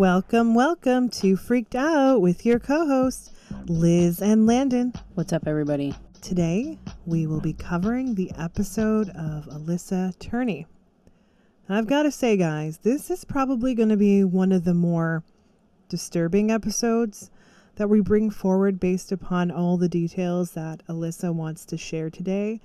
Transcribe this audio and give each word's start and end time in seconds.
Welcome, 0.00 0.54
welcome 0.54 1.10
to 1.10 1.36
Freaked 1.36 1.74
Out 1.74 2.22
with 2.22 2.46
your 2.46 2.58
co 2.58 2.86
hosts, 2.86 3.32
Liz 3.66 4.22
and 4.22 4.46
Landon. 4.46 4.94
What's 5.12 5.30
up, 5.30 5.46
everybody? 5.46 5.94
Today, 6.22 6.78
we 7.04 7.26
will 7.26 7.42
be 7.42 7.52
covering 7.52 8.14
the 8.14 8.32
episode 8.38 9.10
of 9.10 9.44
Alissa 9.44 10.18
Turney. 10.18 10.66
I've 11.68 11.86
got 11.86 12.04
to 12.04 12.10
say, 12.10 12.38
guys, 12.38 12.78
this 12.78 13.10
is 13.10 13.26
probably 13.26 13.74
going 13.74 13.90
to 13.90 13.96
be 13.98 14.24
one 14.24 14.52
of 14.52 14.64
the 14.64 14.72
more 14.72 15.22
disturbing 15.90 16.50
episodes 16.50 17.30
that 17.74 17.90
we 17.90 18.00
bring 18.00 18.30
forward 18.30 18.80
based 18.80 19.12
upon 19.12 19.50
all 19.50 19.76
the 19.76 19.86
details 19.86 20.52
that 20.52 20.80
Alissa 20.88 21.34
wants 21.34 21.66
to 21.66 21.76
share 21.76 22.08
today. 22.08 22.62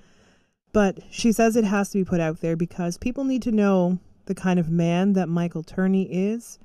But 0.72 1.00
she 1.10 1.32
says 1.32 1.54
it 1.54 1.64
has 1.64 1.90
to 1.90 1.98
be 1.98 2.04
put 2.04 2.18
out 2.18 2.40
there 2.40 2.56
because 2.56 2.96
people 2.96 3.24
need 3.24 3.42
to 3.42 3.52
know 3.52 3.98
the 4.24 4.34
kind 4.34 4.58
of 4.58 4.70
man 4.70 5.12
that 5.12 5.28
Michael 5.28 5.62
Turney 5.62 6.04
is 6.04 6.58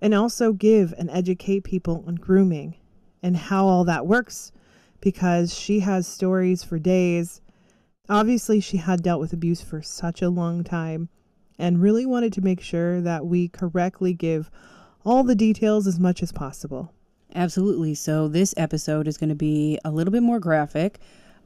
and 0.00 0.14
also 0.14 0.52
give 0.52 0.94
and 0.96 1.10
educate 1.10 1.64
people 1.64 2.04
on 2.06 2.14
grooming 2.14 2.76
and 3.22 3.36
how 3.36 3.66
all 3.66 3.84
that 3.84 4.06
works 4.06 4.52
because 5.00 5.54
she 5.54 5.80
has 5.80 6.06
stories 6.06 6.62
for 6.62 6.78
days. 6.78 7.40
Obviously, 8.08 8.60
she 8.60 8.78
had 8.78 9.02
dealt 9.02 9.20
with 9.20 9.32
abuse 9.32 9.60
for 9.60 9.82
such 9.82 10.22
a 10.22 10.30
long 10.30 10.64
time 10.64 11.08
and 11.58 11.82
really 11.82 12.06
wanted 12.06 12.32
to 12.32 12.40
make 12.40 12.60
sure 12.60 13.00
that 13.00 13.26
we 13.26 13.48
correctly 13.48 14.14
give 14.14 14.50
all 15.04 15.24
the 15.24 15.34
details 15.34 15.86
as 15.86 15.98
much 15.98 16.22
as 16.22 16.32
possible. 16.32 16.92
Absolutely. 17.34 17.94
So, 17.94 18.28
this 18.28 18.54
episode 18.56 19.06
is 19.06 19.18
going 19.18 19.28
to 19.28 19.34
be 19.34 19.78
a 19.84 19.90
little 19.90 20.12
bit 20.12 20.22
more 20.22 20.40
graphic, 20.40 20.98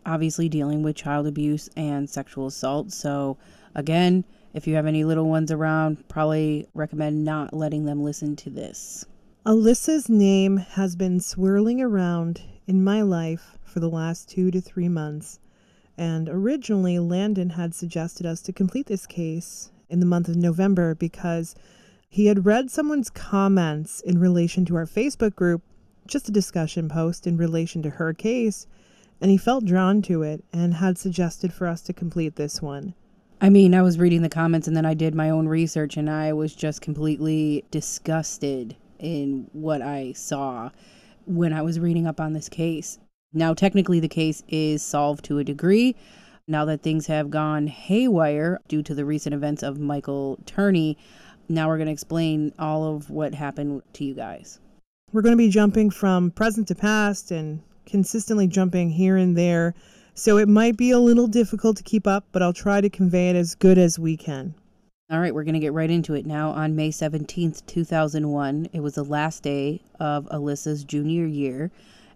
obviously, 0.06 0.48
dealing 0.48 0.82
with 0.82 0.96
child 0.96 1.26
abuse 1.26 1.68
and 1.76 2.08
sexual 2.08 2.46
assault. 2.46 2.92
So, 2.92 3.38
again, 3.74 4.24
if 4.54 4.66
you 4.66 4.74
have 4.74 4.86
any 4.86 5.04
little 5.04 5.28
ones 5.28 5.50
around, 5.50 6.08
probably 6.08 6.66
recommend 6.74 7.24
not 7.24 7.54
letting 7.54 7.84
them 7.84 8.02
listen 8.02 8.36
to 8.36 8.50
this. 8.50 9.06
Alissa's 9.44 10.08
name 10.08 10.58
has 10.58 10.94
been 10.94 11.18
swirling 11.18 11.80
around 11.80 12.42
in 12.66 12.84
my 12.84 13.02
life 13.02 13.58
for 13.64 13.80
the 13.80 13.90
last 13.90 14.28
two 14.28 14.50
to 14.50 14.60
three 14.60 14.88
months. 14.88 15.40
And 15.98 16.28
originally, 16.28 16.98
Landon 16.98 17.50
had 17.50 17.74
suggested 17.74 18.24
us 18.24 18.40
to 18.42 18.52
complete 18.52 18.86
this 18.86 19.06
case 19.06 19.70
in 19.88 20.00
the 20.00 20.06
month 20.06 20.28
of 20.28 20.36
November 20.36 20.94
because 20.94 21.54
he 22.08 22.26
had 22.26 22.46
read 22.46 22.70
someone's 22.70 23.10
comments 23.10 24.00
in 24.00 24.18
relation 24.18 24.64
to 24.66 24.76
our 24.76 24.86
Facebook 24.86 25.34
group, 25.34 25.62
just 26.06 26.28
a 26.28 26.32
discussion 26.32 26.88
post 26.88 27.26
in 27.26 27.36
relation 27.36 27.82
to 27.82 27.90
her 27.90 28.12
case, 28.12 28.66
and 29.20 29.30
he 29.30 29.36
felt 29.36 29.64
drawn 29.64 30.02
to 30.02 30.22
it 30.22 30.44
and 30.52 30.74
had 30.74 30.98
suggested 30.98 31.52
for 31.52 31.66
us 31.66 31.80
to 31.82 31.92
complete 31.92 32.36
this 32.36 32.60
one. 32.60 32.94
I 33.42 33.50
mean, 33.50 33.74
I 33.74 33.82
was 33.82 33.98
reading 33.98 34.22
the 34.22 34.28
comments 34.28 34.68
and 34.68 34.76
then 34.76 34.86
I 34.86 34.94
did 34.94 35.16
my 35.16 35.28
own 35.28 35.48
research 35.48 35.96
and 35.96 36.08
I 36.08 36.32
was 36.32 36.54
just 36.54 36.80
completely 36.80 37.64
disgusted 37.72 38.76
in 39.00 39.48
what 39.52 39.82
I 39.82 40.12
saw 40.12 40.70
when 41.26 41.52
I 41.52 41.60
was 41.60 41.80
reading 41.80 42.06
up 42.06 42.20
on 42.20 42.34
this 42.34 42.48
case. 42.48 43.00
Now, 43.32 43.52
technically, 43.52 43.98
the 43.98 44.06
case 44.06 44.44
is 44.46 44.80
solved 44.80 45.24
to 45.24 45.38
a 45.38 45.44
degree. 45.44 45.96
Now 46.46 46.64
that 46.66 46.82
things 46.82 47.08
have 47.08 47.30
gone 47.30 47.66
haywire 47.66 48.60
due 48.68 48.82
to 48.84 48.94
the 48.94 49.04
recent 49.04 49.34
events 49.34 49.64
of 49.64 49.76
Michael 49.76 50.38
Turney, 50.46 50.96
now 51.48 51.66
we're 51.66 51.78
going 51.78 51.86
to 51.86 51.92
explain 51.92 52.52
all 52.60 52.94
of 52.94 53.10
what 53.10 53.34
happened 53.34 53.82
to 53.94 54.04
you 54.04 54.14
guys. 54.14 54.60
We're 55.10 55.22
going 55.22 55.32
to 55.32 55.36
be 55.36 55.50
jumping 55.50 55.90
from 55.90 56.30
present 56.30 56.68
to 56.68 56.76
past 56.76 57.32
and 57.32 57.60
consistently 57.86 58.46
jumping 58.46 58.90
here 58.90 59.16
and 59.16 59.36
there 59.36 59.74
so 60.14 60.36
it 60.36 60.48
might 60.48 60.76
be 60.76 60.90
a 60.90 60.98
little 60.98 61.26
difficult 61.26 61.76
to 61.78 61.82
keep 61.82 62.06
up, 62.06 62.24
but 62.32 62.42
I'll 62.42 62.52
try 62.52 62.80
to 62.80 62.90
convey 62.90 63.30
it 63.30 63.36
as 63.36 63.54
good 63.54 63.78
as 63.78 63.98
we 63.98 64.16
can. 64.16 64.54
All 65.10 65.20
right, 65.20 65.34
we're 65.34 65.44
going 65.44 65.54
to 65.54 65.60
get 65.60 65.72
right 65.72 65.90
into 65.90 66.14
it 66.14 66.26
now. 66.26 66.50
On 66.50 66.76
May 66.76 66.90
17th, 66.90 67.66
2001, 67.66 68.68
it 68.72 68.80
was 68.80 68.94
the 68.94 69.04
last 69.04 69.42
day 69.42 69.82
of 69.98 70.26
Alissa's 70.30 70.84
junior 70.84 71.26
year 71.26 71.70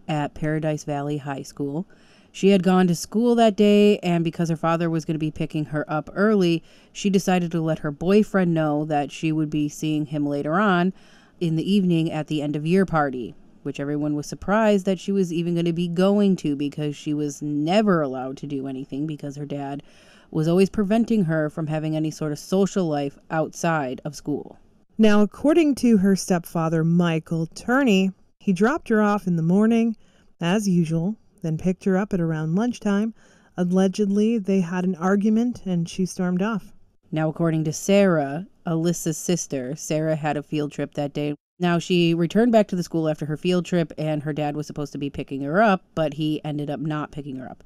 at 0.07 0.33
Paradise 0.33 0.83
Valley 0.83 1.17
High 1.17 1.43
School. 1.43 1.85
She 2.31 2.49
had 2.49 2.63
gone 2.63 2.87
to 2.87 2.95
school 2.95 3.35
that 3.35 3.55
day, 3.55 3.97
and 3.99 4.23
because 4.23 4.49
her 4.49 4.55
father 4.55 4.89
was 4.89 5.05
going 5.05 5.15
to 5.15 5.19
be 5.19 5.31
picking 5.31 5.65
her 5.65 5.85
up 5.91 6.09
early, 6.13 6.63
she 6.93 7.09
decided 7.09 7.51
to 7.51 7.61
let 7.61 7.79
her 7.79 7.91
boyfriend 7.91 8.53
know 8.53 8.85
that 8.85 9.11
she 9.11 9.31
would 9.31 9.49
be 9.49 9.69
seeing 9.69 10.07
him 10.07 10.25
later 10.25 10.55
on 10.55 10.93
in 11.39 11.55
the 11.55 11.71
evening 11.71 12.11
at 12.11 12.27
the 12.27 12.41
end 12.41 12.55
of 12.55 12.65
year 12.65 12.85
party 12.85 13.35
which 13.67 13.81
everyone 13.81 14.15
was 14.15 14.25
surprised 14.25 14.85
that 14.85 14.97
she 14.97 15.11
was 15.11 15.33
even 15.33 15.53
going 15.53 15.65
to 15.65 15.73
be 15.73 15.89
going 15.89 16.37
to 16.37 16.55
because 16.55 16.95
she 16.95 17.13
was 17.13 17.41
never 17.41 18.01
allowed 18.01 18.37
to 18.37 18.47
do 18.47 18.65
anything 18.65 19.05
because 19.05 19.35
her 19.35 19.45
dad 19.45 19.83
was 20.31 20.47
always 20.47 20.69
preventing 20.69 21.25
her 21.25 21.49
from 21.49 21.67
having 21.67 21.93
any 21.93 22.09
sort 22.09 22.31
of 22.31 22.39
social 22.39 22.87
life 22.87 23.17
outside 23.29 23.99
of 24.05 24.15
school. 24.15 24.57
Now, 24.97 25.21
according 25.21 25.75
to 25.75 25.97
her 25.97 26.15
stepfather, 26.15 26.85
Michael 26.85 27.45
Turney, 27.47 28.13
he 28.39 28.53
dropped 28.53 28.87
her 28.87 29.01
off 29.01 29.27
in 29.27 29.35
the 29.35 29.43
morning, 29.43 29.97
as 30.39 30.65
usual, 30.65 31.17
then 31.41 31.57
picked 31.57 31.83
her 31.83 31.97
up 31.97 32.13
at 32.13 32.21
around 32.21 32.55
lunchtime. 32.55 33.13
Allegedly, 33.57 34.37
they 34.37 34.61
had 34.61 34.85
an 34.85 34.95
argument 34.95 35.65
and 35.65 35.89
she 35.89 36.05
stormed 36.05 36.41
off. 36.41 36.73
Now, 37.11 37.27
according 37.27 37.65
to 37.65 37.73
Sarah, 37.73 38.47
Alissa's 38.65 39.17
sister, 39.17 39.75
Sarah 39.75 40.15
had 40.15 40.37
a 40.37 40.43
field 40.43 40.71
trip 40.71 40.93
that 40.93 41.13
day 41.13 41.35
now, 41.59 41.79
she 41.79 42.13
returned 42.13 42.51
back 42.51 42.67
to 42.67 42.75
the 42.75 42.83
school 42.83 43.09
after 43.09 43.25
her 43.25 43.37
field 43.37 43.65
trip, 43.65 43.91
and 43.97 44.23
her 44.23 44.33
dad 44.33 44.55
was 44.55 44.67
supposed 44.67 44.91
to 44.91 44.97
be 44.97 45.09
picking 45.09 45.41
her 45.41 45.61
up, 45.61 45.83
but 45.95 46.13
he 46.15 46.43
ended 46.43 46.69
up 46.69 46.79
not 46.79 47.11
picking 47.11 47.37
her 47.37 47.49
up. 47.49 47.63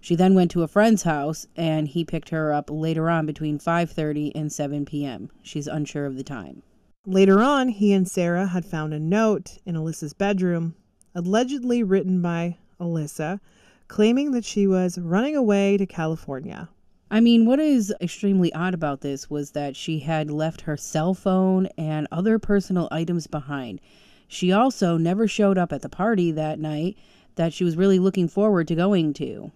She 0.00 0.16
then 0.16 0.34
went 0.34 0.50
to 0.50 0.62
a 0.62 0.68
friend's 0.68 1.02
house, 1.02 1.46
and 1.56 1.88
he 1.88 2.04
picked 2.04 2.30
her 2.30 2.52
up 2.52 2.70
later 2.70 3.08
on 3.08 3.26
between 3.26 3.58
5:30 3.58 4.32
and 4.34 4.52
7 4.52 4.84
p.m. 4.84 5.30
She's 5.42 5.66
unsure 5.66 6.06
of 6.06 6.16
the 6.16 6.24
time. 6.24 6.62
Later 7.06 7.42
on, 7.42 7.68
he 7.68 7.92
and 7.92 8.08
Sarah 8.08 8.46
had 8.46 8.64
found 8.64 8.94
a 8.94 8.98
note 8.98 9.58
in 9.66 9.76
Alissa's 9.76 10.14
bedroom, 10.14 10.74
allegedly 11.14 11.82
written 11.82 12.22
by 12.22 12.56
Alissa, 12.80 13.40
claiming 13.88 14.32
that 14.32 14.44
she 14.44 14.66
was 14.66 14.98
running 14.98 15.36
away 15.36 15.76
to 15.76 15.86
California. 15.86 16.70
I 17.10 17.20
mean, 17.20 17.46
what 17.46 17.60
is 17.60 17.94
extremely 18.00 18.52
odd 18.52 18.74
about 18.74 19.02
this 19.02 19.28
was 19.28 19.52
that 19.52 19.76
she 19.76 20.00
had 20.00 20.30
left 20.30 20.62
her 20.62 20.76
cell 20.76 21.14
phone 21.14 21.66
and 21.76 22.08
other 22.10 22.38
personal 22.38 22.88
items 22.90 23.26
behind. 23.26 23.80
She 24.26 24.50
also 24.52 24.96
never 24.96 25.28
showed 25.28 25.58
up 25.58 25.72
at 25.72 25.82
the 25.82 25.88
party 25.88 26.32
that 26.32 26.58
night 26.58 26.96
that 27.36 27.52
she 27.52 27.62
was 27.62 27.76
really 27.76 27.98
looking 27.98 28.26
forward 28.26 28.68
to 28.68 28.74
going 28.74 29.12
to. 29.14 29.52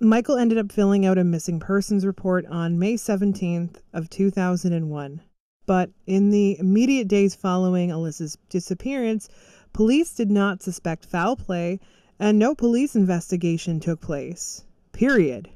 Michael 0.00 0.36
ended 0.36 0.58
up 0.58 0.70
filling 0.70 1.06
out 1.06 1.18
a 1.18 1.24
missing 1.24 1.60
persons 1.60 2.04
report 2.04 2.46
on 2.46 2.78
May 2.78 2.94
17th 2.94 3.76
of 3.92 4.10
2001. 4.10 5.20
But 5.66 5.90
in 6.06 6.30
the 6.30 6.58
immediate 6.58 7.08
days 7.08 7.34
following 7.34 7.90
Alissa's 7.90 8.38
disappearance, 8.48 9.28
police 9.72 10.14
did 10.14 10.30
not 10.30 10.62
suspect 10.62 11.04
foul 11.04 11.36
play 11.36 11.80
and 12.18 12.38
no 12.38 12.54
police 12.54 12.96
investigation 12.96 13.80
took 13.80 14.00
place. 14.00 14.64
Period. 14.92 15.50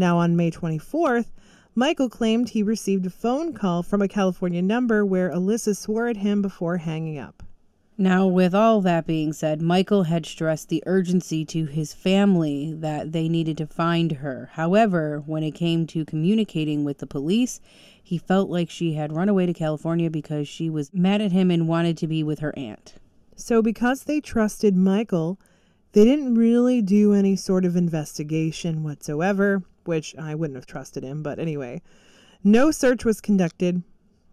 Now, 0.00 0.16
on 0.16 0.34
May 0.34 0.50
24th, 0.50 1.26
Michael 1.74 2.08
claimed 2.08 2.48
he 2.48 2.62
received 2.62 3.04
a 3.04 3.10
phone 3.10 3.52
call 3.52 3.82
from 3.82 4.00
a 4.00 4.08
California 4.08 4.62
number 4.62 5.04
where 5.04 5.28
Alissa 5.28 5.76
swore 5.76 6.08
at 6.08 6.16
him 6.16 6.40
before 6.40 6.78
hanging 6.78 7.18
up. 7.18 7.42
Now, 7.98 8.26
with 8.26 8.54
all 8.54 8.80
that 8.80 9.06
being 9.06 9.34
said, 9.34 9.60
Michael 9.60 10.04
had 10.04 10.24
stressed 10.24 10.70
the 10.70 10.82
urgency 10.86 11.44
to 11.44 11.66
his 11.66 11.92
family 11.92 12.72
that 12.72 13.12
they 13.12 13.28
needed 13.28 13.58
to 13.58 13.66
find 13.66 14.12
her. 14.12 14.48
However, 14.54 15.22
when 15.26 15.42
it 15.42 15.50
came 15.50 15.86
to 15.88 16.06
communicating 16.06 16.82
with 16.82 16.96
the 16.96 17.06
police, 17.06 17.60
he 18.02 18.16
felt 18.16 18.48
like 18.48 18.70
she 18.70 18.94
had 18.94 19.12
run 19.12 19.28
away 19.28 19.44
to 19.44 19.52
California 19.52 20.08
because 20.08 20.48
she 20.48 20.70
was 20.70 20.94
mad 20.94 21.20
at 21.20 21.32
him 21.32 21.50
and 21.50 21.68
wanted 21.68 21.98
to 21.98 22.06
be 22.06 22.22
with 22.22 22.38
her 22.38 22.58
aunt. 22.58 22.94
So, 23.36 23.60
because 23.60 24.04
they 24.04 24.22
trusted 24.22 24.74
Michael, 24.74 25.38
they 25.92 26.04
didn't 26.04 26.36
really 26.36 26.80
do 26.80 27.12
any 27.12 27.36
sort 27.36 27.66
of 27.66 27.76
investigation 27.76 28.82
whatsoever 28.82 29.62
which 29.84 30.14
I 30.16 30.34
wouldn't 30.34 30.56
have 30.56 30.66
trusted 30.66 31.02
him, 31.02 31.22
but 31.22 31.38
anyway. 31.38 31.82
No 32.42 32.70
search 32.70 33.04
was 33.04 33.20
conducted. 33.20 33.82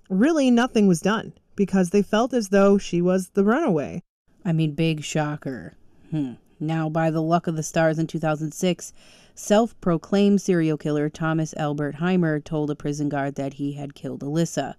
Really, 0.10 0.50
nothing 0.50 0.88
was 0.88 1.02
done 1.02 1.34
because 1.56 1.90
they 1.90 2.02
felt 2.02 2.34
as 2.34 2.50
though 2.50 2.78
she 2.78 3.02
was 3.02 3.30
the 3.30 3.44
runaway. 3.44 4.02
I 4.46 4.54
mean, 4.54 4.72
big 4.74 5.04
shocker. 5.04 5.74
Hmm. 6.12 6.34
Now, 6.60 6.90
by 6.90 7.12
the 7.12 7.22
luck 7.22 7.48
of 7.48 7.56
the 7.56 7.64
stars 7.64 8.00
in 8.00 8.08
2006, 8.08 8.94
self 9.36 9.80
proclaimed 9.82 10.42
serial 10.42 10.78
killer 10.78 11.10
Thomas 11.10 11.54
Albert 11.58 11.98
Heimer 11.98 12.44
told 12.44 12.72
a 12.72 12.76
prison 12.76 13.10
guard 13.10 13.36
that 13.36 13.56
he 13.56 13.74
had 13.74 13.94
killed 13.94 14.22
Alissa. 14.22 14.76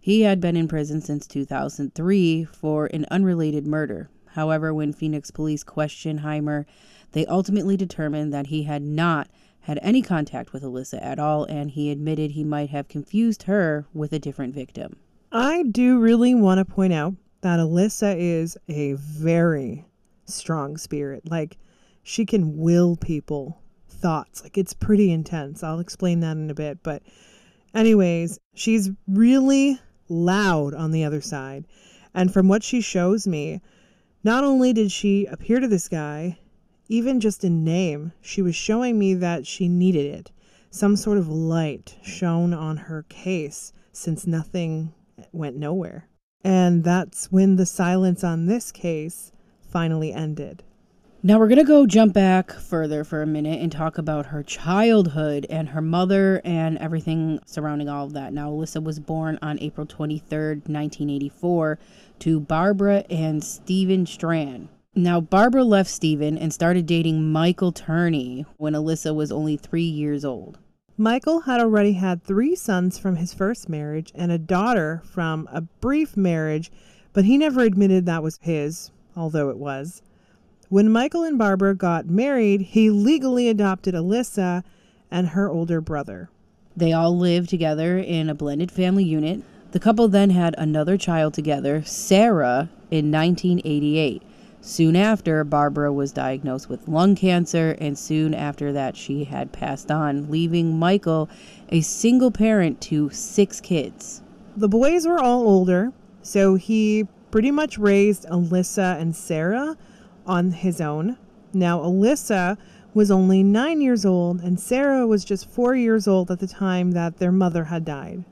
He 0.00 0.22
had 0.22 0.40
been 0.40 0.56
in 0.56 0.68
prison 0.68 1.00
since 1.00 1.26
2003 1.26 2.44
for 2.44 2.86
an 2.86 3.06
unrelated 3.10 3.66
murder. 3.66 4.10
However, 4.26 4.74
when 4.74 4.92
Phoenix 4.92 5.30
police 5.30 5.64
questioned 5.64 6.20
Heimer, 6.20 6.66
they 7.12 7.24
ultimately 7.26 7.76
determined 7.76 8.32
that 8.34 8.48
he 8.48 8.64
had 8.64 8.82
not 8.82 9.28
had 9.66 9.80
any 9.82 10.00
contact 10.00 10.52
with 10.52 10.62
Alissa 10.62 11.02
at 11.02 11.18
all, 11.18 11.42
and 11.46 11.72
he 11.72 11.90
admitted 11.90 12.30
he 12.30 12.44
might 12.44 12.70
have 12.70 12.86
confused 12.86 13.42
her 13.42 13.84
with 13.92 14.12
a 14.12 14.18
different 14.20 14.54
victim. 14.54 14.94
I 15.32 15.64
do 15.64 15.98
really 15.98 16.36
want 16.36 16.58
to 16.58 16.64
point 16.64 16.92
out 16.92 17.14
that 17.40 17.58
Alissa 17.58 18.14
is 18.16 18.56
a 18.68 18.92
very 18.92 19.84
strong 20.24 20.76
spirit. 20.76 21.28
Like, 21.28 21.58
she 22.04 22.24
can 22.24 22.56
will 22.56 22.94
people 22.94 23.60
thoughts. 23.88 24.44
Like, 24.44 24.56
it's 24.56 24.72
pretty 24.72 25.10
intense. 25.10 25.64
I'll 25.64 25.80
explain 25.80 26.20
that 26.20 26.36
in 26.36 26.48
a 26.48 26.54
bit. 26.54 26.84
But, 26.84 27.02
anyways, 27.74 28.38
she's 28.54 28.92
really 29.08 29.80
loud 30.08 30.74
on 30.74 30.92
the 30.92 31.02
other 31.02 31.20
side. 31.20 31.66
And 32.14 32.32
from 32.32 32.46
what 32.46 32.62
she 32.62 32.80
shows 32.80 33.26
me, 33.26 33.60
not 34.22 34.44
only 34.44 34.72
did 34.72 34.92
she 34.92 35.26
appear 35.26 35.58
to 35.58 35.66
this 35.66 35.88
guy, 35.88 36.38
even 36.88 37.20
just 37.20 37.44
in 37.44 37.64
name, 37.64 38.12
she 38.20 38.42
was 38.42 38.54
showing 38.54 38.98
me 38.98 39.14
that 39.14 39.46
she 39.46 39.68
needed 39.68 40.06
it. 40.06 40.30
Some 40.70 40.96
sort 40.96 41.18
of 41.18 41.28
light 41.28 41.96
shone 42.02 42.52
on 42.52 42.76
her 42.76 43.04
case 43.08 43.72
since 43.92 44.26
nothing 44.26 44.92
went 45.32 45.56
nowhere. 45.56 46.08
And 46.44 46.84
that's 46.84 47.32
when 47.32 47.56
the 47.56 47.66
silence 47.66 48.22
on 48.22 48.46
this 48.46 48.70
case 48.70 49.32
finally 49.60 50.12
ended. 50.12 50.62
Now 51.22 51.40
we're 51.40 51.48
going 51.48 51.58
to 51.58 51.64
go 51.64 51.86
jump 51.86 52.12
back 52.12 52.52
further 52.52 53.02
for 53.02 53.20
a 53.20 53.26
minute 53.26 53.60
and 53.60 53.72
talk 53.72 53.98
about 53.98 54.26
her 54.26 54.44
childhood 54.44 55.44
and 55.50 55.70
her 55.70 55.80
mother 55.80 56.40
and 56.44 56.78
everything 56.78 57.40
surrounding 57.46 57.88
all 57.88 58.04
of 58.04 58.12
that. 58.12 58.32
Now, 58.32 58.52
Alissa 58.52 58.80
was 58.80 59.00
born 59.00 59.38
on 59.42 59.58
April 59.60 59.86
23rd, 59.86 60.68
1984, 60.68 61.80
to 62.20 62.38
Barbara 62.38 63.04
and 63.10 63.42
Stephen 63.42 64.06
Strand. 64.06 64.68
Now, 64.98 65.20
Barbara 65.20 65.62
left 65.62 65.90
Stephen 65.90 66.38
and 66.38 66.54
started 66.54 66.86
dating 66.86 67.30
Michael 67.30 67.70
Turney 67.70 68.46
when 68.56 68.72
Alissa 68.72 69.14
was 69.14 69.30
only 69.30 69.58
three 69.58 69.82
years 69.82 70.24
old. 70.24 70.56
Michael 70.96 71.40
had 71.40 71.60
already 71.60 71.92
had 71.92 72.24
three 72.24 72.54
sons 72.54 72.98
from 72.98 73.16
his 73.16 73.34
first 73.34 73.68
marriage 73.68 74.10
and 74.14 74.32
a 74.32 74.38
daughter 74.38 75.02
from 75.04 75.50
a 75.52 75.60
brief 75.60 76.16
marriage, 76.16 76.72
but 77.12 77.26
he 77.26 77.36
never 77.36 77.60
admitted 77.60 78.06
that 78.06 78.22
was 78.22 78.38
his, 78.40 78.90
although 79.14 79.50
it 79.50 79.58
was. 79.58 80.00
When 80.70 80.90
Michael 80.90 81.24
and 81.24 81.36
Barbara 81.36 81.74
got 81.74 82.08
married, 82.08 82.62
he 82.62 82.88
legally 82.88 83.50
adopted 83.50 83.94
Alissa 83.94 84.64
and 85.10 85.28
her 85.28 85.50
older 85.50 85.82
brother. 85.82 86.30
They 86.74 86.94
all 86.94 87.14
lived 87.14 87.50
together 87.50 87.98
in 87.98 88.30
a 88.30 88.34
blended 88.34 88.72
family 88.72 89.04
unit. 89.04 89.42
The 89.72 89.78
couple 89.78 90.08
then 90.08 90.30
had 90.30 90.54
another 90.56 90.96
child 90.96 91.34
together, 91.34 91.82
Sarah, 91.84 92.70
in 92.90 93.12
1988. 93.12 94.22
Soon 94.66 94.96
after, 94.96 95.44
Barbara 95.44 95.92
was 95.92 96.10
diagnosed 96.10 96.68
with 96.68 96.88
lung 96.88 97.14
cancer, 97.14 97.76
and 97.78 97.96
soon 97.96 98.34
after 98.34 98.72
that, 98.72 98.96
she 98.96 99.22
had 99.22 99.52
passed 99.52 99.92
on, 99.92 100.28
leaving 100.28 100.76
Michael 100.76 101.30
a 101.68 101.82
single 101.82 102.32
parent 102.32 102.80
to 102.80 103.08
six 103.10 103.60
kids. 103.60 104.22
The 104.56 104.68
boys 104.68 105.06
were 105.06 105.20
all 105.20 105.46
older, 105.46 105.92
so 106.20 106.56
he 106.56 107.06
pretty 107.30 107.52
much 107.52 107.78
raised 107.78 108.26
Alissa 108.26 109.00
and 109.00 109.14
Sarah 109.14 109.76
on 110.26 110.50
his 110.50 110.80
own. 110.80 111.16
Now, 111.54 111.78
Alissa 111.78 112.58
was 112.92 113.08
only 113.08 113.44
nine 113.44 113.80
years 113.80 114.04
old, 114.04 114.40
and 114.40 114.58
Sarah 114.58 115.06
was 115.06 115.24
just 115.24 115.48
four 115.48 115.76
years 115.76 116.08
old 116.08 116.28
at 116.28 116.40
the 116.40 116.48
time 116.48 116.90
that 116.90 117.18
their 117.18 117.30
mother 117.30 117.62
had 117.66 117.84
died. 117.84 118.24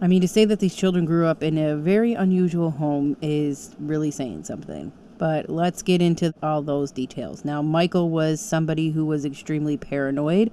I 0.00 0.06
mean, 0.06 0.22
to 0.22 0.28
say 0.28 0.46
that 0.46 0.60
these 0.60 0.74
children 0.74 1.04
grew 1.04 1.26
up 1.26 1.42
in 1.42 1.58
a 1.58 1.76
very 1.76 2.14
unusual 2.14 2.70
home 2.70 3.18
is 3.20 3.76
really 3.78 4.10
saying 4.10 4.44
something. 4.44 4.90
But 5.18 5.48
let's 5.48 5.82
get 5.82 6.02
into 6.02 6.34
all 6.42 6.62
those 6.62 6.90
details. 6.90 7.44
Now, 7.44 7.62
Michael 7.62 8.10
was 8.10 8.40
somebody 8.40 8.90
who 8.90 9.06
was 9.06 9.24
extremely 9.24 9.76
paranoid 9.76 10.50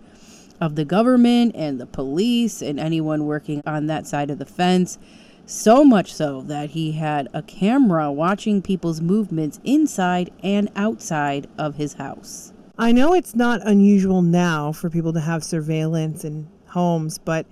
of 0.60 0.76
the 0.76 0.86
government 0.86 1.56
and 1.56 1.80
the 1.80 1.88
police 1.88 2.62
and 2.62 2.80
anyone 2.80 3.26
working 3.26 3.64
on 3.66 3.88
that 3.88 4.06
side 4.06 4.30
of 4.30 4.38
the 4.38 4.46
fence. 4.46 5.00
So 5.48 5.84
much 5.84 6.14
so 6.14 6.42
that 6.44 6.70
he 6.70 6.94
had 6.94 7.28
a 7.34 7.42
camera 7.42 8.12
watching 8.12 8.62
people's 8.62 9.02
movements 9.02 9.60
inside 9.64 10.32
and 10.44 10.70
outside 10.76 11.48
of 11.58 11.76
his 11.76 11.94
house. 11.94 12.54
I 12.78 12.92
know 12.92 13.14
it's 13.14 13.36
not 13.36 13.66
unusual 13.68 14.22
now 14.22 14.72
for 14.72 14.90
people 14.90 15.14
to 15.14 15.20
have 15.20 15.44
surveillance 15.44 16.24
in 16.24 16.48
homes, 16.68 17.18
but 17.18 17.46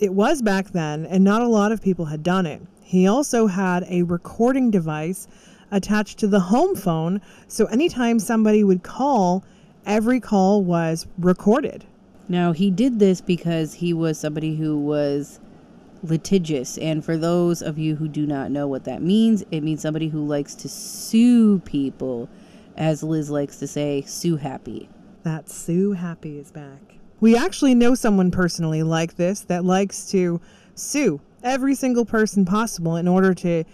it 0.00 0.14
was 0.14 0.42
back 0.42 0.70
then, 0.70 1.04
and 1.06 1.22
not 1.22 1.42
a 1.42 1.48
lot 1.48 1.72
of 1.72 1.82
people 1.82 2.06
had 2.06 2.22
done 2.22 2.46
it. 2.46 2.62
He 2.82 3.06
also 3.06 3.46
had 3.46 3.84
a 3.88 4.02
recording 4.02 4.70
device 4.70 5.28
attached 5.74 6.18
to 6.20 6.26
the 6.26 6.40
home 6.40 6.74
phone, 6.76 7.20
so 7.48 7.66
anytime 7.66 8.18
somebody 8.18 8.64
would 8.64 8.82
call, 8.82 9.44
every 9.84 10.20
call 10.20 10.62
was 10.62 11.06
recorded. 11.18 11.84
Now, 12.28 12.52
he 12.52 12.70
did 12.70 12.98
this 12.98 13.20
because 13.20 13.74
he 13.74 13.92
was 13.92 14.18
somebody 14.18 14.56
who 14.56 14.78
was 14.78 15.40
litigious. 16.02 16.78
And 16.78 17.04
for 17.04 17.16
those 17.16 17.60
of 17.60 17.78
you 17.78 17.96
who 17.96 18.08
do 18.08 18.26
not 18.26 18.50
know 18.50 18.66
what 18.66 18.84
that 18.84 19.02
means, 19.02 19.44
it 19.50 19.62
means 19.62 19.82
somebody 19.82 20.08
who 20.08 20.24
likes 20.24 20.54
to 20.56 20.68
sue 20.68 21.58
people, 21.60 22.28
as 22.76 23.02
Liz 23.02 23.28
likes 23.28 23.58
to 23.58 23.66
say, 23.66 24.02
sue 24.02 24.36
happy. 24.36 24.88
That 25.22 25.48
Sue 25.48 25.92
Happy 25.92 26.38
is 26.38 26.50
back. 26.50 26.96
We 27.18 27.34
actually 27.34 27.74
know 27.74 27.94
someone 27.94 28.30
personally 28.30 28.82
like 28.82 29.16
this 29.16 29.40
that 29.40 29.64
likes 29.64 30.10
to 30.10 30.38
sue 30.74 31.20
every 31.42 31.74
single 31.74 32.04
person 32.04 32.44
possible 32.44 32.96
in 32.96 33.08
order 33.08 33.32
to 33.32 33.64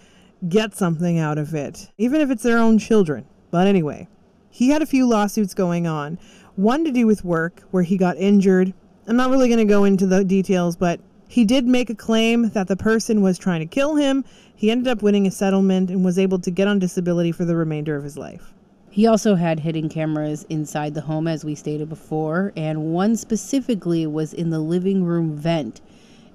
get 0.49 0.75
something 0.75 1.19
out 1.19 1.39
of 1.39 1.55
it, 1.55 1.91
even 1.99 2.21
if 2.21 2.31
it's 2.31 2.43
their 2.43 2.59
own 2.59 2.79
children. 2.79 3.27
But 3.51 3.67
anyway, 3.67 4.09
he 4.51 4.71
had 4.71 4.83
a 4.83 4.87
few 4.87 5.07
lawsuits 5.07 5.55
going 5.55 5.87
on. 5.87 6.19
One 6.57 6.85
to 6.85 6.91
do 6.91 7.07
with 7.07 7.25
work, 7.25 7.63
where 7.71 7.83
he 7.83 7.97
got 7.97 8.17
injured. 8.17 8.73
I'm 9.07 9.17
not 9.17 9.31
really 9.31 9.49
going 9.49 9.59
to 9.59 9.65
go 9.65 9.85
into 9.85 10.07
the 10.07 10.25
details, 10.25 10.77
but 10.77 11.01
he 11.29 11.45
did 11.45 11.67
make 11.67 11.91
a 11.91 11.95
claim 11.95 12.51
that 12.51 12.69
the 12.69 12.77
person 12.77 13.23
was 13.23 13.39
trying 13.39 13.61
to 13.61 13.67
kill 13.67 13.97
him. 13.97 14.25
He 14.55 14.71
ended 14.71 14.89
up 14.89 15.03
winning 15.03 15.27
a 15.27 15.31
settlement 15.31 15.91
and 15.91 16.05
was 16.05 16.19
able 16.19 16.39
to 16.41 16.51
get 16.51 16.69
on 16.69 16.79
disability 16.79 17.33
for 17.33 17.45
the 17.45 17.57
remainder 17.57 17.97
of 17.97 18.05
his 18.05 18.19
life. 18.19 18.53
He 18.91 19.07
also 19.07 19.37
had 19.37 19.61
hidden 19.61 19.89
cameras 19.89 20.45
inside 20.49 20.95
the 20.95 21.03
home, 21.03 21.29
as 21.29 21.45
we 21.45 21.55
stated 21.55 21.89
before, 21.89 22.53
and 22.57 22.93
one 22.93 23.15
specifically 23.15 24.07
was 24.07 24.33
in 24.33 24.51
the 24.51 24.59
living 24.59 25.05
room 25.05 25.37
vent, 25.37 25.81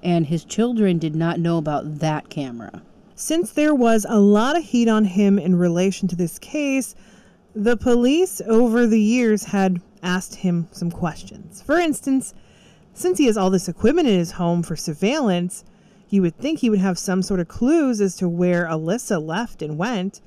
and 0.02 0.26
his 0.26 0.44
children 0.44 0.96
did 0.98 1.14
not 1.14 1.38
know 1.38 1.58
about 1.58 1.98
that 1.98 2.30
camera. 2.30 2.82
Since 3.18 3.52
there 3.52 3.74
was 3.74 4.04
a 4.06 4.20
lot 4.20 4.58
of 4.58 4.62
heat 4.64 4.88
on 4.88 5.06
him 5.06 5.38
in 5.38 5.54
relation 5.54 6.06
to 6.08 6.16
this 6.16 6.38
case, 6.38 6.94
the 7.54 7.74
police 7.74 8.42
over 8.46 8.86
the 8.86 9.00
years 9.00 9.44
had 9.44 9.80
asked 10.02 10.34
him 10.34 10.68
some 10.70 10.90
questions. 10.90 11.62
For 11.62 11.78
instance, 11.78 12.34
since 12.92 13.16
he 13.16 13.24
has 13.24 13.38
all 13.38 13.48
this 13.48 13.70
equipment 13.70 14.06
in 14.06 14.18
his 14.18 14.32
home 14.32 14.62
for 14.62 14.76
surveillance, 14.76 15.64
you 16.10 16.20
would 16.20 16.36
think 16.36 16.58
he 16.58 16.68
would 16.68 16.78
have 16.78 16.98
some 16.98 17.22
sort 17.22 17.40
of 17.40 17.48
clues 17.48 18.02
as 18.02 18.16
to 18.16 18.28
where 18.28 18.66
Alissa 18.66 19.18
left 19.18 19.62
and 19.62 19.78
went. 19.78 20.20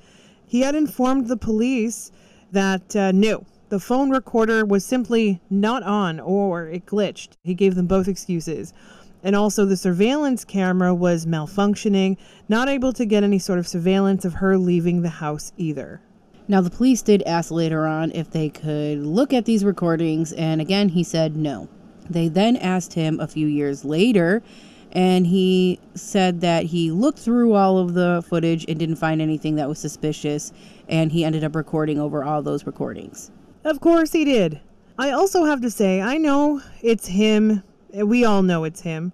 He 0.44 0.62
had 0.62 0.74
informed 0.74 1.28
the 1.28 1.36
police 1.36 2.10
that 2.50 2.96
uh, 2.96 3.12
no, 3.12 3.46
the 3.68 3.78
phone 3.78 4.10
recorder 4.10 4.64
was 4.64 4.84
simply 4.84 5.40
not 5.48 5.84
on 5.84 6.18
or 6.18 6.66
it 6.66 6.86
glitched. 6.86 7.36
He 7.44 7.54
gave 7.54 7.76
them 7.76 7.86
both 7.86 8.08
excuses. 8.08 8.74
And 9.22 9.36
also, 9.36 9.64
the 9.64 9.76
surveillance 9.76 10.44
camera 10.44 10.94
was 10.94 11.26
malfunctioning, 11.26 12.16
not 12.48 12.68
able 12.68 12.92
to 12.94 13.04
get 13.04 13.22
any 13.22 13.38
sort 13.38 13.58
of 13.58 13.68
surveillance 13.68 14.24
of 14.24 14.34
her 14.34 14.56
leaving 14.56 15.02
the 15.02 15.10
house 15.10 15.52
either. 15.56 16.00
Now, 16.48 16.60
the 16.60 16.70
police 16.70 17.02
did 17.02 17.22
ask 17.24 17.50
later 17.50 17.86
on 17.86 18.10
if 18.12 18.30
they 18.30 18.48
could 18.48 18.98
look 18.98 19.32
at 19.32 19.44
these 19.44 19.64
recordings, 19.64 20.32
and 20.32 20.60
again, 20.60 20.88
he 20.88 21.04
said 21.04 21.36
no. 21.36 21.68
They 22.08 22.28
then 22.28 22.56
asked 22.56 22.94
him 22.94 23.20
a 23.20 23.28
few 23.28 23.46
years 23.46 23.84
later, 23.84 24.42
and 24.90 25.26
he 25.26 25.78
said 25.94 26.40
that 26.40 26.64
he 26.64 26.90
looked 26.90 27.20
through 27.20 27.52
all 27.52 27.78
of 27.78 27.94
the 27.94 28.24
footage 28.28 28.64
and 28.66 28.78
didn't 28.78 28.96
find 28.96 29.22
anything 29.22 29.54
that 29.56 29.68
was 29.68 29.78
suspicious, 29.78 30.52
and 30.88 31.12
he 31.12 31.24
ended 31.24 31.44
up 31.44 31.54
recording 31.54 32.00
over 32.00 32.24
all 32.24 32.42
those 32.42 32.66
recordings. 32.66 33.30
Of 33.64 33.80
course 33.80 34.12
he 34.12 34.24
did. 34.24 34.60
I 34.98 35.12
also 35.12 35.44
have 35.44 35.60
to 35.60 35.70
say, 35.70 36.00
I 36.00 36.16
know 36.16 36.62
it's 36.82 37.06
him. 37.06 37.62
Eh, 37.92 38.02
we 38.02 38.24
all 38.24 38.42
know 38.42 38.64
it's 38.64 38.80
him. 38.82 39.12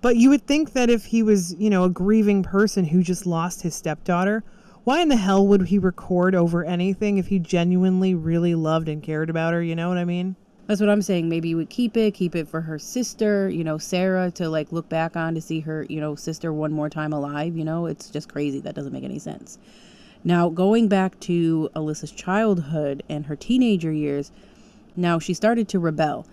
But 0.00 0.16
you 0.16 0.28
would 0.30 0.46
think 0.46 0.72
that 0.72 0.90
if 0.90 1.06
he 1.06 1.22
was, 1.22 1.54
you 1.54 1.70
know, 1.70 1.84
a 1.84 1.90
grieving 1.90 2.42
person 2.42 2.84
who 2.84 3.02
just 3.02 3.26
lost 3.26 3.62
his 3.62 3.74
stepdaughter, 3.74 4.44
why 4.84 5.00
in 5.00 5.08
the 5.08 5.16
hell 5.16 5.46
would 5.46 5.66
he 5.66 5.78
record 5.78 6.34
over 6.34 6.64
anything 6.64 7.18
if 7.18 7.26
he 7.26 7.38
genuinely 7.38 8.14
really 8.14 8.54
loved 8.54 8.88
and 8.88 9.02
cared 9.02 9.30
about 9.30 9.52
her? 9.52 9.62
You 9.62 9.74
know 9.74 9.88
what 9.88 9.98
I 9.98 10.04
mean? 10.04 10.36
That's 10.66 10.80
what 10.80 10.90
I'm 10.90 11.02
saying. 11.02 11.28
Maybe 11.28 11.48
you 11.48 11.56
would 11.56 11.70
keep 11.70 11.96
it, 11.96 12.14
keep 12.14 12.34
it 12.34 12.48
for 12.48 12.60
her 12.60 12.78
sister, 12.78 13.48
you 13.48 13.64
know, 13.64 13.78
Sarah, 13.78 14.30
to 14.32 14.48
like 14.48 14.72
look 14.72 14.88
back 14.88 15.16
on 15.16 15.34
to 15.34 15.40
see 15.40 15.60
her, 15.60 15.86
you 15.88 16.00
know, 16.00 16.14
sister 16.14 16.52
one 16.52 16.72
more 16.72 16.90
time 16.90 17.12
alive. 17.12 17.56
You 17.56 17.64
know, 17.64 17.86
it's 17.86 18.10
just 18.10 18.28
crazy. 18.28 18.60
That 18.60 18.74
doesn't 18.74 18.92
make 18.92 19.04
any 19.04 19.18
sense. 19.18 19.58
Now, 20.24 20.48
going 20.48 20.88
back 20.88 21.18
to 21.20 21.70
Alissa's 21.76 22.10
childhood 22.10 23.04
and 23.08 23.26
her 23.26 23.36
teenager 23.36 23.92
years, 23.92 24.32
now 24.96 25.18
she 25.18 25.34
started 25.34 25.68
to 25.68 25.78
rebel. 25.78 26.26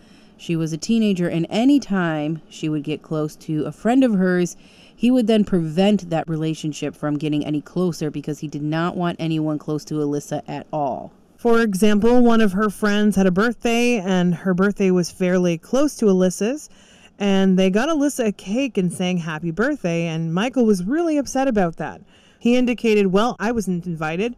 She 0.43 0.57
was 0.57 0.73
a 0.73 0.77
teenager, 0.77 1.29
and 1.29 1.47
any 1.49 1.79
time 1.79 2.41
she 2.49 2.67
would 2.67 2.83
get 2.83 3.01
close 3.01 3.33
to 3.37 3.63
a 3.63 3.71
friend 3.71 4.03
of 4.03 4.15
hers, 4.15 4.57
he 4.93 5.09
would 5.09 5.25
then 5.25 5.45
prevent 5.45 6.09
that 6.09 6.27
relationship 6.27 6.97
from 6.97 7.17
getting 7.17 7.45
any 7.45 7.61
closer 7.61 8.11
because 8.11 8.39
he 8.39 8.49
did 8.49 8.61
not 8.61 8.97
want 8.97 9.15
anyone 9.21 9.57
close 9.57 9.85
to 9.85 9.93
Alissa 9.93 10.41
at 10.45 10.67
all. 10.73 11.13
For 11.37 11.61
example, 11.61 12.21
one 12.21 12.41
of 12.41 12.51
her 12.51 12.69
friends 12.69 13.15
had 13.15 13.25
a 13.25 13.31
birthday, 13.31 13.99
and 13.99 14.35
her 14.35 14.53
birthday 14.53 14.91
was 14.91 15.09
fairly 15.09 15.57
close 15.57 15.95
to 15.95 16.07
Alissa's. 16.07 16.69
And 17.17 17.57
they 17.57 17.69
got 17.69 17.87
Alissa 17.87 18.27
a 18.27 18.31
cake 18.33 18.77
and 18.77 18.91
sang 18.91 19.19
happy 19.19 19.51
birthday, 19.51 20.07
and 20.07 20.33
Michael 20.33 20.65
was 20.65 20.83
really 20.83 21.17
upset 21.17 21.47
about 21.47 21.77
that. 21.77 22.01
He 22.37 22.57
indicated, 22.57 23.13
Well, 23.13 23.37
I 23.39 23.53
wasn't 23.53 23.85
invited. 23.85 24.35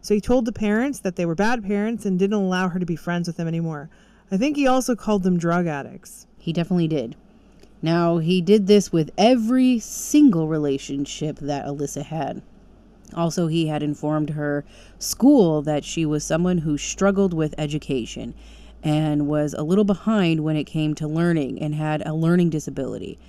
So 0.00 0.14
he 0.14 0.20
told 0.20 0.46
the 0.46 0.52
parents 0.52 0.98
that 0.98 1.14
they 1.14 1.24
were 1.24 1.36
bad 1.36 1.62
parents 1.62 2.04
and 2.04 2.18
didn't 2.18 2.34
allow 2.34 2.70
her 2.70 2.80
to 2.80 2.86
be 2.86 2.96
friends 2.96 3.28
with 3.28 3.36
them 3.36 3.46
anymore. 3.46 3.88
I 4.34 4.36
think 4.36 4.56
he 4.56 4.66
also 4.66 4.96
called 4.96 5.22
them 5.22 5.38
drug 5.38 5.68
addicts. 5.68 6.26
He 6.38 6.52
definitely 6.52 6.88
did. 6.88 7.14
Now, 7.80 8.18
he 8.18 8.40
did 8.40 8.66
this 8.66 8.90
with 8.90 9.12
every 9.16 9.78
single 9.78 10.48
relationship 10.48 11.38
that 11.38 11.64
Alissa 11.64 12.02
had. 12.02 12.42
Also, 13.14 13.46
he 13.46 13.68
had 13.68 13.80
informed 13.80 14.30
her 14.30 14.64
school 14.98 15.62
that 15.62 15.84
she 15.84 16.04
was 16.04 16.24
someone 16.24 16.58
who 16.58 16.76
struggled 16.76 17.32
with 17.32 17.54
education 17.56 18.34
and 18.82 19.28
was 19.28 19.54
a 19.54 19.62
little 19.62 19.84
behind 19.84 20.40
when 20.40 20.56
it 20.56 20.64
came 20.64 20.96
to 20.96 21.06
learning 21.06 21.62
and 21.62 21.76
had 21.76 22.04
a 22.04 22.12
learning 22.12 22.50
disability. 22.50 23.20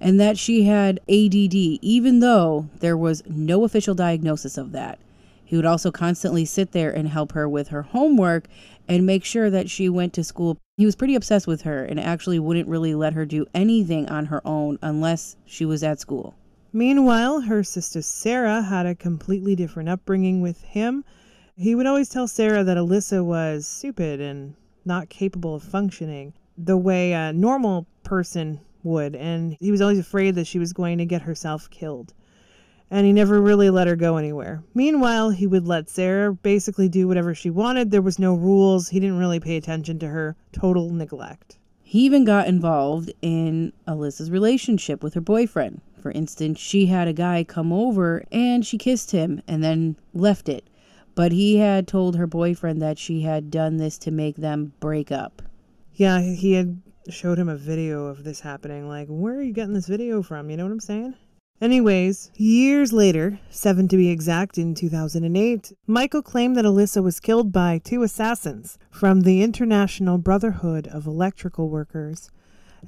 And 0.00 0.18
that 0.18 0.38
she 0.38 0.62
had 0.62 1.00
ADD, 1.00 1.54
even 1.82 2.20
though 2.20 2.70
there 2.78 2.96
was 2.96 3.22
no 3.28 3.64
official 3.64 3.94
diagnosis 3.94 4.56
of 4.56 4.72
that. 4.72 4.98
He 5.44 5.56
would 5.56 5.66
also 5.66 5.90
constantly 5.90 6.44
sit 6.44 6.70
there 6.70 6.92
and 6.92 7.08
help 7.08 7.32
her 7.32 7.48
with 7.48 7.68
her 7.68 7.82
homework 7.82 8.44
and 8.90 9.06
make 9.06 9.24
sure 9.24 9.48
that 9.48 9.70
she 9.70 9.88
went 9.88 10.12
to 10.14 10.24
school. 10.24 10.58
He 10.76 10.84
was 10.84 10.96
pretty 10.96 11.14
obsessed 11.14 11.46
with 11.46 11.62
her 11.62 11.84
and 11.84 12.00
actually 12.00 12.40
wouldn't 12.40 12.68
really 12.68 12.94
let 12.94 13.12
her 13.14 13.24
do 13.24 13.46
anything 13.54 14.08
on 14.08 14.26
her 14.26 14.44
own 14.44 14.78
unless 14.82 15.36
she 15.46 15.64
was 15.64 15.84
at 15.84 16.00
school. 16.00 16.34
Meanwhile, 16.72 17.42
her 17.42 17.62
sister 17.62 18.02
Sarah 18.02 18.62
had 18.62 18.86
a 18.86 18.96
completely 18.96 19.54
different 19.54 19.88
upbringing 19.88 20.40
with 20.42 20.62
him. 20.62 21.04
He 21.56 21.74
would 21.76 21.86
always 21.86 22.08
tell 22.08 22.26
Sarah 22.26 22.64
that 22.64 22.76
Alissa 22.76 23.24
was 23.24 23.66
stupid 23.66 24.20
and 24.20 24.54
not 24.84 25.08
capable 25.08 25.54
of 25.54 25.62
functioning 25.62 26.32
the 26.58 26.76
way 26.76 27.12
a 27.12 27.32
normal 27.32 27.86
person 28.02 28.60
would, 28.82 29.14
and 29.14 29.56
he 29.60 29.70
was 29.70 29.80
always 29.80 29.98
afraid 29.98 30.34
that 30.34 30.46
she 30.46 30.58
was 30.58 30.72
going 30.72 30.98
to 30.98 31.04
get 31.04 31.22
herself 31.22 31.70
killed. 31.70 32.12
And 32.90 33.06
he 33.06 33.12
never 33.12 33.40
really 33.40 33.70
let 33.70 33.86
her 33.86 33.94
go 33.94 34.16
anywhere. 34.16 34.64
Meanwhile, 34.74 35.30
he 35.30 35.46
would 35.46 35.66
let 35.66 35.88
Sarah 35.88 36.32
basically 36.34 36.88
do 36.88 37.06
whatever 37.06 37.34
she 37.34 37.48
wanted. 37.48 37.90
There 37.90 38.02
was 38.02 38.18
no 38.18 38.34
rules. 38.34 38.88
He 38.88 38.98
didn't 38.98 39.18
really 39.18 39.38
pay 39.38 39.56
attention 39.56 39.98
to 40.00 40.08
her. 40.08 40.36
Total 40.52 40.90
neglect. 40.90 41.58
He 41.82 42.00
even 42.00 42.24
got 42.24 42.48
involved 42.48 43.12
in 43.22 43.72
Alissa's 43.86 44.30
relationship 44.30 45.02
with 45.02 45.14
her 45.14 45.20
boyfriend. 45.20 45.80
For 46.00 46.10
instance, 46.10 46.58
she 46.58 46.86
had 46.86 47.08
a 47.08 47.12
guy 47.12 47.44
come 47.44 47.72
over 47.72 48.24
and 48.32 48.64
she 48.66 48.78
kissed 48.78 49.10
him 49.10 49.42
and 49.46 49.62
then 49.62 49.96
left 50.14 50.48
it. 50.48 50.68
But 51.14 51.32
he 51.32 51.56
had 51.58 51.86
told 51.86 52.16
her 52.16 52.26
boyfriend 52.26 52.80
that 52.80 52.98
she 52.98 53.22
had 53.22 53.50
done 53.50 53.76
this 53.76 53.98
to 53.98 54.10
make 54.10 54.36
them 54.36 54.72
break 54.80 55.12
up. 55.12 55.42
Yeah, 55.94 56.20
he 56.20 56.52
had 56.52 56.80
showed 57.08 57.38
him 57.38 57.48
a 57.48 57.56
video 57.56 58.06
of 58.06 58.24
this 58.24 58.40
happening. 58.40 58.88
Like, 58.88 59.08
where 59.08 59.34
are 59.34 59.42
you 59.42 59.52
getting 59.52 59.74
this 59.74 59.88
video 59.88 60.22
from? 60.22 60.48
You 60.48 60.56
know 60.56 60.64
what 60.64 60.72
I'm 60.72 60.80
saying? 60.80 61.14
Anyways, 61.60 62.30
years 62.36 62.90
later, 62.90 63.38
seven 63.50 63.86
to 63.88 63.98
be 63.98 64.08
exact, 64.08 64.56
in 64.56 64.74
2008, 64.74 65.74
Michael 65.86 66.22
claimed 66.22 66.56
that 66.56 66.64
Alissa 66.64 67.02
was 67.02 67.20
killed 67.20 67.52
by 67.52 67.76
two 67.76 68.02
assassins 68.02 68.78
from 68.90 69.20
the 69.20 69.42
International 69.42 70.16
Brotherhood 70.16 70.86
of 70.86 71.06
Electrical 71.06 71.68
Workers 71.68 72.30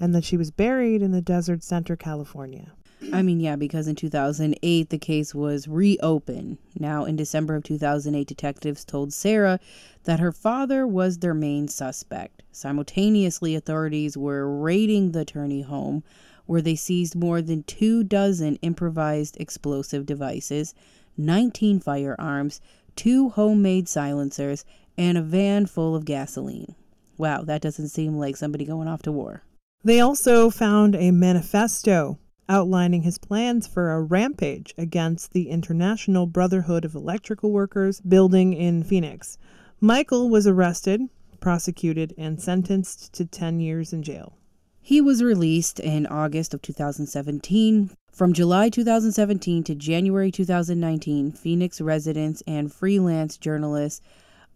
and 0.00 0.14
that 0.14 0.24
she 0.24 0.38
was 0.38 0.50
buried 0.50 1.02
in 1.02 1.12
the 1.12 1.20
desert 1.20 1.62
center, 1.62 1.96
California. 1.96 2.72
I 3.12 3.20
mean, 3.20 3.40
yeah, 3.40 3.56
because 3.56 3.88
in 3.88 3.94
2008 3.94 4.88
the 4.88 4.98
case 4.98 5.34
was 5.34 5.68
reopened. 5.68 6.56
Now, 6.78 7.04
in 7.04 7.16
December 7.16 7.56
of 7.56 7.64
2008, 7.64 8.26
detectives 8.26 8.86
told 8.86 9.12
Sarah 9.12 9.60
that 10.04 10.20
her 10.20 10.32
father 10.32 10.86
was 10.86 11.18
their 11.18 11.34
main 11.34 11.68
suspect. 11.68 12.42
Simultaneously, 12.52 13.54
authorities 13.54 14.16
were 14.16 14.48
raiding 14.48 15.12
the 15.12 15.26
Turney 15.26 15.62
home, 15.62 16.04
where 16.52 16.60
they 16.60 16.76
seized 16.76 17.14
more 17.14 17.40
than 17.40 17.62
two 17.62 18.04
dozen 18.04 18.56
improvised 18.56 19.38
explosive 19.40 20.04
devices, 20.04 20.74
19 21.16 21.80
firearms, 21.80 22.60
two 22.94 23.30
homemade 23.30 23.88
silencers, 23.88 24.66
and 24.98 25.16
a 25.16 25.22
van 25.22 25.64
full 25.64 25.96
of 25.96 26.04
gasoline. 26.04 26.74
Wow, 27.16 27.40
that 27.44 27.62
doesn't 27.62 27.88
seem 27.88 28.18
like 28.18 28.36
somebody 28.36 28.66
going 28.66 28.86
off 28.86 29.00
to 29.00 29.12
war. 29.12 29.42
They 29.82 29.98
also 29.98 30.50
found 30.50 30.94
a 30.94 31.10
manifesto 31.10 32.18
outlining 32.50 33.00
his 33.00 33.16
plans 33.16 33.66
for 33.66 33.90
a 33.90 34.02
rampage 34.02 34.74
against 34.76 35.32
the 35.32 35.48
International 35.48 36.26
Brotherhood 36.26 36.84
of 36.84 36.94
Electrical 36.94 37.50
Workers 37.50 38.02
building 38.02 38.52
in 38.52 38.84
Phoenix. 38.84 39.38
Michael 39.80 40.28
was 40.28 40.46
arrested, 40.46 41.08
prosecuted, 41.40 42.12
and 42.18 42.42
sentenced 42.42 43.14
to 43.14 43.24
10 43.24 43.58
years 43.60 43.94
in 43.94 44.02
jail. 44.02 44.36
He 44.84 45.00
was 45.00 45.22
released 45.22 45.78
in 45.78 46.08
August 46.08 46.52
of 46.52 46.60
2017. 46.60 47.90
From 48.10 48.32
July 48.32 48.68
2017 48.68 49.62
to 49.62 49.76
January 49.76 50.32
2019, 50.32 51.30
Phoenix 51.30 51.80
residents 51.80 52.42
and 52.48 52.72
freelance 52.72 53.38
journalist 53.38 54.02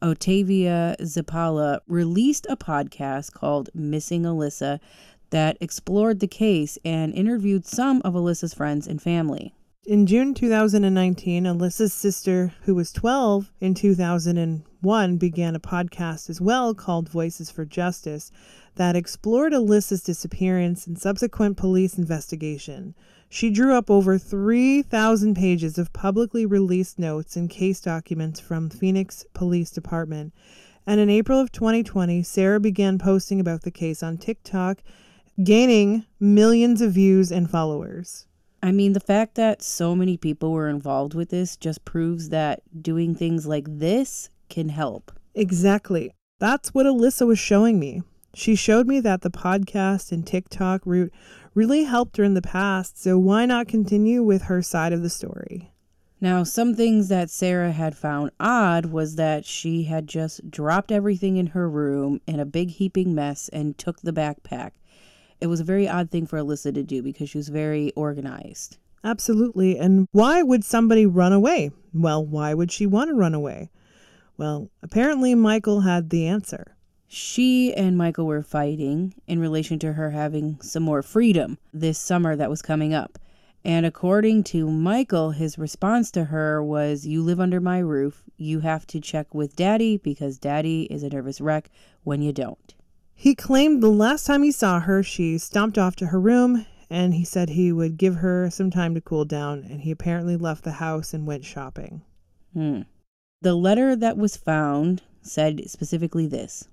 Otavia 0.02 0.96
Zapala 1.00 1.78
released 1.86 2.44
a 2.50 2.56
podcast 2.56 3.34
called 3.34 3.70
Missing 3.72 4.24
Alissa 4.24 4.80
that 5.30 5.56
explored 5.60 6.18
the 6.18 6.26
case 6.26 6.76
and 6.84 7.14
interviewed 7.14 7.64
some 7.64 8.02
of 8.04 8.14
Alissa's 8.14 8.52
friends 8.52 8.88
and 8.88 9.00
family. 9.00 9.54
In 9.86 10.06
June 10.06 10.34
2019, 10.34 11.44
Alissa's 11.44 11.94
sister, 11.94 12.52
who 12.62 12.74
was 12.74 12.90
12 12.90 13.52
in 13.60 13.74
2001, 13.74 15.16
began 15.16 15.54
a 15.54 15.60
podcast 15.60 16.28
as 16.28 16.40
well 16.40 16.74
called 16.74 17.08
Voices 17.08 17.52
for 17.52 17.64
Justice 17.64 18.32
that 18.76 18.96
explored 18.96 19.52
Alissa's 19.52 20.02
disappearance 20.02 20.86
and 20.86 20.98
subsequent 20.98 21.56
police 21.56 21.98
investigation. 21.98 22.94
She 23.28 23.50
drew 23.50 23.74
up 23.74 23.90
over 23.90 24.18
3,000 24.18 25.34
pages 25.34 25.78
of 25.78 25.92
publicly 25.92 26.46
released 26.46 26.98
notes 26.98 27.36
and 27.36 27.50
case 27.50 27.80
documents 27.80 28.38
from 28.38 28.70
Phoenix 28.70 29.24
Police 29.34 29.70
Department. 29.70 30.32
And 30.86 31.00
in 31.00 31.10
April 31.10 31.40
of 31.40 31.50
2020, 31.50 32.22
Sarah 32.22 32.60
began 32.60 32.98
posting 32.98 33.40
about 33.40 33.62
the 33.62 33.70
case 33.72 34.02
on 34.02 34.16
TikTok 34.16 34.78
gaining 35.42 36.06
millions 36.18 36.80
of 36.80 36.92
views 36.92 37.30
and 37.30 37.50
followers. 37.50 38.26
I 38.62 38.72
mean, 38.72 38.94
the 38.94 39.00
fact 39.00 39.34
that 39.34 39.62
so 39.62 39.94
many 39.94 40.16
people 40.16 40.52
were 40.52 40.68
involved 40.68 41.14
with 41.14 41.28
this 41.30 41.56
just 41.56 41.84
proves 41.84 42.30
that 42.30 42.62
doing 42.82 43.14
things 43.14 43.46
like 43.46 43.66
this 43.68 44.30
can 44.48 44.70
help. 44.70 45.12
Exactly. 45.34 46.12
That's 46.38 46.72
what 46.72 46.86
Alissa 46.86 47.26
was 47.26 47.38
showing 47.38 47.78
me. 47.78 48.02
She 48.38 48.54
showed 48.54 48.86
me 48.86 49.00
that 49.00 49.22
the 49.22 49.30
podcast 49.30 50.12
and 50.12 50.26
TikTok 50.26 50.82
route 50.84 51.10
really 51.54 51.84
helped 51.84 52.18
her 52.18 52.22
in 52.22 52.34
the 52.34 52.42
past, 52.42 53.02
so 53.02 53.18
why 53.18 53.46
not 53.46 53.66
continue 53.66 54.22
with 54.22 54.42
her 54.42 54.60
side 54.60 54.92
of 54.92 55.00
the 55.00 55.08
story? 55.08 55.72
Now, 56.20 56.42
some 56.42 56.74
things 56.74 57.08
that 57.08 57.30
Sarah 57.30 57.72
had 57.72 57.96
found 57.96 58.32
odd 58.38 58.86
was 58.86 59.16
that 59.16 59.46
she 59.46 59.84
had 59.84 60.06
just 60.06 60.50
dropped 60.50 60.92
everything 60.92 61.38
in 61.38 61.46
her 61.48 61.66
room 61.66 62.20
in 62.26 62.38
a 62.38 62.44
big 62.44 62.72
heaping 62.72 63.14
mess 63.14 63.48
and 63.54 63.78
took 63.78 64.02
the 64.02 64.12
backpack. 64.12 64.72
It 65.40 65.46
was 65.46 65.60
a 65.60 65.64
very 65.64 65.88
odd 65.88 66.10
thing 66.10 66.26
for 66.26 66.38
Alissa 66.38 66.74
to 66.74 66.82
do 66.82 67.02
because 67.02 67.30
she 67.30 67.38
was 67.38 67.48
very 67.48 67.90
organized. 67.92 68.76
Absolutely. 69.02 69.78
And 69.78 70.08
why 70.12 70.42
would 70.42 70.62
somebody 70.62 71.06
run 71.06 71.32
away? 71.32 71.70
Well, 71.94 72.22
why 72.22 72.52
would 72.52 72.70
she 72.70 72.84
want 72.84 73.08
to 73.08 73.14
run 73.14 73.32
away? 73.32 73.70
Well, 74.36 74.68
apparently 74.82 75.34
Michael 75.34 75.80
had 75.80 76.10
the 76.10 76.26
answer. 76.26 76.75
She 77.08 77.72
and 77.74 77.96
Michael 77.96 78.26
were 78.26 78.42
fighting 78.42 79.14
in 79.26 79.38
relation 79.38 79.78
to 79.80 79.92
her 79.92 80.10
having 80.10 80.60
some 80.60 80.82
more 80.82 81.02
freedom 81.02 81.58
this 81.72 81.98
summer 81.98 82.34
that 82.36 82.50
was 82.50 82.62
coming 82.62 82.92
up. 82.92 83.18
And 83.64 83.84
according 83.84 84.44
to 84.44 84.70
Michael, 84.70 85.32
his 85.32 85.58
response 85.58 86.10
to 86.12 86.24
her 86.26 86.62
was, 86.62 87.06
You 87.06 87.22
live 87.22 87.40
under 87.40 87.60
my 87.60 87.78
roof. 87.78 88.22
You 88.36 88.60
have 88.60 88.86
to 88.88 89.00
check 89.00 89.34
with 89.34 89.56
daddy 89.56 89.96
because 89.96 90.38
daddy 90.38 90.82
is 90.84 91.02
a 91.02 91.08
nervous 91.08 91.40
wreck 91.40 91.70
when 92.04 92.22
you 92.22 92.32
don't. 92.32 92.74
He 93.14 93.34
claimed 93.34 93.82
the 93.82 93.88
last 93.88 94.26
time 94.26 94.42
he 94.42 94.52
saw 94.52 94.80
her, 94.80 95.02
she 95.02 95.38
stomped 95.38 95.78
off 95.78 95.96
to 95.96 96.06
her 96.06 96.20
room, 96.20 96.66
and 96.90 97.14
he 97.14 97.24
said 97.24 97.48
he 97.48 97.72
would 97.72 97.96
give 97.96 98.16
her 98.16 98.50
some 98.50 98.70
time 98.70 98.94
to 98.94 99.00
cool 99.00 99.24
down, 99.24 99.64
and 99.68 99.80
he 99.80 99.90
apparently 99.90 100.36
left 100.36 100.64
the 100.64 100.72
house 100.72 101.14
and 101.14 101.26
went 101.26 101.44
shopping. 101.44 102.02
Hmm. 102.52 102.82
The 103.42 103.54
letter 103.54 103.96
that 103.96 104.16
was 104.16 104.36
found 104.36 105.02
said 105.22 105.68
specifically 105.68 106.26
this 106.26 106.68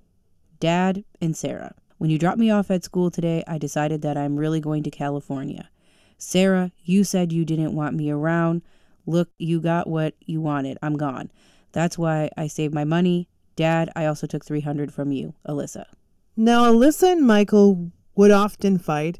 Dad 0.63 1.03
and 1.20 1.36
Sarah, 1.36 1.75
when 1.98 2.10
you 2.10 2.17
dropped 2.17 2.38
me 2.38 2.50
off 2.50 2.72
at 2.72 2.86
school 2.86 3.12
today, 3.12 3.43
I 3.46 3.58
decided 3.58 4.01
that 4.03 4.15
I'm 4.15 4.38
really 4.38 4.62
going 4.62 4.82
to 4.84 4.89
California. 4.89 5.70
Sarah, 6.17 6.72
you 6.86 7.03
said 7.03 7.34
you 7.34 7.43
didn't 7.43 7.75
want 7.75 7.98
me 7.98 8.10
around. 8.10 8.62
Look, 9.05 9.27
you 9.38 9.60
got 9.60 9.89
what 9.89 10.15
you 10.22 10.39
wanted. 10.39 10.77
I'm 10.82 10.96
gone. 10.96 11.32
That's 11.74 11.98
why 11.98 12.29
I 12.38 12.48
saved 12.48 12.74
my 12.74 12.86
money. 12.86 13.27
Dad, 13.58 13.89
I 13.93 14.05
also 14.05 14.25
took 14.25 14.46
300 14.46 14.93
from 14.93 15.12
you, 15.12 15.34
Alissa. 15.46 15.84
Now, 16.38 16.72
Alissa 16.72 17.12
and 17.12 17.27
Michael 17.27 17.91
would 18.15 18.32
often 18.32 18.77
fight, 18.77 19.20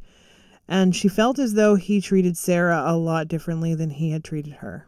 and 0.66 0.96
she 0.96 1.10
felt 1.10 1.40
as 1.40 1.56
though 1.56 1.76
he 1.76 2.00
treated 2.00 2.38
Sarah 2.38 2.84
a 2.86 2.96
lot 2.96 3.28
differently 3.28 3.76
than 3.76 3.90
he 3.90 4.12
had 4.12 4.24
treated 4.24 4.54
her. 4.54 4.88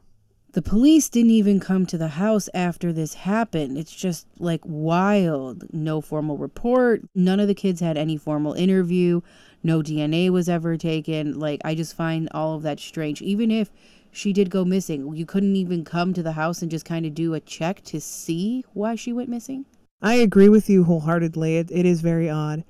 The 0.56 0.62
police 0.62 1.10
didn't 1.10 1.32
even 1.32 1.60
come 1.60 1.86
to 1.88 1.98
the 1.98 2.08
house 2.08 2.48
after 2.54 2.94
this 2.94 3.14
happened. 3.14 3.78
It's 3.78 3.94
just 3.94 4.26
like 4.40 4.62
wild. 4.64 5.66
No 5.74 6.00
formal 6.00 6.38
report. 6.38 7.02
None 7.14 7.42
of 7.42 7.50
the 7.50 7.54
kids 7.54 7.82
had 7.82 7.98
any 7.98 8.16
formal 8.16 8.54
interview. 8.54 9.20
No 9.64 9.82
DNA 9.82 10.30
was 10.30 10.48
ever 10.48 10.78
taken. 10.78 11.38
Like, 11.38 11.60
I 11.66 11.76
just 11.76 11.94
find 11.94 12.30
all 12.32 12.56
of 12.56 12.62
that 12.62 12.80
strange. 12.80 13.22
Even 13.22 13.52
if 13.52 13.70
she 14.14 14.32
did 14.32 14.50
go 14.50 14.64
missing, 14.64 15.14
you 15.14 15.26
couldn't 15.26 15.58
even 15.58 15.84
come 15.84 16.14
to 16.14 16.24
the 16.24 16.32
house 16.32 16.62
and 16.62 16.72
just 16.72 16.86
kind 16.86 17.06
of 17.06 17.14
do 17.14 17.34
a 17.34 17.42
check 17.42 17.84
to 17.88 18.00
see 18.00 18.64
why 18.72 18.96
she 18.96 19.12
went 19.12 19.28
missing? 19.28 19.66
I 20.02 20.14
agree 20.14 20.48
with 20.48 20.70
you 20.70 20.86
wholeheartedly. 20.86 21.58
It, 21.58 21.70
it 21.70 21.86
is 21.86 22.00
very 22.00 22.30
odd. 22.30 22.64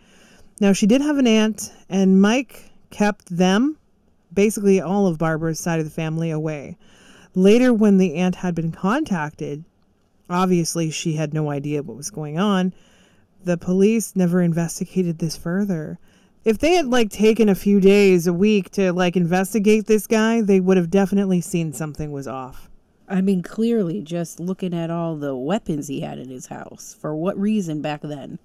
Now, 0.60 0.74
she 0.74 0.88
did 0.88 1.02
have 1.02 1.20
an 1.20 1.28
aunt, 1.28 1.72
and 1.88 2.20
Mike 2.20 2.72
kept 2.90 3.28
them, 3.38 3.78
basically 4.34 4.82
all 4.82 5.06
of 5.06 5.20
Barbara's 5.20 5.60
side 5.60 5.78
of 5.78 5.86
the 5.86 5.92
family, 5.92 6.32
away. 6.32 6.80
Later, 7.36 7.74
when 7.74 7.98
the 7.98 8.16
aunt 8.16 8.36
had 8.36 8.56
been 8.56 8.72
contacted, 8.72 9.66
obviously 10.30 10.90
she 10.90 11.14
had 11.14 11.34
no 11.34 11.50
idea 11.50 11.84
what 11.84 11.98
was 11.98 12.10
going 12.10 12.40
on. 12.40 12.74
The 13.44 13.58
police 13.58 14.16
never 14.16 14.42
investigated 14.42 15.20
this 15.20 15.36
further. 15.36 16.00
If 16.46 16.60
they 16.60 16.76
had 16.76 16.88
like 16.88 17.10
taken 17.10 17.50
a 17.50 17.56
few 17.56 17.82
days, 17.82 18.26
a 18.26 18.34
week 18.34 18.70
to 18.72 18.94
like 18.94 19.18
investigate 19.18 19.86
this 19.86 20.08
guy, 20.08 20.42
they 20.42 20.62
would 20.62 20.78
have 20.78 20.90
definitely 20.90 21.42
seen 21.42 21.74
something 21.74 22.12
was 22.12 22.28
off. 22.28 22.70
I 23.08 23.20
mean, 23.22 23.44
clearly, 23.44 24.02
just 24.02 24.40
looking 24.40 24.74
at 24.74 24.90
all 24.90 25.16
the 25.16 25.36
weapons 25.36 25.88
he 25.88 26.02
had 26.02 26.18
in 26.18 26.30
his 26.30 26.48
house. 26.48 26.96
For 27.00 27.16
what 27.16 27.38
reason 27.38 27.82
back 27.82 28.02
then? 28.02 28.40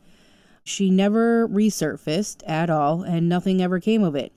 She 0.64 0.90
never 0.90 1.48
resurfaced 1.48 2.42
at 2.46 2.68
all, 2.68 3.02
and 3.02 3.28
nothing 3.28 3.62
ever 3.62 3.80
came 3.80 4.02
of 4.02 4.14
it. 4.14 4.32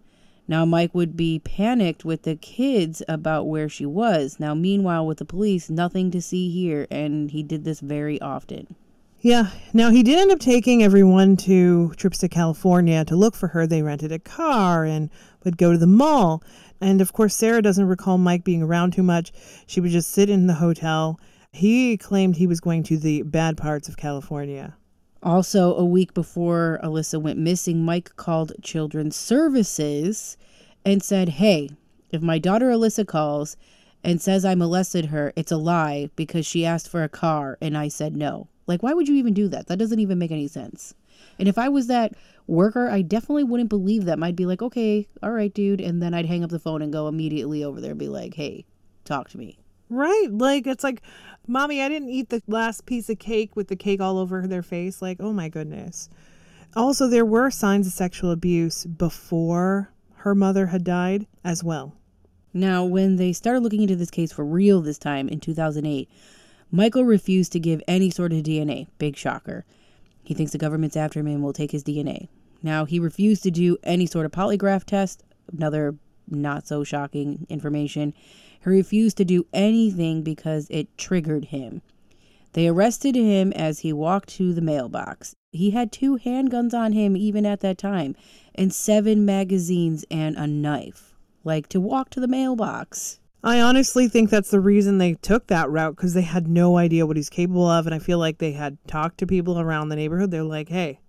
Now, 0.47 0.65
Mike 0.65 0.93
would 0.93 1.15
be 1.15 1.39
panicked 1.39 2.03
with 2.03 2.23
the 2.23 2.35
kids 2.35 3.01
about 3.07 3.47
where 3.47 3.69
she 3.69 3.85
was. 3.85 4.39
Now, 4.39 4.53
meanwhile, 4.53 5.05
with 5.07 5.19
the 5.19 5.25
police, 5.25 5.69
nothing 5.69 6.11
to 6.11 6.21
see 6.21 6.49
here, 6.49 6.85
and 6.91 7.31
he 7.31 7.43
did 7.43 7.63
this 7.63 7.79
very 7.79 8.19
often. 8.19 8.75
Yeah. 9.23 9.51
Now 9.71 9.89
he 9.89 10.03
did 10.03 10.19
end 10.19 10.31
up 10.31 10.39
taking 10.39 10.83
everyone 10.83 11.37
to 11.37 11.93
trips 11.93 12.17
to 12.17 12.27
California 12.27 13.05
to 13.05 13.15
look 13.15 13.37
for 13.37 13.47
her. 13.47 13.65
They 13.65 13.81
rented 13.81 14.11
a 14.11 14.19
car 14.19 14.83
and 14.83 15.09
would 15.45 15.57
go 15.57 15.71
to 15.71 15.77
the 15.77 15.87
mall. 15.87 16.43
And 16.81 16.99
of 16.99 17.13
course, 17.13 17.33
Sarah 17.33 17.61
doesn't 17.61 17.87
recall 17.87 18.17
Mike 18.17 18.43
being 18.43 18.61
around 18.61 18.91
too 18.91 19.01
much. 19.01 19.31
She 19.65 19.79
would 19.79 19.91
just 19.91 20.11
sit 20.11 20.29
in 20.29 20.47
the 20.47 20.55
hotel. 20.55 21.21
He 21.53 21.95
claimed 21.95 22.35
he 22.35 22.47
was 22.47 22.59
going 22.59 22.83
to 22.83 22.97
the 22.97 23.21
bad 23.21 23.55
parts 23.55 23.87
of 23.87 23.95
California. 23.95 24.75
Also, 25.23 25.73
a 25.75 25.85
week 25.85 26.13
before 26.13 26.79
Alissa 26.83 27.19
went 27.21 27.39
missing, 27.39 27.85
Mike 27.85 28.13
called 28.17 28.51
Children's 28.61 29.15
Services 29.15 30.35
and 30.83 31.01
said, 31.01 31.29
Hey, 31.29 31.69
if 32.11 32.21
my 32.21 32.37
daughter 32.37 32.69
Alissa 32.69 33.07
calls 33.07 33.55
and 34.03 34.21
says 34.21 34.43
I 34.43 34.53
molested 34.53 35.05
her, 35.05 35.31
it's 35.37 35.51
a 35.51 35.57
lie 35.57 36.09
because 36.17 36.45
she 36.45 36.65
asked 36.65 36.89
for 36.89 37.03
a 37.03 37.09
car 37.09 37.57
and 37.61 37.77
I 37.77 37.87
said 37.87 38.17
no. 38.17 38.49
Like, 38.67 38.83
why 38.83 38.93
would 38.93 39.07
you 39.07 39.15
even 39.15 39.33
do 39.33 39.47
that? 39.47 39.67
That 39.67 39.79
doesn't 39.79 39.99
even 39.99 40.19
make 40.19 40.31
any 40.31 40.47
sense. 40.47 40.93
And 41.39 41.47
if 41.47 41.57
I 41.57 41.69
was 41.69 41.87
that 41.87 42.13
worker, 42.45 42.89
I 42.89 43.01
definitely 43.01 43.45
wouldn't 43.45 43.69
believe 43.69 44.03
them. 44.03 44.23
I'd 44.23 44.35
be 44.35 44.45
like, 44.45 44.61
okay, 44.61 45.07
all 45.21 45.31
right, 45.31 45.53
dude. 45.53 45.79
And 45.79 46.01
then 46.01 46.13
I'd 46.13 46.25
hang 46.25 46.43
up 46.43 46.49
the 46.49 46.59
phone 46.59 46.81
and 46.81 46.91
go 46.91 47.07
immediately 47.07 47.63
over 47.63 47.79
there 47.79 47.91
and 47.91 47.99
be 47.99 48.09
like, 48.09 48.33
hey, 48.33 48.65
talk 49.05 49.29
to 49.29 49.37
me. 49.37 49.57
Right. 49.89 50.27
Like, 50.29 50.67
it's 50.67 50.83
like, 50.83 51.01
Mommy, 51.47 51.81
I 51.81 51.89
didn't 51.89 52.09
eat 52.09 52.29
the 52.29 52.41
last 52.47 52.85
piece 52.85 53.09
of 53.09 53.19
cake 53.19 53.55
with 53.55 53.67
the 53.67 53.75
cake 53.75 53.99
all 53.99 54.17
over 54.17 54.47
their 54.47 54.63
face. 54.63 55.01
Like, 55.01 55.17
oh 55.19 55.33
my 55.33 55.49
goodness. 55.49 56.09
Also, 56.75 57.07
there 57.07 57.25
were 57.25 57.51
signs 57.51 57.85
of 57.85 57.93
sexual 57.93 58.31
abuse 58.31 58.85
before 58.85 59.91
her 60.17 60.33
mother 60.33 60.67
had 60.67 60.83
died 60.83 61.27
as 61.43 61.63
well. 61.63 61.95
Now, 62.53 62.85
when 62.85 63.17
they 63.17 63.33
started 63.33 63.61
looking 63.61 63.81
into 63.81 63.95
this 63.95 64.11
case 64.11 64.31
for 64.31 64.45
real 64.45 64.81
this 64.81 64.97
time 64.97 65.27
in 65.27 65.39
2008, 65.39 66.09
Michael 66.71 67.03
refused 67.03 67.51
to 67.51 67.59
give 67.59 67.83
any 67.87 68.09
sort 68.09 68.31
of 68.31 68.39
DNA. 68.43 68.87
Big 68.97 69.17
shocker. 69.17 69.65
He 70.23 70.33
thinks 70.33 70.53
the 70.53 70.57
government's 70.57 70.95
after 70.95 71.19
him 71.19 71.27
and 71.27 71.43
will 71.43 71.53
take 71.53 71.71
his 71.71 71.83
DNA. 71.83 72.29
Now, 72.61 72.85
he 72.85 72.99
refused 72.99 73.43
to 73.43 73.51
do 73.51 73.77
any 73.83 74.05
sort 74.05 74.25
of 74.25 74.31
polygraph 74.31 74.85
test. 74.85 75.23
Another 75.51 75.95
not 76.27 76.65
so 76.67 76.83
shocking 76.83 77.45
information. 77.49 78.13
He 78.63 78.69
refused 78.69 79.17
to 79.17 79.25
do 79.25 79.45
anything 79.53 80.21
because 80.21 80.67
it 80.69 80.97
triggered 80.97 81.45
him. 81.45 81.81
They 82.53 82.67
arrested 82.67 83.15
him 83.15 83.51
as 83.53 83.79
he 83.79 83.91
walked 83.91 84.29
to 84.29 84.53
the 84.53 84.61
mailbox. 84.61 85.35
He 85.51 85.71
had 85.71 85.91
two 85.91 86.17
handguns 86.17 86.73
on 86.73 86.91
him 86.91 87.17
even 87.17 87.45
at 87.45 87.61
that 87.61 87.77
time, 87.77 88.15
and 88.55 88.73
seven 88.73 89.25
magazines 89.25 90.05
and 90.09 90.35
a 90.37 90.47
knife. 90.47 91.15
Like 91.43 91.67
to 91.69 91.81
walk 91.81 92.09
to 92.11 92.19
the 92.19 92.27
mailbox. 92.27 93.19
I 93.43 93.59
honestly 93.59 94.07
think 94.07 94.29
that's 94.29 94.51
the 94.51 94.61
reason 94.61 94.97
they 94.97 95.15
took 95.15 95.47
that 95.47 95.69
route 95.69 95.97
because 95.97 96.13
they 96.13 96.21
had 96.21 96.47
no 96.47 96.77
idea 96.77 97.05
what 97.05 97.17
he's 97.17 97.29
capable 97.29 97.67
of. 97.67 97.85
And 97.85 97.93
I 97.93 97.99
feel 97.99 98.17
like 98.17 98.37
they 98.37 98.53
had 98.53 98.77
talked 98.87 99.17
to 99.17 99.27
people 99.27 99.59
around 99.59 99.89
the 99.89 99.97
neighborhood. 99.97 100.31
They're 100.31 100.43
like, 100.43 100.69
hey, 100.69 101.01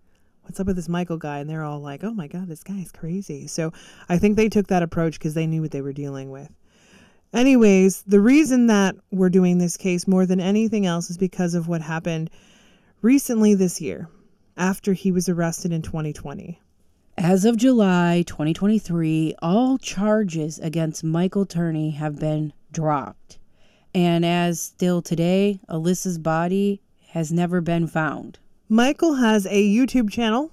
what's 0.42 0.58
up 0.58 0.66
with 0.66 0.74
this 0.74 0.88
Michael 0.88 1.18
guy? 1.18 1.38
And 1.38 1.48
they're 1.48 1.62
all 1.62 1.78
like, 1.78 2.02
oh 2.02 2.12
my 2.12 2.26
God, 2.26 2.48
this 2.48 2.64
guy 2.64 2.80
is 2.80 2.90
crazy. 2.90 3.46
So 3.46 3.72
I 4.08 4.18
think 4.18 4.36
they 4.36 4.48
took 4.48 4.66
that 4.66 4.82
approach 4.82 5.20
because 5.20 5.34
they 5.34 5.46
knew 5.46 5.62
what 5.62 5.70
they 5.70 5.82
were 5.82 5.92
dealing 5.92 6.30
with. 6.30 6.50
Anyways, 7.34 8.02
the 8.02 8.20
reason 8.20 8.68
that 8.68 8.94
we're 9.10 9.28
doing 9.28 9.58
this 9.58 9.76
case 9.76 10.06
more 10.06 10.24
than 10.24 10.38
anything 10.38 10.86
else 10.86 11.10
is 11.10 11.18
because 11.18 11.54
of 11.54 11.66
what 11.66 11.82
happened 11.82 12.30
recently 13.02 13.56
this 13.56 13.80
year 13.80 14.08
after 14.56 14.92
he 14.92 15.10
was 15.10 15.28
arrested 15.28 15.72
in 15.72 15.82
2020. 15.82 16.60
As 17.18 17.44
of 17.44 17.56
July 17.56 18.22
2023, 18.28 19.34
all 19.42 19.78
charges 19.78 20.60
against 20.60 21.02
Michael 21.02 21.44
Turney 21.44 21.90
have 21.90 22.20
been 22.20 22.52
dropped. 22.70 23.38
And 23.92 24.24
as 24.24 24.60
still 24.60 25.02
today, 25.02 25.58
Alissa's 25.68 26.18
body 26.18 26.80
has 27.08 27.32
never 27.32 27.60
been 27.60 27.88
found. 27.88 28.38
Michael 28.68 29.14
has 29.14 29.44
a 29.46 29.68
YouTube 29.68 30.08
channel. 30.08 30.52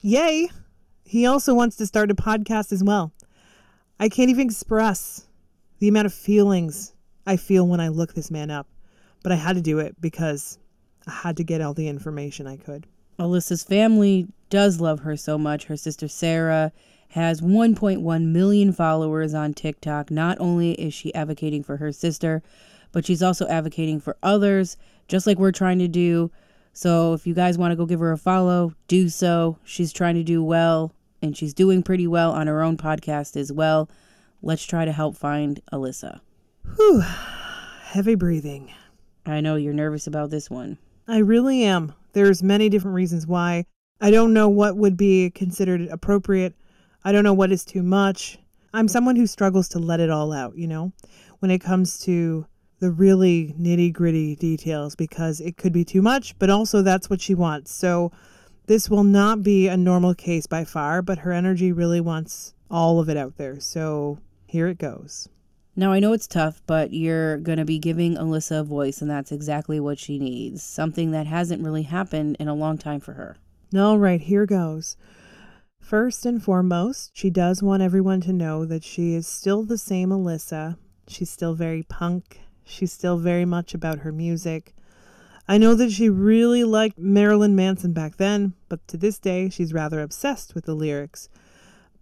Yay! 0.00 0.48
He 1.04 1.26
also 1.26 1.54
wants 1.54 1.76
to 1.76 1.86
start 1.86 2.10
a 2.10 2.16
podcast 2.16 2.72
as 2.72 2.82
well. 2.82 3.12
I 4.00 4.08
can't 4.08 4.30
even 4.30 4.48
express 4.48 5.27
the 5.78 5.88
amount 5.88 6.06
of 6.06 6.14
feelings 6.14 6.92
I 7.26 7.36
feel 7.36 7.66
when 7.66 7.80
I 7.80 7.88
look 7.88 8.14
this 8.14 8.30
man 8.30 8.50
up, 8.50 8.66
but 9.22 9.32
I 9.32 9.36
had 9.36 9.56
to 9.56 9.62
do 9.62 9.78
it 9.78 10.00
because 10.00 10.58
I 11.06 11.12
had 11.12 11.36
to 11.36 11.44
get 11.44 11.60
all 11.60 11.74
the 11.74 11.88
information 11.88 12.46
I 12.46 12.56
could. 12.56 12.86
Alissa's 13.18 13.64
family 13.64 14.28
does 14.50 14.80
love 14.80 15.00
her 15.00 15.16
so 15.16 15.36
much. 15.36 15.64
Her 15.64 15.76
sister 15.76 16.08
Sarah 16.08 16.72
has 17.10 17.40
1.1 17.40 18.24
million 18.26 18.72
followers 18.72 19.34
on 19.34 19.54
TikTok. 19.54 20.10
Not 20.10 20.38
only 20.40 20.72
is 20.72 20.94
she 20.94 21.14
advocating 21.14 21.62
for 21.62 21.76
her 21.78 21.92
sister, 21.92 22.42
but 22.92 23.06
she's 23.06 23.22
also 23.22 23.46
advocating 23.48 24.00
for 24.00 24.16
others, 24.22 24.76
just 25.08 25.26
like 25.26 25.38
we're 25.38 25.52
trying 25.52 25.78
to 25.78 25.88
do. 25.88 26.30
So 26.72 27.12
if 27.14 27.26
you 27.26 27.34
guys 27.34 27.58
want 27.58 27.72
to 27.72 27.76
go 27.76 27.86
give 27.86 28.00
her 28.00 28.12
a 28.12 28.18
follow, 28.18 28.72
do 28.86 29.08
so. 29.08 29.58
She's 29.64 29.92
trying 29.92 30.14
to 30.14 30.22
do 30.22 30.42
well, 30.44 30.92
and 31.20 31.36
she's 31.36 31.54
doing 31.54 31.82
pretty 31.82 32.06
well 32.06 32.32
on 32.32 32.46
her 32.46 32.62
own 32.62 32.76
podcast 32.76 33.36
as 33.36 33.52
well. 33.52 33.88
Let's 34.40 34.64
try 34.64 34.84
to 34.84 34.92
help 34.92 35.16
find 35.16 35.60
Alissa. 35.72 36.20
Whew. 36.76 37.00
Heavy 37.00 38.14
breathing. 38.14 38.72
I 39.26 39.40
know 39.40 39.56
you're 39.56 39.74
nervous 39.74 40.06
about 40.06 40.30
this 40.30 40.48
one. 40.48 40.78
I 41.06 41.18
really 41.18 41.64
am. 41.64 41.92
There's 42.12 42.42
many 42.42 42.68
different 42.68 42.94
reasons 42.94 43.26
why. 43.26 43.64
I 44.00 44.10
don't 44.10 44.32
know 44.32 44.48
what 44.48 44.76
would 44.76 44.96
be 44.96 45.30
considered 45.30 45.88
appropriate. 45.90 46.54
I 47.04 47.12
don't 47.12 47.24
know 47.24 47.34
what 47.34 47.50
is 47.50 47.64
too 47.64 47.82
much. 47.82 48.38
I'm 48.72 48.88
someone 48.88 49.16
who 49.16 49.26
struggles 49.26 49.68
to 49.70 49.78
let 49.78 50.00
it 50.00 50.10
all 50.10 50.32
out, 50.32 50.56
you 50.56 50.68
know, 50.68 50.92
when 51.40 51.50
it 51.50 51.60
comes 51.60 51.98
to 52.00 52.46
the 52.80 52.90
really 52.90 53.54
nitty 53.58 53.92
gritty 53.92 54.36
details 54.36 54.94
because 54.94 55.40
it 55.40 55.56
could 55.56 55.72
be 55.72 55.84
too 55.84 56.02
much, 56.02 56.38
but 56.38 56.50
also 56.50 56.82
that's 56.82 57.10
what 57.10 57.20
she 57.20 57.34
wants. 57.34 57.72
So 57.72 58.12
this 58.66 58.88
will 58.88 59.04
not 59.04 59.42
be 59.42 59.66
a 59.66 59.76
normal 59.76 60.14
case 60.14 60.46
by 60.46 60.64
far, 60.64 61.02
but 61.02 61.18
her 61.18 61.32
energy 61.32 61.72
really 61.72 62.00
wants 62.00 62.54
all 62.70 63.00
of 63.00 63.08
it 63.08 63.16
out 63.16 63.36
there. 63.36 63.58
So 63.58 64.18
here 64.48 64.66
it 64.66 64.78
goes. 64.78 65.28
Now, 65.76 65.92
I 65.92 66.00
know 66.00 66.12
it's 66.12 66.26
tough, 66.26 66.60
but 66.66 66.92
you're 66.92 67.36
going 67.36 67.58
to 67.58 67.64
be 67.64 67.78
giving 67.78 68.16
Alissa 68.16 68.60
a 68.60 68.64
voice, 68.64 69.00
and 69.00 69.10
that's 69.10 69.30
exactly 69.30 69.78
what 69.78 69.98
she 69.98 70.18
needs. 70.18 70.62
Something 70.62 71.12
that 71.12 71.26
hasn't 71.26 71.62
really 71.62 71.84
happened 71.84 72.36
in 72.40 72.48
a 72.48 72.54
long 72.54 72.78
time 72.78 72.98
for 72.98 73.12
her. 73.12 73.36
All 73.76 73.98
right, 73.98 74.20
here 74.20 74.46
goes. 74.46 74.96
First 75.78 76.26
and 76.26 76.42
foremost, 76.42 77.12
she 77.14 77.30
does 77.30 77.62
want 77.62 77.82
everyone 77.82 78.20
to 78.22 78.32
know 78.32 78.64
that 78.64 78.82
she 78.82 79.14
is 79.14 79.26
still 79.26 79.62
the 79.62 79.78
same 79.78 80.08
Alissa. 80.08 80.78
She's 81.06 81.30
still 81.30 81.54
very 81.54 81.82
punk. 81.82 82.40
She's 82.64 82.92
still 82.92 83.18
very 83.18 83.44
much 83.44 83.74
about 83.74 84.00
her 84.00 84.12
music. 84.12 84.74
I 85.46 85.58
know 85.58 85.74
that 85.74 85.92
she 85.92 86.08
really 86.08 86.64
liked 86.64 86.98
Marilyn 86.98 87.54
Manson 87.54 87.92
back 87.92 88.16
then, 88.16 88.54
but 88.68 88.86
to 88.88 88.96
this 88.96 89.18
day, 89.18 89.48
she's 89.48 89.72
rather 89.72 90.00
obsessed 90.00 90.54
with 90.54 90.64
the 90.64 90.74
lyrics. 90.74 91.28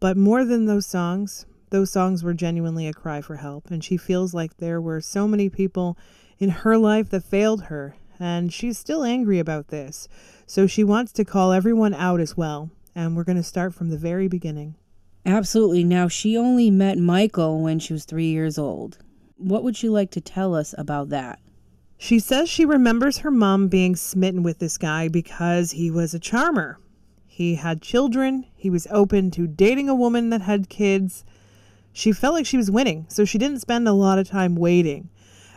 But 0.00 0.16
more 0.16 0.44
than 0.44 0.64
those 0.66 0.86
songs, 0.86 1.46
those 1.70 1.90
songs 1.90 2.22
were 2.22 2.34
genuinely 2.34 2.86
a 2.86 2.92
cry 2.92 3.20
for 3.20 3.36
help, 3.36 3.70
and 3.70 3.82
she 3.82 3.96
feels 3.96 4.34
like 4.34 4.56
there 4.56 4.80
were 4.80 5.00
so 5.00 5.26
many 5.26 5.48
people 5.48 5.96
in 6.38 6.50
her 6.50 6.78
life 6.78 7.10
that 7.10 7.24
failed 7.24 7.64
her, 7.64 7.96
and 8.18 8.52
she's 8.52 8.78
still 8.78 9.04
angry 9.04 9.38
about 9.38 9.68
this. 9.68 10.08
So 10.46 10.66
she 10.66 10.84
wants 10.84 11.12
to 11.12 11.24
call 11.24 11.52
everyone 11.52 11.94
out 11.94 12.20
as 12.20 12.36
well, 12.36 12.70
and 12.94 13.16
we're 13.16 13.24
going 13.24 13.36
to 13.36 13.42
start 13.42 13.74
from 13.74 13.90
the 13.90 13.98
very 13.98 14.28
beginning. 14.28 14.76
Absolutely. 15.24 15.82
Now, 15.82 16.06
she 16.06 16.36
only 16.36 16.70
met 16.70 16.98
Michael 16.98 17.60
when 17.60 17.80
she 17.80 17.92
was 17.92 18.04
three 18.04 18.30
years 18.30 18.58
old. 18.58 18.98
What 19.36 19.64
would 19.64 19.82
you 19.82 19.90
like 19.90 20.12
to 20.12 20.20
tell 20.20 20.54
us 20.54 20.74
about 20.78 21.08
that? 21.08 21.40
She 21.98 22.18
says 22.20 22.48
she 22.48 22.64
remembers 22.64 23.18
her 23.18 23.30
mom 23.30 23.68
being 23.68 23.96
smitten 23.96 24.42
with 24.42 24.60
this 24.60 24.78
guy 24.78 25.08
because 25.08 25.72
he 25.72 25.90
was 25.90 26.14
a 26.14 26.20
charmer. 26.20 26.78
He 27.26 27.56
had 27.56 27.82
children, 27.82 28.46
he 28.54 28.70
was 28.70 28.86
open 28.90 29.30
to 29.32 29.46
dating 29.46 29.88
a 29.88 29.94
woman 29.94 30.30
that 30.30 30.42
had 30.42 30.68
kids. 30.68 31.24
She 31.96 32.12
felt 32.12 32.34
like 32.34 32.44
she 32.44 32.58
was 32.58 32.70
winning, 32.70 33.06
so 33.08 33.24
she 33.24 33.38
didn't 33.38 33.62
spend 33.62 33.88
a 33.88 33.94
lot 33.94 34.18
of 34.18 34.28
time 34.28 34.54
waiting 34.54 35.08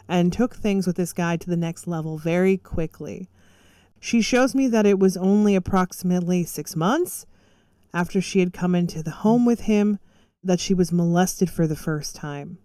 and 0.07 0.31
took 0.31 0.55
things 0.55 0.87
with 0.87 0.95
this 0.95 1.11
guy 1.11 1.35
to 1.35 1.49
the 1.49 1.57
next 1.57 1.85
level 1.85 2.17
very 2.17 2.55
quickly. 2.55 3.27
She 3.99 4.21
shows 4.21 4.55
me 4.55 4.67
that 4.69 4.85
it 4.85 4.99
was 4.99 5.17
only 5.17 5.53
approximately 5.53 6.45
six 6.45 6.77
months 6.77 7.25
after 7.93 8.21
she 8.21 8.39
had 8.39 8.53
come 8.53 8.73
into 8.73 9.03
the 9.03 9.11
home 9.11 9.45
with 9.45 9.59
him 9.59 9.99
that 10.41 10.61
she 10.61 10.73
was 10.73 10.93
molested 10.93 11.49
for 11.49 11.67
the 11.67 11.75
first 11.75 12.15
time. 12.15 12.57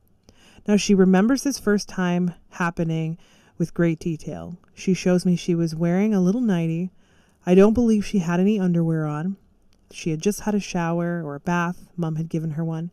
Now, 0.69 0.77
she 0.77 0.95
remembers 0.95 1.43
this 1.43 1.59
first 1.59 1.89
time 1.89 2.33
happening 2.51 3.19
with 3.59 3.75
great 3.75 3.99
detail. 3.99 4.57
She 4.73 4.95
shows 4.95 5.27
me 5.27 5.35
she 5.35 5.57
was 5.57 5.75
wearing 5.75 6.15
a 6.15 6.21
little 6.21 6.41
nightie. 6.41 6.93
I 7.45 7.57
don't 7.57 7.75
believe 7.75 8.07
she 8.07 8.21
had 8.21 8.39
any 8.39 8.61
underwear 8.61 9.05
on. 9.05 9.37
She 9.91 10.11
had 10.11 10.23
just 10.23 10.43
had 10.43 10.55
a 10.55 10.61
shower 10.61 11.25
or 11.25 11.35
a 11.35 11.41
bath. 11.41 11.89
Mom 11.97 12.15
had 12.15 12.29
given 12.29 12.53
her 12.53 12.65
one. 12.65 12.93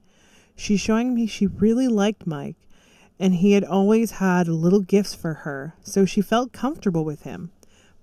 She's 0.56 0.80
showing 0.80 1.14
me 1.14 1.28
she 1.28 1.48
really 1.48 1.88
liked 1.88 2.28
Mike, 2.28 2.58
and 3.20 3.36
he 3.36 3.54
had 3.54 3.64
always 3.64 4.12
had 4.12 4.48
little 4.48 4.80
gifts 4.82 5.14
for 5.14 5.34
her, 5.46 5.76
so 5.84 6.06
she 6.06 6.22
felt 6.22 6.54
comfortable 6.54 7.06
with 7.06 7.24
him, 7.24 7.52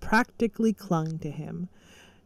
practically 0.00 0.72
clung 0.72 1.18
to 1.18 1.30
him. 1.30 1.68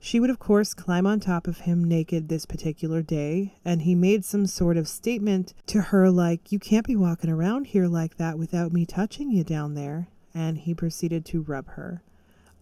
She 0.04 0.18
would, 0.18 0.30
of 0.30 0.40
course, 0.40 0.74
climb 0.74 1.06
on 1.06 1.20
top 1.20 1.46
of 1.46 1.60
him 1.60 1.84
naked 1.84 2.28
this 2.28 2.44
particular 2.44 3.02
day, 3.02 3.54
and 3.64 3.82
he 3.82 3.94
made 3.94 4.24
some 4.24 4.46
sort 4.46 4.76
of 4.76 4.88
statement 4.88 5.54
to 5.66 5.80
her 5.80 6.10
like, 6.10 6.50
You 6.50 6.58
can't 6.58 6.84
be 6.84 6.96
walking 6.96 7.30
around 7.30 7.68
here 7.68 7.86
like 7.86 8.16
that 8.16 8.36
without 8.36 8.72
me 8.72 8.84
touching 8.84 9.30
you 9.30 9.44
down 9.44 9.74
there. 9.74 10.08
And 10.34 10.58
he 10.58 10.74
proceeded 10.74 11.24
to 11.26 11.42
rub 11.42 11.68
her. 11.68 12.02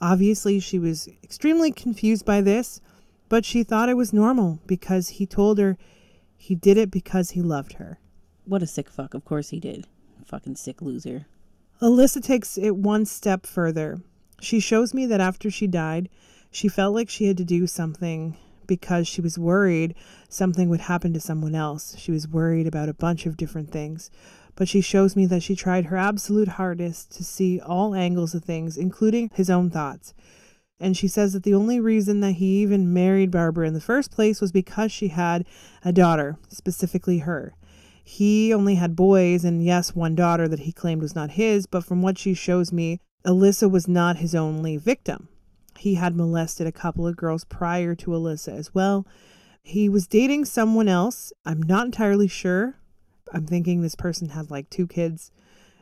Obviously, 0.02 0.60
she 0.60 0.78
was 0.78 1.08
extremely 1.24 1.72
confused 1.72 2.26
by 2.26 2.42
this, 2.42 2.82
but 3.30 3.46
she 3.46 3.62
thought 3.62 3.88
it 3.88 3.96
was 3.96 4.12
normal 4.12 4.60
because 4.66 5.08
he 5.08 5.24
told 5.24 5.58
her 5.58 5.78
he 6.40 6.54
did 6.54 6.78
it 6.78 6.90
because 6.90 7.32
he 7.32 7.42
loved 7.42 7.74
her. 7.74 7.98
What 8.46 8.62
a 8.62 8.66
sick 8.66 8.88
fuck. 8.88 9.12
Of 9.12 9.26
course 9.26 9.50
he 9.50 9.60
did. 9.60 9.86
Fucking 10.24 10.56
sick 10.56 10.80
loser. 10.80 11.26
Alissa 11.82 12.22
takes 12.22 12.56
it 12.56 12.74
one 12.76 13.04
step 13.04 13.44
further. 13.44 14.00
She 14.40 14.58
shows 14.58 14.94
me 14.94 15.04
that 15.04 15.20
after 15.20 15.50
she 15.50 15.66
died, 15.66 16.08
she 16.50 16.66
felt 16.66 16.94
like 16.94 17.10
she 17.10 17.26
had 17.26 17.36
to 17.36 17.44
do 17.44 17.66
something 17.66 18.38
because 18.66 19.06
she 19.06 19.20
was 19.20 19.38
worried 19.38 19.94
something 20.30 20.70
would 20.70 20.80
happen 20.80 21.12
to 21.12 21.20
someone 21.20 21.54
else. 21.54 21.94
She 21.98 22.10
was 22.10 22.26
worried 22.26 22.66
about 22.66 22.88
a 22.88 22.94
bunch 22.94 23.26
of 23.26 23.36
different 23.36 23.70
things. 23.70 24.10
But 24.56 24.66
she 24.66 24.80
shows 24.80 25.14
me 25.14 25.26
that 25.26 25.42
she 25.42 25.54
tried 25.54 25.86
her 25.86 25.98
absolute 25.98 26.48
hardest 26.48 27.12
to 27.16 27.22
see 27.22 27.60
all 27.60 27.94
angles 27.94 28.34
of 28.34 28.44
things, 28.44 28.78
including 28.78 29.30
his 29.34 29.50
own 29.50 29.68
thoughts. 29.68 30.14
And 30.80 30.96
she 30.96 31.08
says 31.08 31.34
that 31.34 31.42
the 31.42 31.54
only 31.54 31.78
reason 31.78 32.20
that 32.20 32.32
he 32.32 32.62
even 32.62 32.92
married 32.92 33.30
Barbara 33.30 33.68
in 33.68 33.74
the 33.74 33.80
first 33.80 34.10
place 34.10 34.40
was 34.40 34.50
because 34.50 34.90
she 34.90 35.08
had 35.08 35.44
a 35.84 35.92
daughter, 35.92 36.38
specifically 36.48 37.18
her. 37.18 37.54
He 38.02 38.52
only 38.52 38.76
had 38.76 38.96
boys, 38.96 39.44
and 39.44 39.62
yes, 39.62 39.94
one 39.94 40.14
daughter 40.14 40.48
that 40.48 40.60
he 40.60 40.72
claimed 40.72 41.02
was 41.02 41.14
not 41.14 41.32
his, 41.32 41.66
but 41.66 41.84
from 41.84 42.00
what 42.00 42.18
she 42.18 42.32
shows 42.32 42.72
me, 42.72 42.98
Alissa 43.26 43.70
was 43.70 43.86
not 43.86 44.16
his 44.16 44.34
only 44.34 44.78
victim. 44.78 45.28
He 45.78 45.94
had 45.94 46.16
molested 46.16 46.66
a 46.66 46.72
couple 46.72 47.06
of 47.06 47.16
girls 47.16 47.44
prior 47.44 47.94
to 47.96 48.10
Alissa 48.10 48.56
as 48.56 48.74
well. 48.74 49.06
He 49.62 49.88
was 49.88 50.06
dating 50.06 50.46
someone 50.46 50.88
else. 50.88 51.32
I'm 51.44 51.62
not 51.62 51.86
entirely 51.86 52.28
sure. 52.28 52.76
I'm 53.32 53.46
thinking 53.46 53.80
this 53.80 53.94
person 53.94 54.30
had 54.30 54.50
like 54.50 54.70
two 54.70 54.86
kids 54.86 55.30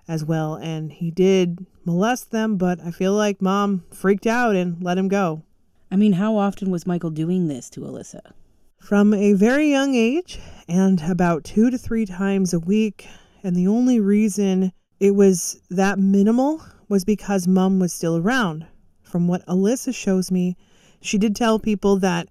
as 0.09 0.25
well, 0.25 0.55
and 0.55 0.91
he 0.91 1.11
did 1.11 1.67
molest 1.85 2.31
them, 2.31 2.57
but 2.57 2.81
I 2.81 2.91
feel 2.91 3.13
like 3.13 3.43
mom 3.43 3.85
freaked 3.93 4.27
out 4.27 4.57
and 4.57 4.83
let 4.83 4.99
him 4.99 5.09
go. 5.09 5.43
I 5.91 5.97
mean, 5.97 6.15
how 6.15 6.37
often 6.37 6.71
was 6.71 6.87
Michael 6.87 7.11
doing 7.11 7.49
this 7.49 7.71
to 7.71 7.81
Alissa? 7.81 8.33
From 8.81 9.13
a 9.13 9.35
very 9.35 9.71
young 9.71 9.95
age, 9.95 10.41
and 10.69 11.03
about 11.03 11.45
two 11.45 11.71
to 11.71 11.79
three 11.79 12.07
times 12.07 12.53
a 12.53 12.61
week. 12.61 13.07
And 13.43 13.55
the 13.55 13.69
only 13.69 14.01
reason 14.01 14.73
it 15.01 15.15
was 15.15 15.61
that 15.71 15.99
minimal 15.99 16.63
was 16.89 17.05
because 17.05 17.47
mom 17.47 17.79
was 17.79 17.93
still 17.93 18.17
around. 18.17 18.67
From 19.03 19.29
what 19.29 19.47
Alissa 19.47 19.95
shows 19.95 20.31
me, 20.31 20.57
she 21.01 21.19
did 21.19 21.37
tell 21.37 21.59
people 21.59 21.97
that 21.99 22.29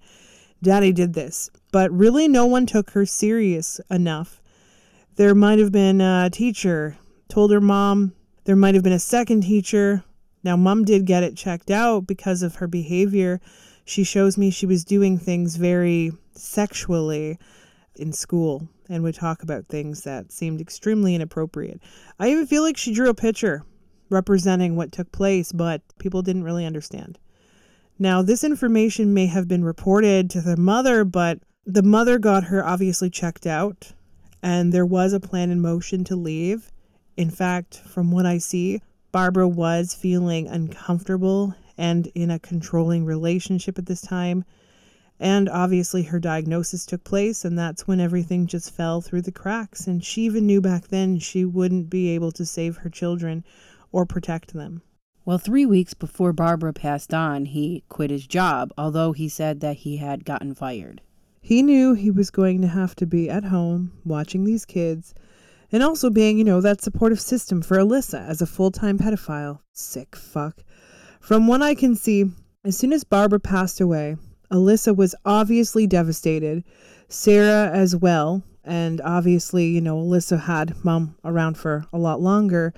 daddy 0.62 0.92
did 0.92 1.14
this, 1.14 1.50
but 1.72 1.92
really 1.92 2.28
no 2.28 2.46
one 2.46 2.66
took 2.66 2.92
her 2.92 3.06
serious 3.06 3.80
enough. 3.90 4.42
There 5.16 5.34
might 5.34 5.60
have 5.60 5.72
been 5.72 6.02
a 6.02 6.30
teacher 6.30 6.98
told 7.30 7.52
her 7.52 7.62
mom, 7.62 8.14
there 8.46 8.56
might 8.56 8.76
have 8.76 8.84
been 8.84 8.94
a 8.94 9.00
second 9.00 9.42
teacher. 9.42 10.04
Now, 10.44 10.56
mom 10.56 10.86
did 10.86 11.06
get 11.06 11.24
it 11.24 11.36
checked 11.36 11.70
out 11.70 12.08
because 12.08 12.42
of 12.42 12.56
her 12.56 12.68
behavior. 12.68 13.42
She 13.86 14.04
shows 14.04 14.38
me 14.38 14.50
she 14.50 14.66
was 14.66 14.86
doing 14.86 15.18
things 15.18 15.56
very 15.56 16.12
sexually 16.34 17.38
in 17.96 18.14
school 18.14 18.68
and 18.90 19.04
would 19.04 19.16
talk 19.16 19.44
about 19.44 19.68
things 19.68 20.04
that 20.04 20.32
seemed 20.32 20.62
extremely 20.62 21.16
inappropriate. 21.16 21.82
I 22.20 22.30
even 22.30 22.48
feel 22.48 22.64
like 22.64 22.78
she 22.78 22.94
drew 22.94 23.10
a 23.10 23.14
picture 23.14 23.64
representing 24.10 24.76
what 24.76 24.92
took 24.92 25.12
place, 25.12 25.52
but 25.52 25.82
people 26.00 26.22
didn't 26.22 26.44
really 26.44 26.66
understand. 26.66 27.20
Now, 28.00 28.22
this 28.22 28.44
information 28.44 29.14
may 29.14 29.26
have 29.26 29.48
been 29.48 29.64
reported 29.64 30.30
to 30.30 30.42
the 30.42 30.56
mother, 30.56 31.04
but 31.04 31.40
the 31.66 31.84
mother 31.84 32.20
got 32.20 32.46
her 32.46 32.66
obviously 32.66 33.10
checked 33.10 33.46
out, 33.46 33.92
and 34.42 34.72
there 34.72 34.86
was 34.86 35.14
a 35.14 35.20
plan 35.20 35.50
in 35.52 35.60
motion 35.60 36.04
to 36.06 36.16
leave. 36.16 36.72
In 37.18 37.32
fact, 37.32 37.80
from 37.80 38.12
what 38.12 38.28
I 38.28 38.38
see, 38.38 38.80
Barbara 39.12 39.48
was 39.48 39.96
feeling 39.96 40.48
uncomfortable 40.48 41.56
and 41.76 42.06
in 42.14 42.30
a 42.30 42.38
controlling 42.38 43.06
relationship 43.06 43.80
at 43.80 43.88
this 43.88 44.02
time. 44.02 44.46
And 45.20 45.50
obviously, 45.50 46.04
her 46.04 46.20
diagnosis 46.20 46.86
took 46.86 47.04
place, 47.04 47.44
and 47.44 47.58
that's 47.58 47.88
when 47.88 48.00
everything 48.00 48.46
just 48.46 48.70
fell 48.70 49.02
through 49.02 49.24
the 49.24 49.32
cracks. 49.32 49.88
And 49.88 50.04
she 50.04 50.26
even 50.26 50.46
knew 50.46 50.62
back 50.62 50.90
then 50.90 51.18
she 51.18 51.44
wouldn't 51.44 51.90
be 51.90 52.10
able 52.10 52.32
to 52.34 52.46
save 52.46 52.78
her 52.78 52.90
children 52.90 53.44
or 53.92 54.06
protect 54.06 54.54
them. 54.54 54.84
Well, 55.26 55.40
three 55.40 55.66
weeks 55.66 55.96
before 55.96 56.34
Barbara 56.34 56.72
passed 56.72 57.16
on, 57.16 57.46
he 57.46 57.84
quit 57.90 58.12
his 58.12 58.28
job, 58.28 58.72
although 58.78 59.12
he 59.14 59.28
said 59.28 59.60
that 59.62 59.78
he 59.78 59.98
had 59.98 60.24
gotten 60.24 60.54
fired. 60.54 61.02
He 61.42 61.64
knew 61.64 61.96
he 61.96 62.12
was 62.12 62.30
going 62.30 62.62
to 62.62 62.68
have 62.68 62.96
to 62.98 63.08
be 63.08 63.28
at 63.28 63.46
home 63.46 63.94
watching 64.06 64.44
these 64.44 64.66
kids 64.66 65.16
and 65.72 65.84
also 65.84 66.10
being, 66.10 66.38
you 66.38 66.44
know, 66.44 66.62
that 66.62 66.82
supportive 66.82 67.20
system 67.20 67.62
for 67.62 67.78
Alissa 67.78 68.28
as 68.28 68.42
a 68.42 68.48
full 68.48 68.72
time 68.72 68.98
pedophile. 68.98 69.60
Sick 69.74 70.16
fuck. 70.16 70.64
From 71.20 71.48
what 71.48 71.62
I 71.62 71.76
can 71.76 71.96
see, 71.96 72.26
as 72.64 72.78
soon 72.78 72.94
as 72.94 73.04
Barbara 73.04 73.40
passed 73.40 73.82
away, 73.82 74.18
Alissa 74.52 74.96
was 74.96 75.16
obviously 75.26 75.88
devastated. 75.88 76.64
Sarah 77.10 77.70
as 77.70 77.96
well. 77.96 78.44
And 78.64 79.00
obviously, 79.02 79.68
you 79.68 79.82
know, 79.82 79.98
Alissa 79.98 80.42
had 80.42 80.84
mom 80.84 81.16
around 81.24 81.58
for 81.58 81.86
a 81.94 81.98
lot 81.98 82.22
longer 82.22 82.74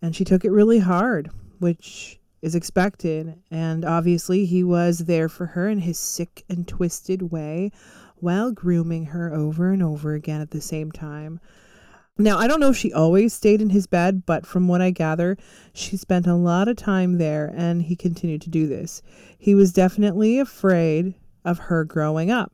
and 0.00 0.14
she 0.14 0.24
took 0.24 0.44
it 0.44 0.50
really 0.50 0.78
hard, 0.78 1.30
which 1.58 2.18
is 2.40 2.54
expected. 2.54 3.38
And 3.50 3.84
obviously, 3.84 4.46
he 4.46 4.62
was 4.62 5.00
there 5.00 5.28
for 5.28 5.46
her 5.46 5.68
in 5.68 5.80
his 5.80 5.98
sick 5.98 6.44
and 6.48 6.66
twisted 6.66 7.30
way 7.30 7.72
while 8.16 8.52
grooming 8.52 9.06
her 9.06 9.32
over 9.34 9.72
and 9.72 9.82
over 9.82 10.14
again 10.14 10.40
at 10.40 10.50
the 10.50 10.60
same 10.60 10.92
time. 10.92 11.40
Now, 12.20 12.36
I 12.36 12.48
don't 12.48 12.58
know 12.58 12.70
if 12.70 12.76
she 12.76 12.92
always 12.92 13.32
stayed 13.32 13.62
in 13.62 13.70
his 13.70 13.86
bed, 13.86 14.26
but 14.26 14.44
from 14.44 14.66
what 14.66 14.80
I 14.80 14.90
gather, 14.90 15.36
she 15.72 15.96
spent 15.96 16.26
a 16.26 16.34
lot 16.34 16.66
of 16.66 16.76
time 16.76 17.18
there 17.18 17.54
and 17.56 17.82
he 17.82 17.94
continued 17.94 18.42
to 18.42 18.50
do 18.50 18.66
this. 18.66 19.02
He 19.38 19.54
was 19.54 19.72
definitely 19.72 20.40
afraid 20.40 21.14
of 21.44 21.58
her 21.58 21.84
growing 21.84 22.32
up. 22.32 22.52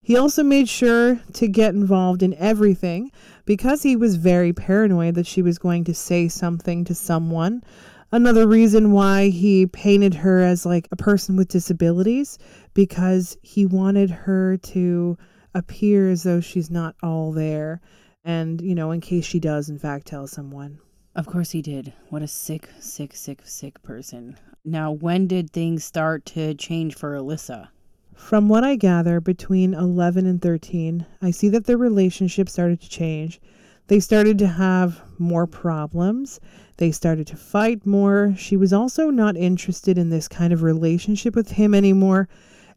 He 0.00 0.16
also 0.16 0.42
made 0.42 0.68
sure 0.68 1.20
to 1.34 1.46
get 1.46 1.74
involved 1.74 2.22
in 2.22 2.34
everything 2.34 3.12
because 3.44 3.82
he 3.82 3.96
was 3.96 4.16
very 4.16 4.52
paranoid 4.52 5.14
that 5.14 5.26
she 5.26 5.42
was 5.42 5.58
going 5.58 5.84
to 5.84 5.94
say 5.94 6.26
something 6.26 6.84
to 6.86 6.94
someone. 6.94 7.62
Another 8.10 8.48
reason 8.48 8.92
why 8.92 9.28
he 9.28 9.66
painted 9.66 10.14
her 10.14 10.40
as 10.40 10.66
like 10.66 10.88
a 10.90 10.96
person 10.96 11.36
with 11.36 11.48
disabilities 11.48 12.38
because 12.74 13.36
he 13.42 13.66
wanted 13.66 14.10
her 14.10 14.56
to 14.56 15.18
appear 15.54 16.10
as 16.10 16.22
though 16.22 16.40
she's 16.40 16.70
not 16.70 16.96
all 17.02 17.30
there. 17.30 17.80
And, 18.24 18.60
you 18.60 18.74
know, 18.74 18.90
in 18.90 19.00
case 19.00 19.24
she 19.24 19.40
does, 19.40 19.68
in 19.68 19.78
fact, 19.78 20.06
tell 20.06 20.26
someone. 20.26 20.78
Of 21.14 21.26
course 21.26 21.50
he 21.50 21.60
did. 21.60 21.92
What 22.08 22.22
a 22.22 22.28
sick, 22.28 22.68
sick, 22.78 23.14
sick, 23.14 23.42
sick 23.44 23.82
person. 23.82 24.38
Now, 24.64 24.92
when 24.92 25.26
did 25.26 25.50
things 25.50 25.84
start 25.84 26.24
to 26.26 26.54
change 26.54 26.94
for 26.94 27.16
Alissa? 27.16 27.68
From 28.14 28.48
what 28.48 28.62
I 28.62 28.76
gather, 28.76 29.20
between 29.20 29.74
11 29.74 30.26
and 30.26 30.40
13, 30.40 31.04
I 31.20 31.32
see 31.32 31.48
that 31.48 31.64
their 31.64 31.76
relationship 31.76 32.48
started 32.48 32.80
to 32.80 32.88
change. 32.88 33.40
They 33.88 33.98
started 34.00 34.38
to 34.38 34.46
have 34.46 35.02
more 35.18 35.46
problems. 35.46 36.38
They 36.76 36.92
started 36.92 37.26
to 37.28 37.36
fight 37.36 37.84
more. 37.84 38.34
She 38.38 38.56
was 38.56 38.72
also 38.72 39.10
not 39.10 39.36
interested 39.36 39.98
in 39.98 40.10
this 40.10 40.28
kind 40.28 40.52
of 40.52 40.62
relationship 40.62 41.34
with 41.34 41.50
him 41.50 41.74
anymore, 41.74 42.28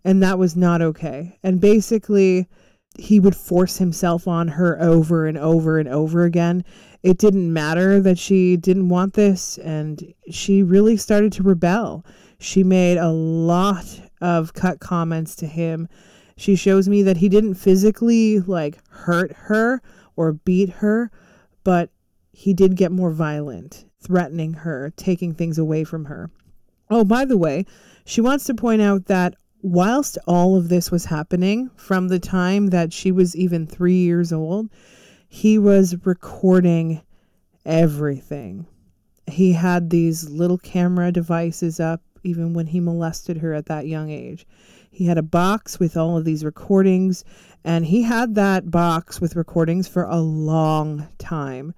and 0.03 0.21
that 0.23 0.39
was 0.39 0.55
not 0.55 0.81
okay. 0.81 1.37
And 1.43 1.61
basically, 1.61 2.47
he 2.97 3.19
would 3.19 3.35
force 3.35 3.77
himself 3.77 4.27
on 4.27 4.47
her 4.47 4.81
over 4.81 5.25
and 5.25 5.37
over 5.37 5.79
and 5.79 5.89
over 5.89 6.23
again. 6.23 6.63
It 7.03 7.17
didn't 7.17 7.51
matter 7.51 7.99
that 7.99 8.17
she 8.17 8.57
didn't 8.57 8.89
want 8.89 9.13
this, 9.13 9.57
and 9.59 10.13
she 10.31 10.63
really 10.63 10.97
started 10.97 11.31
to 11.33 11.43
rebel. 11.43 12.05
She 12.39 12.63
made 12.63 12.97
a 12.97 13.11
lot 13.11 14.01
of 14.21 14.53
cut 14.53 14.79
comments 14.79 15.35
to 15.37 15.47
him. 15.47 15.87
She 16.37 16.55
shows 16.55 16.89
me 16.89 17.03
that 17.03 17.17
he 17.17 17.29
didn't 17.29 17.55
physically 17.55 18.39
like 18.39 18.79
hurt 18.89 19.31
her 19.33 19.81
or 20.15 20.33
beat 20.33 20.69
her, 20.69 21.11
but 21.63 21.89
he 22.33 22.53
did 22.53 22.75
get 22.75 22.91
more 22.91 23.11
violent, 23.11 23.85
threatening 24.01 24.53
her, 24.53 24.91
taking 24.97 25.33
things 25.33 25.57
away 25.57 25.83
from 25.83 26.05
her. 26.05 26.29
Oh, 26.89 27.03
by 27.03 27.25
the 27.25 27.37
way, 27.37 27.65
she 28.05 28.21
wants 28.21 28.45
to 28.45 28.53
point 28.53 28.81
out 28.81 29.05
that 29.05 29.35
whilst 29.65 30.15
all 30.27 30.55
of 30.55 30.69
this 30.69 30.91
was 30.91 31.05
happening, 31.05 31.71
from 31.75 32.07
the 32.07 32.19
time 32.19 32.67
that 32.67 32.93
she 32.93 33.11
was 33.11 33.35
even 33.35 33.65
three 33.65 33.97
years 33.97 34.31
old, 34.31 34.69
he 35.27 35.57
was 35.57 36.05
recording 36.05 37.01
everything. 37.65 38.67
He 39.25 39.53
had 39.53 39.89
these 39.89 40.29
little 40.29 40.59
camera 40.59 41.11
devices 41.11 41.79
up 41.79 42.03
even 42.23 42.53
when 42.53 42.67
he 42.67 42.79
molested 42.79 43.37
her 43.37 43.55
at 43.55 43.65
that 43.65 43.87
young 43.87 44.11
age. 44.11 44.45
He 44.91 45.07
had 45.07 45.17
a 45.17 45.23
box 45.23 45.79
with 45.79 45.97
all 45.97 46.15
of 46.15 46.25
these 46.25 46.45
recordings, 46.45 47.25
and 47.63 47.87
he 47.87 48.03
had 48.03 48.35
that 48.35 48.69
box 48.69 49.19
with 49.19 49.35
recordings 49.35 49.87
for 49.87 50.03
a 50.03 50.19
long 50.19 51.07
time. 51.17 51.73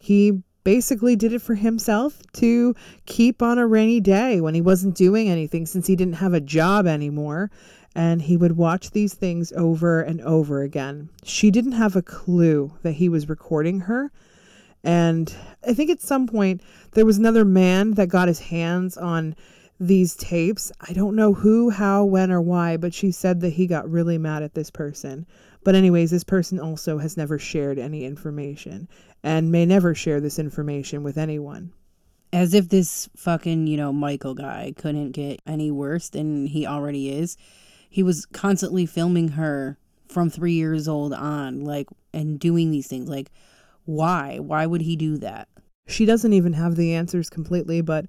He 0.00 0.42
basically 0.68 1.16
did 1.16 1.32
it 1.32 1.40
for 1.40 1.54
himself 1.54 2.20
to 2.30 2.74
keep 3.06 3.40
on 3.40 3.56
a 3.56 3.66
rainy 3.66 4.00
day 4.00 4.38
when 4.38 4.52
he 4.52 4.60
wasn't 4.60 4.94
doing 4.94 5.26
anything 5.26 5.64
since 5.64 5.86
he 5.86 5.96
didn't 5.96 6.12
have 6.12 6.34
a 6.34 6.42
job 6.42 6.86
anymore. 6.86 7.50
And 7.94 8.20
he 8.20 8.36
would 8.36 8.54
watch 8.54 8.90
these 8.90 9.14
things 9.14 9.50
over 9.52 10.02
and 10.02 10.20
over 10.20 10.60
again. 10.60 11.08
She 11.24 11.50
didn't 11.50 11.72
have 11.72 11.96
a 11.96 12.02
clue 12.02 12.70
that 12.82 12.92
he 12.92 13.08
was 13.08 13.30
recording 13.30 13.80
her. 13.80 14.12
And 14.84 15.34
I 15.66 15.72
think 15.72 15.88
at 15.88 16.02
some 16.02 16.26
point 16.26 16.60
there 16.92 17.06
was 17.06 17.16
another 17.16 17.46
man 17.46 17.92
that 17.92 18.08
got 18.08 18.28
his 18.28 18.40
hands 18.40 18.98
on 18.98 19.36
these 19.80 20.16
tapes. 20.16 20.70
I 20.86 20.92
don't 20.92 21.16
know 21.16 21.32
who, 21.32 21.70
how, 21.70 22.04
when, 22.04 22.30
or 22.30 22.42
why, 22.42 22.76
but 22.76 22.92
she 22.92 23.10
said 23.10 23.40
that 23.40 23.54
he 23.54 23.66
got 23.66 23.90
really 23.90 24.18
mad 24.18 24.42
at 24.42 24.52
this 24.52 24.70
person. 24.70 25.26
But, 25.68 25.74
anyways, 25.74 26.10
this 26.10 26.24
person 26.24 26.58
also 26.58 26.96
has 26.96 27.18
never 27.18 27.38
shared 27.38 27.78
any 27.78 28.06
information 28.06 28.88
and 29.22 29.52
may 29.52 29.66
never 29.66 29.94
share 29.94 30.18
this 30.18 30.38
information 30.38 31.02
with 31.02 31.18
anyone. 31.18 31.74
As 32.32 32.54
if 32.54 32.70
this 32.70 33.10
fucking, 33.14 33.66
you 33.66 33.76
know, 33.76 33.92
Michael 33.92 34.32
guy 34.32 34.72
couldn't 34.78 35.12
get 35.12 35.42
any 35.46 35.70
worse 35.70 36.08
than 36.08 36.46
he 36.46 36.66
already 36.66 37.10
is. 37.10 37.36
He 37.90 38.02
was 38.02 38.24
constantly 38.24 38.86
filming 38.86 39.28
her 39.28 39.76
from 40.08 40.30
three 40.30 40.54
years 40.54 40.88
old 40.88 41.12
on, 41.12 41.60
like, 41.60 41.88
and 42.14 42.40
doing 42.40 42.70
these 42.70 42.86
things. 42.86 43.10
Like, 43.10 43.30
why? 43.84 44.38
Why 44.38 44.64
would 44.64 44.80
he 44.80 44.96
do 44.96 45.18
that? 45.18 45.48
She 45.86 46.06
doesn't 46.06 46.32
even 46.32 46.54
have 46.54 46.76
the 46.76 46.94
answers 46.94 47.28
completely, 47.28 47.82
but 47.82 48.06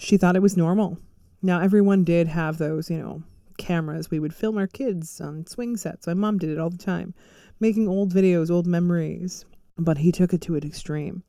she 0.00 0.16
thought 0.16 0.34
it 0.34 0.42
was 0.42 0.56
normal. 0.56 0.98
Now, 1.42 1.60
everyone 1.60 2.02
did 2.02 2.26
have 2.26 2.58
those, 2.58 2.90
you 2.90 2.98
know, 2.98 3.22
cameras. 3.58 4.10
We 4.10 4.18
would 4.18 4.34
film 4.34 4.56
our 4.56 4.66
kids 4.66 5.20
on 5.20 5.46
swing 5.46 5.76
sets. 5.76 6.06
My 6.06 6.14
mom 6.14 6.38
did 6.38 6.50
it 6.50 6.58
all 6.58 6.70
the 6.70 6.78
time, 6.78 7.12
making 7.60 7.88
old 7.88 8.14
videos, 8.14 8.50
old 8.50 8.66
memories. 8.66 9.44
But 9.76 9.98
he 9.98 10.10
took 10.10 10.32
it 10.32 10.40
to 10.42 10.56
an 10.56 10.64
extreme. 10.64 11.22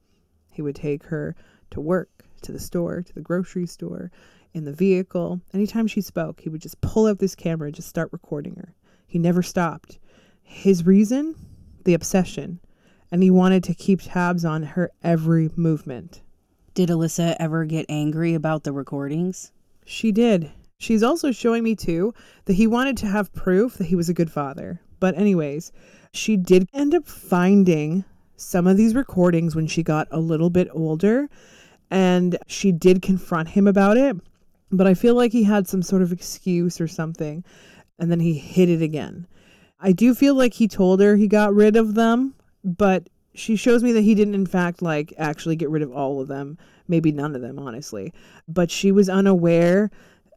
He 0.49 0.61
would 0.61 0.75
take 0.75 1.03
her 1.05 1.35
to 1.71 1.81
work, 1.81 2.25
to 2.41 2.51
the 2.51 2.59
store, 2.59 3.01
to 3.01 3.13
the 3.13 3.21
grocery 3.21 3.67
store, 3.67 4.11
in 4.53 4.65
the 4.65 4.73
vehicle. 4.73 5.41
Anytime 5.53 5.87
she 5.87 6.01
spoke, 6.01 6.41
he 6.41 6.49
would 6.49 6.61
just 6.61 6.81
pull 6.81 7.05
out 7.05 7.19
this 7.19 7.35
camera 7.35 7.67
and 7.67 7.75
just 7.75 7.89
start 7.89 8.09
recording 8.11 8.55
her. 8.55 8.73
He 9.05 9.19
never 9.19 9.43
stopped. 9.43 9.99
His 10.41 10.85
reason? 10.85 11.35
The 11.83 11.93
obsession. 11.93 12.59
And 13.11 13.21
he 13.21 13.31
wanted 13.31 13.63
to 13.65 13.73
keep 13.73 14.01
tabs 14.01 14.45
on 14.45 14.63
her 14.63 14.91
every 15.03 15.49
movement. 15.55 16.21
Did 16.73 16.89
Alissa 16.89 17.35
ever 17.39 17.65
get 17.65 17.85
angry 17.89 18.33
about 18.33 18.63
the 18.63 18.71
recordings? 18.71 19.51
She 19.85 20.11
did. 20.11 20.51
She's 20.79 21.03
also 21.03 21.31
showing 21.31 21.63
me, 21.63 21.75
too, 21.75 22.13
that 22.45 22.53
he 22.53 22.65
wanted 22.65 22.97
to 22.97 23.07
have 23.07 23.33
proof 23.33 23.75
that 23.75 23.87
he 23.87 23.95
was 23.95 24.09
a 24.09 24.13
good 24.13 24.31
father. 24.31 24.81
But, 24.99 25.17
anyways, 25.17 25.71
she 26.13 26.37
did 26.37 26.69
end 26.73 26.95
up 26.95 27.05
finding 27.05 28.05
some 28.37 28.65
of 28.65 28.77
these 28.77 28.95
recordings 28.95 29.55
when 29.55 29.67
she 29.67 29.83
got 29.83 30.07
a 30.09 30.19
little 30.19 30.49
bit 30.49 30.69
older, 30.71 31.29
and 31.91 32.37
she 32.47 32.71
did 32.71 33.01
confront 33.01 33.49
him 33.49 33.67
about 33.67 33.97
it. 33.97 34.15
But 34.71 34.87
I 34.87 34.93
feel 34.93 35.15
like 35.15 35.33
he 35.33 35.43
had 35.43 35.67
some 35.67 35.81
sort 35.81 36.01
of 36.01 36.13
excuse 36.13 36.79
or 36.79 36.87
something, 36.87 37.43
and 37.97 38.09
then 38.09 38.21
he 38.21 38.33
hid 38.33 38.69
it 38.69 38.81
again. 38.81 39.27
I 39.81 39.91
do 39.91 40.15
feel 40.15 40.35
like 40.35 40.53
he 40.53 40.67
told 40.67 41.01
her 41.01 41.15
he 41.15 41.27
got 41.27 41.53
rid 41.53 41.75
of 41.75 41.95
them, 41.95 42.35
but 42.63 43.09
she 43.33 43.55
shows 43.55 43.83
me 43.83 43.91
that 43.93 44.01
he 44.01 44.15
didn't 44.15 44.35
in 44.35 44.45
fact 44.45 44.81
like 44.81 45.13
actually 45.17 45.55
get 45.55 45.69
rid 45.69 45.81
of 45.81 45.91
all 45.91 46.19
of 46.19 46.27
them 46.27 46.57
maybe 46.87 47.11
none 47.11 47.35
of 47.35 47.41
them 47.41 47.59
honestly 47.59 48.13
but 48.47 48.69
she 48.69 48.91
was 48.91 49.07
unaware 49.07 49.89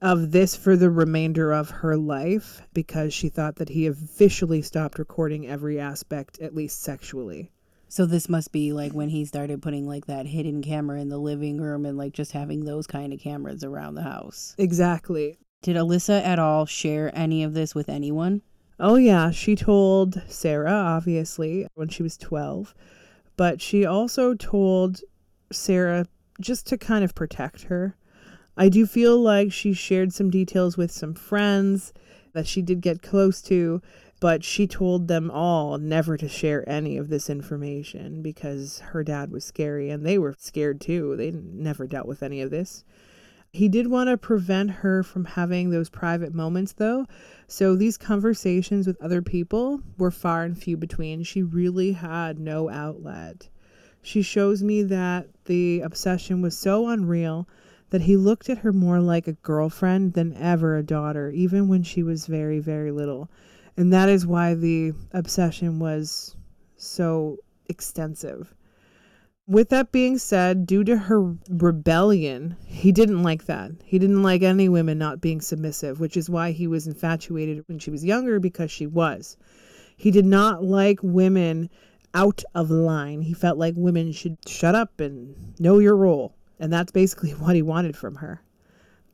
of 0.02 0.32
this 0.32 0.56
for 0.56 0.76
the 0.76 0.90
remainder 0.90 1.52
of 1.52 1.70
her 1.70 1.96
life 1.96 2.60
because 2.74 3.14
she 3.14 3.28
thought 3.28 3.56
that 3.56 3.68
he 3.68 3.86
officially 3.86 4.60
stopped 4.60 4.98
recording 4.98 5.46
every 5.46 5.78
aspect 5.78 6.40
at 6.40 6.54
least 6.54 6.82
sexually. 6.82 7.52
So 7.88 8.04
this 8.04 8.28
must 8.28 8.50
be 8.50 8.72
like 8.72 8.92
when 8.92 9.10
he 9.10 9.24
started 9.24 9.62
putting 9.62 9.86
like 9.86 10.06
that 10.06 10.26
hidden 10.26 10.60
camera 10.60 11.00
in 11.00 11.08
the 11.08 11.18
living 11.18 11.60
room 11.60 11.86
and 11.86 11.96
like 11.96 12.12
just 12.14 12.32
having 12.32 12.64
those 12.64 12.86
kind 12.86 13.12
of 13.12 13.20
cameras 13.20 13.62
around 13.62 13.94
the 13.94 14.02
house. 14.02 14.56
Exactly. 14.58 15.38
Did 15.62 15.76
alissa 15.76 16.20
at 16.24 16.40
all 16.40 16.66
share 16.66 17.16
any 17.16 17.44
of 17.44 17.54
this 17.54 17.72
with 17.72 17.88
anyone? 17.88 18.42
Oh, 18.80 18.96
yeah, 18.96 19.30
she 19.30 19.54
told 19.54 20.20
Sarah, 20.26 20.72
obviously, 20.72 21.68
when 21.74 21.88
she 21.88 22.02
was 22.02 22.16
12, 22.16 22.74
but 23.36 23.60
she 23.60 23.84
also 23.84 24.34
told 24.34 25.00
Sarah 25.52 26.06
just 26.40 26.66
to 26.66 26.78
kind 26.78 27.04
of 27.04 27.14
protect 27.14 27.64
her. 27.64 27.94
I 28.56 28.68
do 28.68 28.86
feel 28.86 29.18
like 29.18 29.52
she 29.52 29.72
shared 29.72 30.12
some 30.12 30.30
details 30.30 30.76
with 30.76 30.90
some 30.90 31.14
friends 31.14 31.92
that 32.32 32.46
she 32.46 32.62
did 32.62 32.80
get 32.80 33.02
close 33.02 33.40
to, 33.42 33.80
but 34.20 34.44
she 34.44 34.66
told 34.66 35.08
them 35.08 35.30
all 35.30 35.78
never 35.78 36.16
to 36.16 36.28
share 36.28 36.68
any 36.68 36.96
of 36.96 37.08
this 37.08 37.30
information 37.30 38.22
because 38.22 38.80
her 38.80 39.02
dad 39.02 39.30
was 39.30 39.44
scary 39.44 39.90
and 39.90 40.04
they 40.04 40.18
were 40.18 40.34
scared 40.38 40.80
too. 40.80 41.16
They 41.16 41.30
never 41.30 41.86
dealt 41.86 42.06
with 42.06 42.22
any 42.22 42.40
of 42.40 42.50
this. 42.50 42.84
He 43.54 43.68
did 43.68 43.88
want 43.88 44.08
to 44.08 44.16
prevent 44.16 44.70
her 44.70 45.02
from 45.02 45.26
having 45.26 45.70
those 45.70 45.90
private 45.90 46.32
moments, 46.32 46.72
though. 46.72 47.06
So 47.46 47.74
these 47.74 47.98
conversations 47.98 48.86
with 48.86 49.00
other 49.02 49.20
people 49.20 49.82
were 49.98 50.10
far 50.10 50.44
and 50.44 50.56
few 50.56 50.78
between. 50.78 51.22
She 51.22 51.42
really 51.42 51.92
had 51.92 52.38
no 52.38 52.70
outlet. 52.70 53.50
She 54.00 54.22
shows 54.22 54.62
me 54.62 54.82
that 54.84 55.28
the 55.44 55.80
obsession 55.80 56.40
was 56.40 56.56
so 56.56 56.88
unreal 56.88 57.46
that 57.92 58.00
he 58.00 58.16
looked 58.16 58.48
at 58.48 58.56
her 58.56 58.72
more 58.72 59.00
like 59.00 59.28
a 59.28 59.34
girlfriend 59.34 60.14
than 60.14 60.34
ever 60.38 60.78
a 60.78 60.82
daughter, 60.82 61.30
even 61.30 61.68
when 61.68 61.82
she 61.82 62.02
was 62.02 62.26
very, 62.26 62.58
very 62.58 62.90
little. 62.90 63.30
And 63.76 63.92
that 63.92 64.08
is 64.08 64.26
why 64.26 64.54
the 64.54 64.94
obsession 65.12 65.78
was 65.78 66.34
so 66.78 67.36
extensive. 67.68 68.54
With 69.46 69.68
that 69.68 69.92
being 69.92 70.16
said, 70.16 70.66
due 70.66 70.84
to 70.84 70.96
her 70.96 71.34
rebellion, 71.50 72.56
he 72.64 72.92
didn't 72.92 73.22
like 73.22 73.44
that. 73.44 73.72
He 73.84 73.98
didn't 73.98 74.22
like 74.22 74.40
any 74.40 74.70
women 74.70 74.96
not 74.96 75.20
being 75.20 75.42
submissive, 75.42 76.00
which 76.00 76.16
is 76.16 76.30
why 76.30 76.52
he 76.52 76.66
was 76.66 76.86
infatuated 76.86 77.62
when 77.68 77.78
she 77.78 77.90
was 77.90 78.06
younger 78.06 78.40
because 78.40 78.70
she 78.70 78.86
was. 78.86 79.36
He 79.98 80.10
did 80.10 80.24
not 80.24 80.64
like 80.64 81.00
women 81.02 81.68
out 82.14 82.42
of 82.54 82.70
line. 82.70 83.20
He 83.20 83.34
felt 83.34 83.58
like 83.58 83.74
women 83.76 84.12
should 84.12 84.38
shut 84.48 84.74
up 84.74 84.98
and 84.98 85.60
know 85.60 85.78
your 85.78 85.96
role. 85.96 86.34
And 86.62 86.72
that's 86.72 86.92
basically 86.92 87.30
what 87.32 87.56
he 87.56 87.62
wanted 87.62 87.96
from 87.96 88.14
her. 88.14 88.40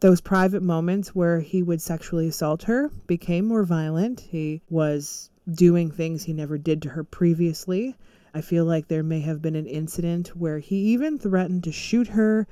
Those 0.00 0.20
private 0.20 0.62
moments 0.62 1.14
where 1.14 1.40
he 1.40 1.62
would 1.62 1.80
sexually 1.80 2.28
assault 2.28 2.64
her 2.64 2.90
became 3.06 3.46
more 3.46 3.64
violent. 3.64 4.20
He 4.20 4.60
was 4.68 5.30
doing 5.50 5.90
things 5.90 6.22
he 6.22 6.34
never 6.34 6.58
did 6.58 6.82
to 6.82 6.90
her 6.90 7.02
previously. 7.02 7.96
I 8.34 8.42
feel 8.42 8.66
like 8.66 8.86
there 8.86 9.02
may 9.02 9.20
have 9.20 9.40
been 9.40 9.56
an 9.56 9.66
incident 9.66 10.36
where 10.36 10.58
he 10.58 10.76
even 10.92 11.18
threatened 11.18 11.64
to 11.64 11.72
shoot 11.72 12.08
her 12.08 12.46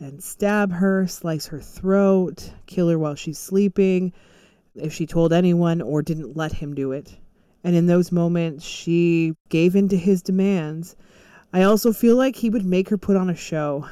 and 0.00 0.20
stab 0.20 0.72
her, 0.72 1.06
slice 1.06 1.46
her 1.46 1.60
throat, 1.60 2.50
kill 2.66 2.88
her 2.88 2.98
while 2.98 3.14
she's 3.14 3.38
sleeping 3.38 4.12
if 4.74 4.92
she 4.92 5.06
told 5.06 5.32
anyone 5.32 5.80
or 5.80 6.02
didn't 6.02 6.36
let 6.36 6.54
him 6.54 6.74
do 6.74 6.90
it. 6.90 7.16
And 7.62 7.76
in 7.76 7.86
those 7.86 8.10
moments, 8.10 8.64
she 8.64 9.36
gave 9.48 9.76
in 9.76 9.88
to 9.90 9.96
his 9.96 10.22
demands. 10.22 10.96
I 11.52 11.62
also 11.62 11.92
feel 11.92 12.16
like 12.16 12.34
he 12.34 12.50
would 12.50 12.64
make 12.64 12.88
her 12.88 12.98
put 12.98 13.16
on 13.16 13.30
a 13.30 13.36
show. 13.36 13.86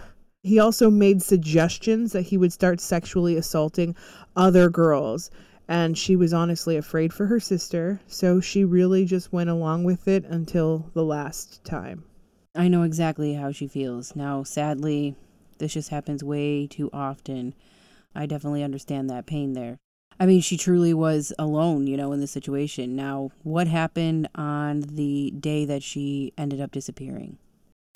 He 0.48 0.58
also 0.58 0.90
made 0.90 1.20
suggestions 1.20 2.12
that 2.12 2.22
he 2.22 2.38
would 2.38 2.54
start 2.54 2.80
sexually 2.80 3.36
assaulting 3.36 3.94
other 4.34 4.70
girls 4.70 5.30
and 5.68 5.98
she 5.98 6.16
was 6.16 6.32
honestly 6.32 6.78
afraid 6.78 7.12
for 7.12 7.26
her 7.26 7.38
sister, 7.38 8.00
so 8.06 8.40
she 8.40 8.64
really 8.64 9.04
just 9.04 9.30
went 9.30 9.50
along 9.50 9.84
with 9.84 10.08
it 10.08 10.24
until 10.24 10.90
the 10.94 11.04
last 11.04 11.62
time. 11.64 12.04
I 12.54 12.68
know 12.68 12.82
exactly 12.82 13.34
how 13.34 13.52
she 13.52 13.68
feels. 13.68 14.16
Now, 14.16 14.42
sadly, 14.42 15.14
this 15.58 15.74
just 15.74 15.90
happens 15.90 16.24
way 16.24 16.66
too 16.66 16.88
often. 16.94 17.54
I 18.14 18.24
definitely 18.24 18.62
understand 18.62 19.10
that 19.10 19.26
pain 19.26 19.52
there. 19.52 19.76
I 20.18 20.24
mean, 20.24 20.40
she 20.40 20.56
truly 20.56 20.94
was 20.94 21.34
alone, 21.38 21.86
you 21.86 21.98
know, 21.98 22.12
in 22.12 22.20
this 22.20 22.30
situation. 22.30 22.96
Now, 22.96 23.30
what 23.42 23.68
happened 23.68 24.28
on 24.34 24.80
the 24.80 25.34
day 25.38 25.66
that 25.66 25.82
she 25.82 26.32
ended 26.38 26.62
up 26.62 26.72
disappearing? 26.72 27.36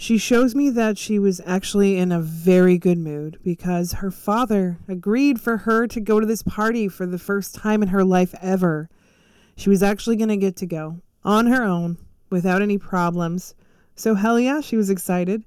She 0.03 0.19
shows 0.19 0.57
me 0.57 0.69
that 0.71 0.99
she 0.99 1.21
was 1.21 1.41
actually 1.47 1.97
in 1.97 2.11
a 2.11 2.19
very 2.19 2.77
good 2.77 2.99
mood 2.99 3.39
because 3.45 3.93
her 3.93 4.11
father 4.11 4.81
agreed 4.89 5.41
for 5.41 5.59
her 5.59 5.87
to 5.87 6.01
go 6.01 6.19
to 6.19 6.27
this 6.27 6.43
party 6.43 6.89
for 6.89 7.07
the 7.07 7.21
first 7.21 7.55
time 7.55 7.85
in 7.85 7.91
her 7.91 8.03
life 8.03 8.35
ever. 8.43 8.91
She 9.57 9.71
was 9.71 9.81
actually 9.81 10.17
going 10.17 10.31
to 10.31 10.37
get 10.37 10.57
to 10.57 10.67
go 10.67 10.99
on 11.23 11.47
her 11.47 11.63
own 11.63 11.99
without 12.31 12.63
any 12.63 12.79
problems. 12.79 13.55
So, 13.95 14.17
hell 14.17 14.41
yeah, 14.41 14.61
she 14.61 14.77
was 14.77 14.91
excited. 14.91 15.45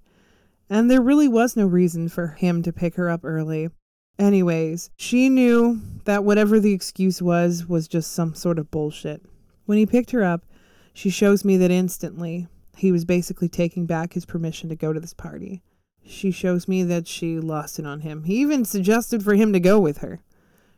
And 0.70 0.90
there 0.90 1.02
really 1.02 1.28
was 1.28 1.58
no 1.58 1.66
reason 1.66 2.08
for 2.08 2.28
him 2.28 2.64
to 2.64 2.72
pick 2.72 2.96
her 2.96 3.10
up 3.10 3.26
early. 3.26 3.72
Anyways, 4.18 4.90
she 4.96 5.28
knew 5.28 5.82
that 6.06 6.24
whatever 6.24 6.62
the 6.62 6.72
excuse 6.72 7.22
was, 7.22 7.68
was 7.68 7.90
just 7.90 8.14
some 8.14 8.34
sort 8.34 8.58
of 8.58 8.72
bullshit. 8.72 9.22
When 9.66 9.78
he 9.78 9.86
picked 9.86 10.12
her 10.12 10.24
up, 10.24 10.46
she 10.94 11.10
shows 11.10 11.44
me 11.44 11.58
that 11.58 11.72
instantly 11.72 12.48
he 12.78 12.92
was 12.92 13.06
basically 13.06 13.50
taking 13.50 13.86
back 13.86 14.14
his 14.14 14.26
permission 14.26 14.70
to 14.70 14.76
go 14.76 14.94
to 14.94 15.00
this 15.00 15.14
party. 15.14 15.62
She 16.04 16.32
shows 16.32 16.68
me 16.68 16.84
that 16.84 17.08
she 17.08 17.40
lost 17.40 17.80
it 17.80 17.86
on 17.86 18.02
him. 18.02 18.24
He 18.24 18.36
even 18.42 18.66
suggested 18.66 19.24
for 19.24 19.36
him 19.36 19.54
to 19.54 19.60
go 19.60 19.80
with 19.80 20.00
her. 20.00 20.22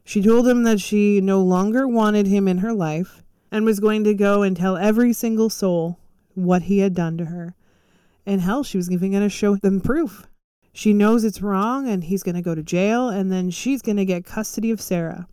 She 0.03 0.21
told 0.21 0.47
him 0.47 0.63
that 0.63 0.79
she 0.79 1.19
no 1.19 1.41
longer 1.41 1.87
wanted 1.87 2.27
him 2.27 2.47
in 2.47 2.59
her 2.59 2.73
life 2.73 3.23
and 3.51 3.65
was 3.65 3.79
going 3.79 4.03
to 4.05 4.13
go 4.13 4.41
and 4.41 4.55
tell 4.55 4.77
every 4.77 5.11
single 5.11 5.49
soul 5.49 5.99
what 6.33 6.63
he 6.63 6.79
had 6.79 6.93
done 6.93 7.17
to 7.17 7.25
her. 7.25 7.55
And 8.25 8.41
hell, 8.41 8.63
she 8.63 8.77
was 8.77 8.89
even 8.89 9.11
going 9.11 9.23
to 9.23 9.29
show 9.29 9.55
them 9.55 9.81
proof. 9.81 10.27
She 10.71 10.93
knows 10.93 11.23
it's 11.23 11.41
wrong 11.41 11.89
and 11.89 12.03
he's 12.03 12.23
going 12.23 12.35
to 12.35 12.41
go 12.41 12.55
to 12.55 12.63
jail 12.63 13.09
and 13.09 13.31
then 13.31 13.49
she's 13.49 13.81
going 13.81 13.97
to 13.97 14.05
get 14.05 14.25
custody 14.25 14.71
of 14.71 14.79
Sarah. 14.79 15.27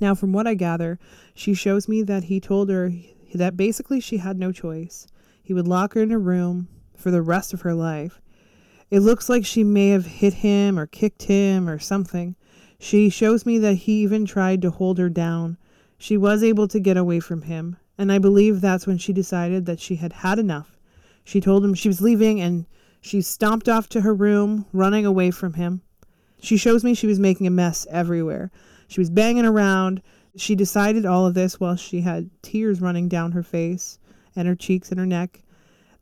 Now, 0.00 0.14
from 0.14 0.32
what 0.32 0.46
I 0.46 0.54
gather, 0.54 0.98
she 1.34 1.54
shows 1.54 1.88
me 1.88 2.02
that 2.02 2.24
he 2.24 2.40
told 2.40 2.68
her 2.70 2.92
that 3.34 3.56
basically 3.56 4.00
she 4.00 4.16
had 4.16 4.38
no 4.38 4.52
choice. 4.52 5.06
He 5.50 5.54
would 5.54 5.66
lock 5.66 5.94
her 5.94 6.02
in 6.02 6.12
a 6.12 6.18
room 6.20 6.68
for 6.94 7.10
the 7.10 7.22
rest 7.22 7.52
of 7.52 7.62
her 7.62 7.74
life. 7.74 8.20
It 8.88 9.00
looks 9.00 9.28
like 9.28 9.44
she 9.44 9.64
may 9.64 9.88
have 9.88 10.06
hit 10.06 10.34
him 10.34 10.78
or 10.78 10.86
kicked 10.86 11.24
him 11.24 11.68
or 11.68 11.80
something. 11.80 12.36
She 12.78 13.08
shows 13.08 13.44
me 13.44 13.58
that 13.58 13.74
he 13.74 14.00
even 14.02 14.26
tried 14.26 14.62
to 14.62 14.70
hold 14.70 14.98
her 14.98 15.08
down. 15.08 15.58
She 15.98 16.16
was 16.16 16.44
able 16.44 16.68
to 16.68 16.78
get 16.78 16.96
away 16.96 17.18
from 17.18 17.42
him, 17.42 17.74
and 17.98 18.12
I 18.12 18.20
believe 18.20 18.60
that's 18.60 18.86
when 18.86 18.96
she 18.96 19.12
decided 19.12 19.66
that 19.66 19.80
she 19.80 19.96
had 19.96 20.12
had 20.12 20.38
enough. 20.38 20.78
She 21.24 21.40
told 21.40 21.64
him 21.64 21.74
she 21.74 21.88
was 21.88 22.00
leaving 22.00 22.40
and 22.40 22.64
she 23.00 23.20
stomped 23.20 23.68
off 23.68 23.88
to 23.88 24.02
her 24.02 24.14
room, 24.14 24.66
running 24.72 25.04
away 25.04 25.32
from 25.32 25.54
him. 25.54 25.82
She 26.40 26.58
shows 26.58 26.84
me 26.84 26.94
she 26.94 27.08
was 27.08 27.18
making 27.18 27.48
a 27.48 27.50
mess 27.50 27.88
everywhere. 27.90 28.52
She 28.86 29.00
was 29.00 29.10
banging 29.10 29.46
around. 29.46 30.00
She 30.36 30.54
decided 30.54 31.04
all 31.04 31.26
of 31.26 31.34
this 31.34 31.58
while 31.58 31.74
she 31.74 32.02
had 32.02 32.30
tears 32.40 32.80
running 32.80 33.08
down 33.08 33.32
her 33.32 33.42
face 33.42 33.98
and 34.34 34.46
her 34.46 34.54
cheeks 34.54 34.90
and 34.90 35.00
her 35.00 35.06
neck 35.06 35.42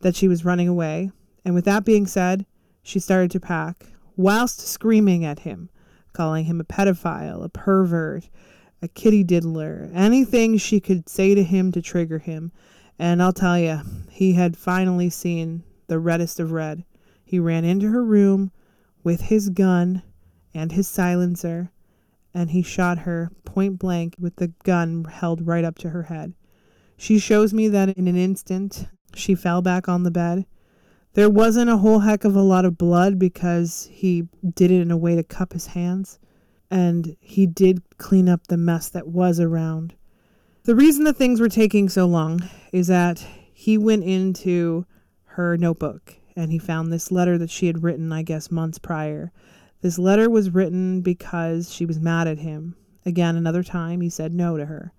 that 0.00 0.16
she 0.16 0.28
was 0.28 0.44
running 0.44 0.68
away. 0.68 1.10
And 1.44 1.54
with 1.54 1.64
that 1.64 1.84
being 1.84 2.06
said, 2.06 2.46
she 2.82 3.00
started 3.00 3.30
to 3.32 3.40
pack, 3.40 3.86
whilst 4.16 4.60
screaming 4.60 5.24
at 5.24 5.40
him, 5.40 5.70
calling 6.12 6.44
him 6.44 6.60
a 6.60 6.64
pedophile, 6.64 7.44
a 7.44 7.48
pervert, 7.48 8.28
a 8.80 8.88
kitty 8.88 9.24
diddler, 9.24 9.90
anything 9.92 10.56
she 10.56 10.80
could 10.80 11.08
say 11.08 11.34
to 11.34 11.42
him 11.42 11.72
to 11.72 11.82
trigger 11.82 12.18
him. 12.18 12.52
And 12.98 13.22
I'll 13.22 13.32
tell 13.32 13.58
you, 13.58 13.80
he 14.10 14.32
had 14.32 14.56
finally 14.56 15.10
seen 15.10 15.62
the 15.86 15.98
reddest 15.98 16.40
of 16.40 16.52
red. 16.52 16.84
He 17.24 17.38
ran 17.38 17.64
into 17.64 17.88
her 17.88 18.04
room 18.04 18.50
with 19.04 19.22
his 19.22 19.50
gun 19.50 20.02
and 20.54 20.72
his 20.72 20.88
silencer, 20.88 21.70
and 22.34 22.50
he 22.50 22.62
shot 22.62 23.00
her 23.00 23.30
point 23.44 23.78
blank 23.78 24.14
with 24.18 24.36
the 24.36 24.52
gun 24.64 25.04
held 25.04 25.46
right 25.46 25.64
up 25.64 25.78
to 25.78 25.90
her 25.90 26.04
head. 26.04 26.34
She 27.00 27.20
shows 27.20 27.54
me 27.54 27.68
that 27.68 27.90
in 27.90 28.08
an 28.08 28.16
instant 28.16 28.88
she 29.14 29.36
fell 29.36 29.62
back 29.62 29.88
on 29.88 30.02
the 30.02 30.10
bed. 30.10 30.46
There 31.14 31.30
wasn't 31.30 31.70
a 31.70 31.76
whole 31.76 32.00
heck 32.00 32.24
of 32.24 32.34
a 32.34 32.42
lot 32.42 32.64
of 32.64 32.76
blood 32.76 33.20
because 33.20 33.88
he 33.90 34.28
did 34.54 34.72
it 34.72 34.80
in 34.80 34.90
a 34.90 34.96
way 34.96 35.14
to 35.14 35.22
cup 35.22 35.52
his 35.52 35.68
hands, 35.68 36.18
and 36.72 37.16
he 37.20 37.46
did 37.46 37.82
clean 37.98 38.28
up 38.28 38.48
the 38.48 38.56
mess 38.56 38.88
that 38.90 39.06
was 39.06 39.38
around. 39.38 39.94
The 40.64 40.74
reason 40.74 41.04
that 41.04 41.16
things 41.16 41.40
were 41.40 41.48
taking 41.48 41.88
so 41.88 42.04
long 42.04 42.40
is 42.72 42.88
that 42.88 43.24
he 43.54 43.78
went 43.78 44.02
into 44.02 44.84
her 45.24 45.56
notebook 45.56 46.16
and 46.34 46.50
he 46.50 46.58
found 46.58 46.92
this 46.92 47.12
letter 47.12 47.38
that 47.38 47.50
she 47.50 47.68
had 47.68 47.84
written, 47.84 48.12
I 48.12 48.22
guess, 48.22 48.50
months 48.50 48.78
prior. 48.78 49.32
This 49.82 50.00
letter 50.00 50.28
was 50.28 50.50
written 50.50 51.00
because 51.00 51.72
she 51.72 51.86
was 51.86 52.00
mad 52.00 52.26
at 52.26 52.38
him. 52.38 52.74
Again, 53.06 53.36
another 53.36 53.62
time 53.62 54.00
he 54.00 54.10
said 54.10 54.34
no 54.34 54.56
to 54.56 54.66
her. 54.66 54.92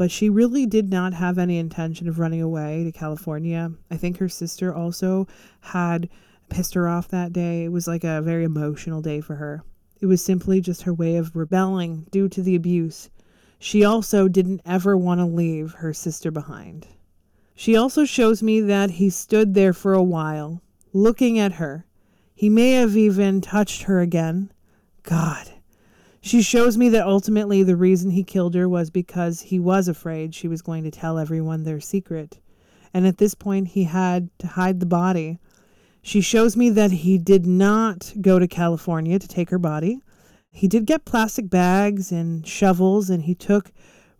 But 0.00 0.10
she 0.10 0.30
really 0.30 0.64
did 0.64 0.88
not 0.88 1.12
have 1.12 1.36
any 1.36 1.58
intention 1.58 2.08
of 2.08 2.18
running 2.18 2.40
away 2.40 2.84
to 2.84 2.90
California. 2.90 3.72
I 3.90 3.98
think 3.98 4.16
her 4.16 4.30
sister 4.30 4.74
also 4.74 5.28
had 5.60 6.08
pissed 6.48 6.72
her 6.72 6.88
off 6.88 7.08
that 7.08 7.34
day. 7.34 7.64
It 7.64 7.68
was 7.68 7.86
like 7.86 8.02
a 8.02 8.22
very 8.22 8.44
emotional 8.44 9.02
day 9.02 9.20
for 9.20 9.34
her. 9.34 9.62
It 10.00 10.06
was 10.06 10.24
simply 10.24 10.62
just 10.62 10.84
her 10.84 10.94
way 10.94 11.16
of 11.16 11.36
rebelling 11.36 12.06
due 12.10 12.30
to 12.30 12.40
the 12.40 12.56
abuse. 12.56 13.10
She 13.58 13.84
also 13.84 14.26
didn't 14.26 14.62
ever 14.64 14.96
want 14.96 15.20
to 15.20 15.26
leave 15.26 15.72
her 15.74 15.92
sister 15.92 16.30
behind. 16.30 16.86
She 17.54 17.76
also 17.76 18.06
shows 18.06 18.42
me 18.42 18.62
that 18.62 18.92
he 18.92 19.10
stood 19.10 19.52
there 19.52 19.74
for 19.74 19.92
a 19.92 20.02
while, 20.02 20.62
looking 20.94 21.38
at 21.38 21.52
her. 21.60 21.84
He 22.34 22.48
may 22.48 22.70
have 22.70 22.96
even 22.96 23.42
touched 23.42 23.82
her 23.82 24.00
again. 24.00 24.50
God, 25.02 25.49
she 26.22 26.42
shows 26.42 26.76
me 26.76 26.90
that 26.90 27.06
ultimately 27.06 27.62
the 27.62 27.76
reason 27.76 28.10
he 28.10 28.22
killed 28.22 28.54
her 28.54 28.68
was 28.68 28.90
because 28.90 29.40
he 29.40 29.58
was 29.58 29.88
afraid 29.88 30.34
she 30.34 30.48
was 30.48 30.60
going 30.60 30.84
to 30.84 30.90
tell 30.90 31.18
everyone 31.18 31.64
their 31.64 31.80
secret. 31.80 32.38
And 32.92 33.06
at 33.06 33.18
this 33.18 33.34
point, 33.34 33.68
he 33.68 33.84
had 33.84 34.28
to 34.38 34.48
hide 34.48 34.80
the 34.80 34.86
body. 34.86 35.38
She 36.02 36.20
shows 36.20 36.56
me 36.56 36.68
that 36.70 36.90
he 36.90 37.16
did 37.16 37.46
not 37.46 38.12
go 38.20 38.38
to 38.38 38.46
California 38.46 39.18
to 39.18 39.28
take 39.28 39.48
her 39.48 39.58
body. 39.58 40.02
He 40.50 40.68
did 40.68 40.84
get 40.84 41.04
plastic 41.04 41.48
bags 41.48 42.12
and 42.12 42.46
shovels, 42.46 43.08
and 43.08 43.22
he 43.22 43.34
took 43.34 43.72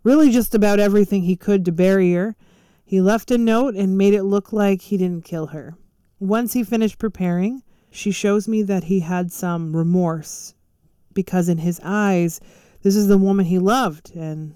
really 0.03 0.31
just 0.31 0.55
about 0.55 0.79
everything 0.79 1.23
he 1.23 1.35
could 1.35 1.65
to 1.65 1.71
bury 1.71 2.13
her. 2.13 2.35
He 2.83 2.99
left 2.99 3.29
a 3.29 3.37
note 3.37 3.75
and 3.75 3.97
made 3.97 4.13
it 4.13 4.23
look 4.23 4.51
like 4.51 4.81
he 4.81 4.97
didn't 4.97 5.25
kill 5.25 5.47
her. 5.47 5.75
Once 6.19 6.53
he 6.53 6.63
finished 6.63 6.97
preparing, 6.97 7.61
she 7.91 8.11
shows 8.11 8.47
me 8.47 8.63
that 8.63 8.85
he 8.85 9.01
had 9.01 9.31
some 9.31 9.75
remorse 9.75 10.55
because 11.13 11.49
in 11.49 11.57
his 11.57 11.79
eyes, 11.83 12.39
this 12.81 12.95
is 12.95 13.07
the 13.07 13.17
woman 13.17 13.45
he 13.45 13.59
loved, 13.59 14.15
and 14.15 14.55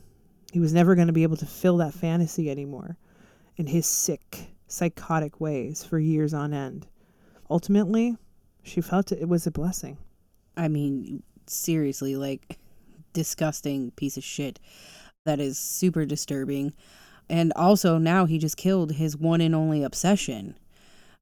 he 0.51 0.59
was 0.59 0.73
never 0.73 0.95
going 0.95 1.07
to 1.07 1.13
be 1.13 1.23
able 1.23 1.37
to 1.37 1.45
fill 1.45 1.77
that 1.77 1.93
fantasy 1.93 2.49
anymore 2.49 2.97
in 3.57 3.67
his 3.67 3.85
sick, 3.85 4.51
psychotic 4.67 5.39
ways 5.39 5.83
for 5.83 5.99
years 5.99 6.33
on 6.33 6.53
end. 6.53 6.87
Ultimately, 7.49 8.17
she 8.63 8.81
felt 8.81 9.11
it 9.11 9.29
was 9.29 9.45
a 9.45 9.51
blessing. 9.51 9.97
I 10.57 10.67
mean, 10.67 11.23
seriously, 11.47 12.15
like, 12.15 12.57
disgusting 13.13 13.91
piece 13.91 14.17
of 14.17 14.23
shit. 14.23 14.59
That 15.25 15.39
is 15.39 15.57
super 15.57 16.05
disturbing. 16.05 16.73
And 17.29 17.51
also, 17.55 17.97
now 17.97 18.25
he 18.25 18.37
just 18.37 18.57
killed 18.57 18.93
his 18.93 19.17
one 19.17 19.41
and 19.41 19.55
only 19.55 19.83
obsession. 19.83 20.57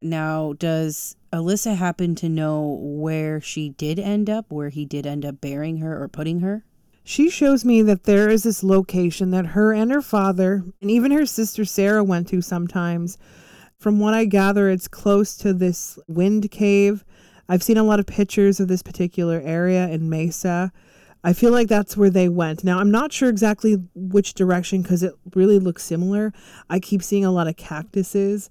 Now, 0.04 0.54
does 0.54 1.16
Alissa 1.32 1.78
happen 1.78 2.14
to 2.16 2.28
know 2.28 2.78
where 2.82 3.40
she 3.40 3.70
did 3.70 3.98
end 3.98 4.30
up, 4.30 4.52
where 4.52 4.70
he 4.70 4.86
did 4.86 5.08
end 5.08 5.26
up 5.26 5.40
burying 5.40 5.78
her 5.78 6.02
or 6.02 6.10
putting 6.10 6.42
her? 6.42 6.66
She 7.06 7.30
shows 7.30 7.64
me 7.64 7.82
that 7.84 8.04
there 8.04 8.30
is 8.30 8.44
this 8.44 8.64
location 8.64 9.32
that 9.32 9.48
her 9.48 9.74
and 9.74 9.92
her 9.92 10.02
father, 10.02 10.64
and 10.82 10.92
even 10.92 11.12
her 11.12 11.26
sister 11.26 11.64
Sarah, 11.64 12.04
went 12.04 12.28
to 12.30 12.42
sometimes. 12.42 13.18
From 13.78 14.00
what 14.00 14.14
I 14.14 14.26
gather, 14.26 14.70
it's 14.70 14.88
close 14.88 15.36
to 15.38 15.54
this 15.54 15.98
wind 16.08 16.52
cave. 16.52 17.06
I've 17.48 17.64
seen 17.64 17.78
a 17.78 17.84
lot 17.84 18.00
of 18.00 18.06
pictures 18.06 18.60
of 18.60 18.68
this 18.68 18.84
particular 18.84 19.42
area 19.44 19.88
in 19.88 20.10
Mesa. 20.10 20.72
I 21.24 21.32
feel 21.32 21.52
like 21.52 21.70
that's 21.70 21.96
where 21.96 22.10
they 22.10 22.28
went. 22.28 22.66
Now, 22.66 22.80
I'm 22.80 22.92
not 22.92 23.14
sure 23.14 23.30
exactly 23.30 23.78
which 23.96 24.34
direction 24.34 24.82
because 24.82 25.04
it 25.04 25.14
really 25.34 25.60
looks 25.60 25.84
similar. 25.84 26.34
I 26.70 26.80
keep 26.80 27.02
seeing 27.02 27.24
a 27.24 27.32
lot 27.32 27.48
of 27.48 27.56
cactuses. 27.56 28.50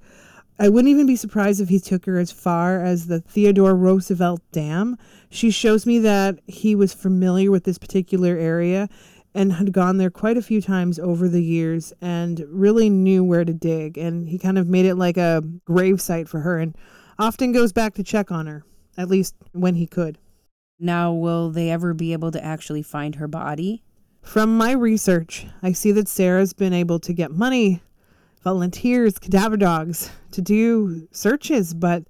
I 0.58 0.68
wouldn't 0.68 0.90
even 0.90 1.06
be 1.06 1.16
surprised 1.16 1.60
if 1.60 1.68
he 1.68 1.80
took 1.80 2.06
her 2.06 2.18
as 2.18 2.30
far 2.30 2.82
as 2.82 3.06
the 3.06 3.20
Theodore 3.20 3.74
Roosevelt 3.74 4.42
Dam. 4.52 4.96
She 5.30 5.50
shows 5.50 5.86
me 5.86 5.98
that 6.00 6.38
he 6.46 6.74
was 6.74 6.92
familiar 6.92 7.50
with 7.50 7.64
this 7.64 7.78
particular 7.78 8.36
area 8.36 8.88
and 9.34 9.54
had 9.54 9.72
gone 9.72 9.96
there 9.96 10.10
quite 10.10 10.36
a 10.36 10.42
few 10.42 10.60
times 10.60 10.98
over 10.98 11.28
the 11.28 11.42
years 11.42 11.92
and 12.00 12.44
really 12.48 12.90
knew 12.90 13.24
where 13.24 13.44
to 13.44 13.54
dig. 13.54 13.96
And 13.96 14.28
he 14.28 14.38
kind 14.38 14.58
of 14.58 14.68
made 14.68 14.84
it 14.84 14.96
like 14.96 15.16
a 15.16 15.42
grave 15.64 16.00
site 16.00 16.28
for 16.28 16.40
her 16.40 16.58
and 16.58 16.76
often 17.18 17.52
goes 17.52 17.72
back 17.72 17.94
to 17.94 18.02
check 18.02 18.30
on 18.30 18.46
her, 18.46 18.64
at 18.96 19.08
least 19.08 19.34
when 19.52 19.74
he 19.74 19.86
could. 19.86 20.18
Now, 20.78 21.12
will 21.12 21.50
they 21.50 21.70
ever 21.70 21.94
be 21.94 22.12
able 22.12 22.30
to 22.32 22.44
actually 22.44 22.82
find 22.82 23.14
her 23.14 23.28
body? 23.28 23.82
From 24.22 24.56
my 24.56 24.72
research, 24.72 25.46
I 25.62 25.72
see 25.72 25.92
that 25.92 26.08
Sarah's 26.08 26.52
been 26.52 26.72
able 26.72 26.98
to 27.00 27.12
get 27.12 27.30
money 27.30 27.82
volunteers, 28.42 29.18
cadaver 29.18 29.56
dogs, 29.56 30.10
to 30.32 30.42
do 30.42 31.06
searches, 31.12 31.74
but 31.74 32.04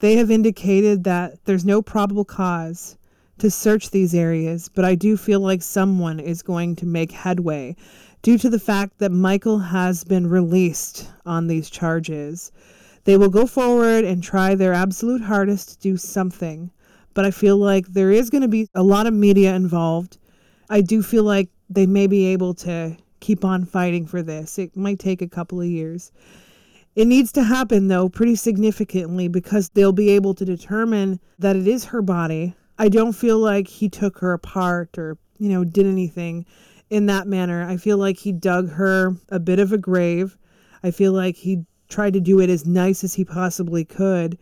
they 0.00 0.16
have 0.16 0.30
indicated 0.30 1.04
that 1.04 1.44
there's 1.44 1.64
no 1.64 1.80
probable 1.80 2.24
cause 2.24 2.96
to 3.38 3.50
search 3.50 3.90
these 3.90 4.14
areas. 4.14 4.68
But 4.68 4.84
I 4.84 4.94
do 4.94 5.16
feel 5.16 5.40
like 5.40 5.62
someone 5.62 6.20
is 6.20 6.42
going 6.42 6.76
to 6.76 6.86
make 6.86 7.12
headway 7.12 7.76
due 8.22 8.38
to 8.38 8.50
the 8.50 8.58
fact 8.58 8.98
that 8.98 9.12
Michael 9.12 9.58
has 9.58 10.04
been 10.04 10.26
released 10.26 11.10
on 11.26 11.46
these 11.46 11.70
charges. 11.70 12.52
They 13.04 13.16
will 13.16 13.28
go 13.28 13.46
forward 13.46 14.04
and 14.04 14.22
try 14.22 14.54
their 14.54 14.72
absolute 14.72 15.22
hardest 15.22 15.68
to 15.70 15.78
do 15.78 15.96
something. 15.96 16.70
But 17.12 17.24
I 17.24 17.30
feel 17.30 17.56
like 17.56 17.86
there 17.86 18.10
is 18.10 18.30
going 18.30 18.42
to 18.42 18.48
be 18.48 18.68
a 18.74 18.82
lot 18.82 19.06
of 19.06 19.14
media 19.14 19.54
involved. 19.54 20.18
I 20.68 20.80
do 20.80 21.02
feel 21.02 21.22
like 21.22 21.48
they 21.70 21.86
may 21.86 22.06
be 22.06 22.26
able 22.26 22.54
to 22.54 22.96
keep 23.24 23.42
on 23.42 23.64
fighting 23.64 24.06
for 24.06 24.22
this. 24.22 24.58
It 24.58 24.76
might 24.76 24.98
take 24.98 25.22
a 25.22 25.28
couple 25.28 25.58
of 25.58 25.66
years. 25.66 26.12
It 26.94 27.06
needs 27.06 27.32
to 27.32 27.42
happen, 27.42 27.88
though, 27.88 28.10
pretty 28.10 28.36
significantly 28.36 29.28
because 29.28 29.70
they'll 29.70 29.92
be 29.92 30.10
able 30.10 30.34
to 30.34 30.44
determine 30.44 31.18
that 31.38 31.56
it 31.56 31.66
is 31.66 31.86
her 31.86 32.02
body. 32.02 32.54
I 32.78 32.90
don't 32.90 33.14
feel 33.14 33.38
like 33.38 33.66
he 33.66 33.88
took 33.88 34.18
her 34.18 34.34
apart 34.34 34.98
or, 34.98 35.16
you 35.38 35.48
know, 35.48 35.64
did 35.64 35.86
anything 35.86 36.44
in 36.90 37.06
that 37.06 37.26
manner. 37.26 37.66
I 37.66 37.78
feel 37.78 37.96
like 37.96 38.18
he 38.18 38.30
dug 38.30 38.68
her 38.72 39.16
a 39.30 39.40
bit 39.40 39.58
of 39.58 39.72
a 39.72 39.78
grave. 39.78 40.36
I 40.82 40.90
feel 40.90 41.12
like 41.12 41.36
he 41.36 41.64
tried 41.88 42.12
to 42.12 42.20
do 42.20 42.40
it 42.40 42.50
as 42.50 42.66
nice 42.66 43.02
as 43.04 43.14
he 43.14 43.24
possibly 43.24 43.86
could. 43.86 44.36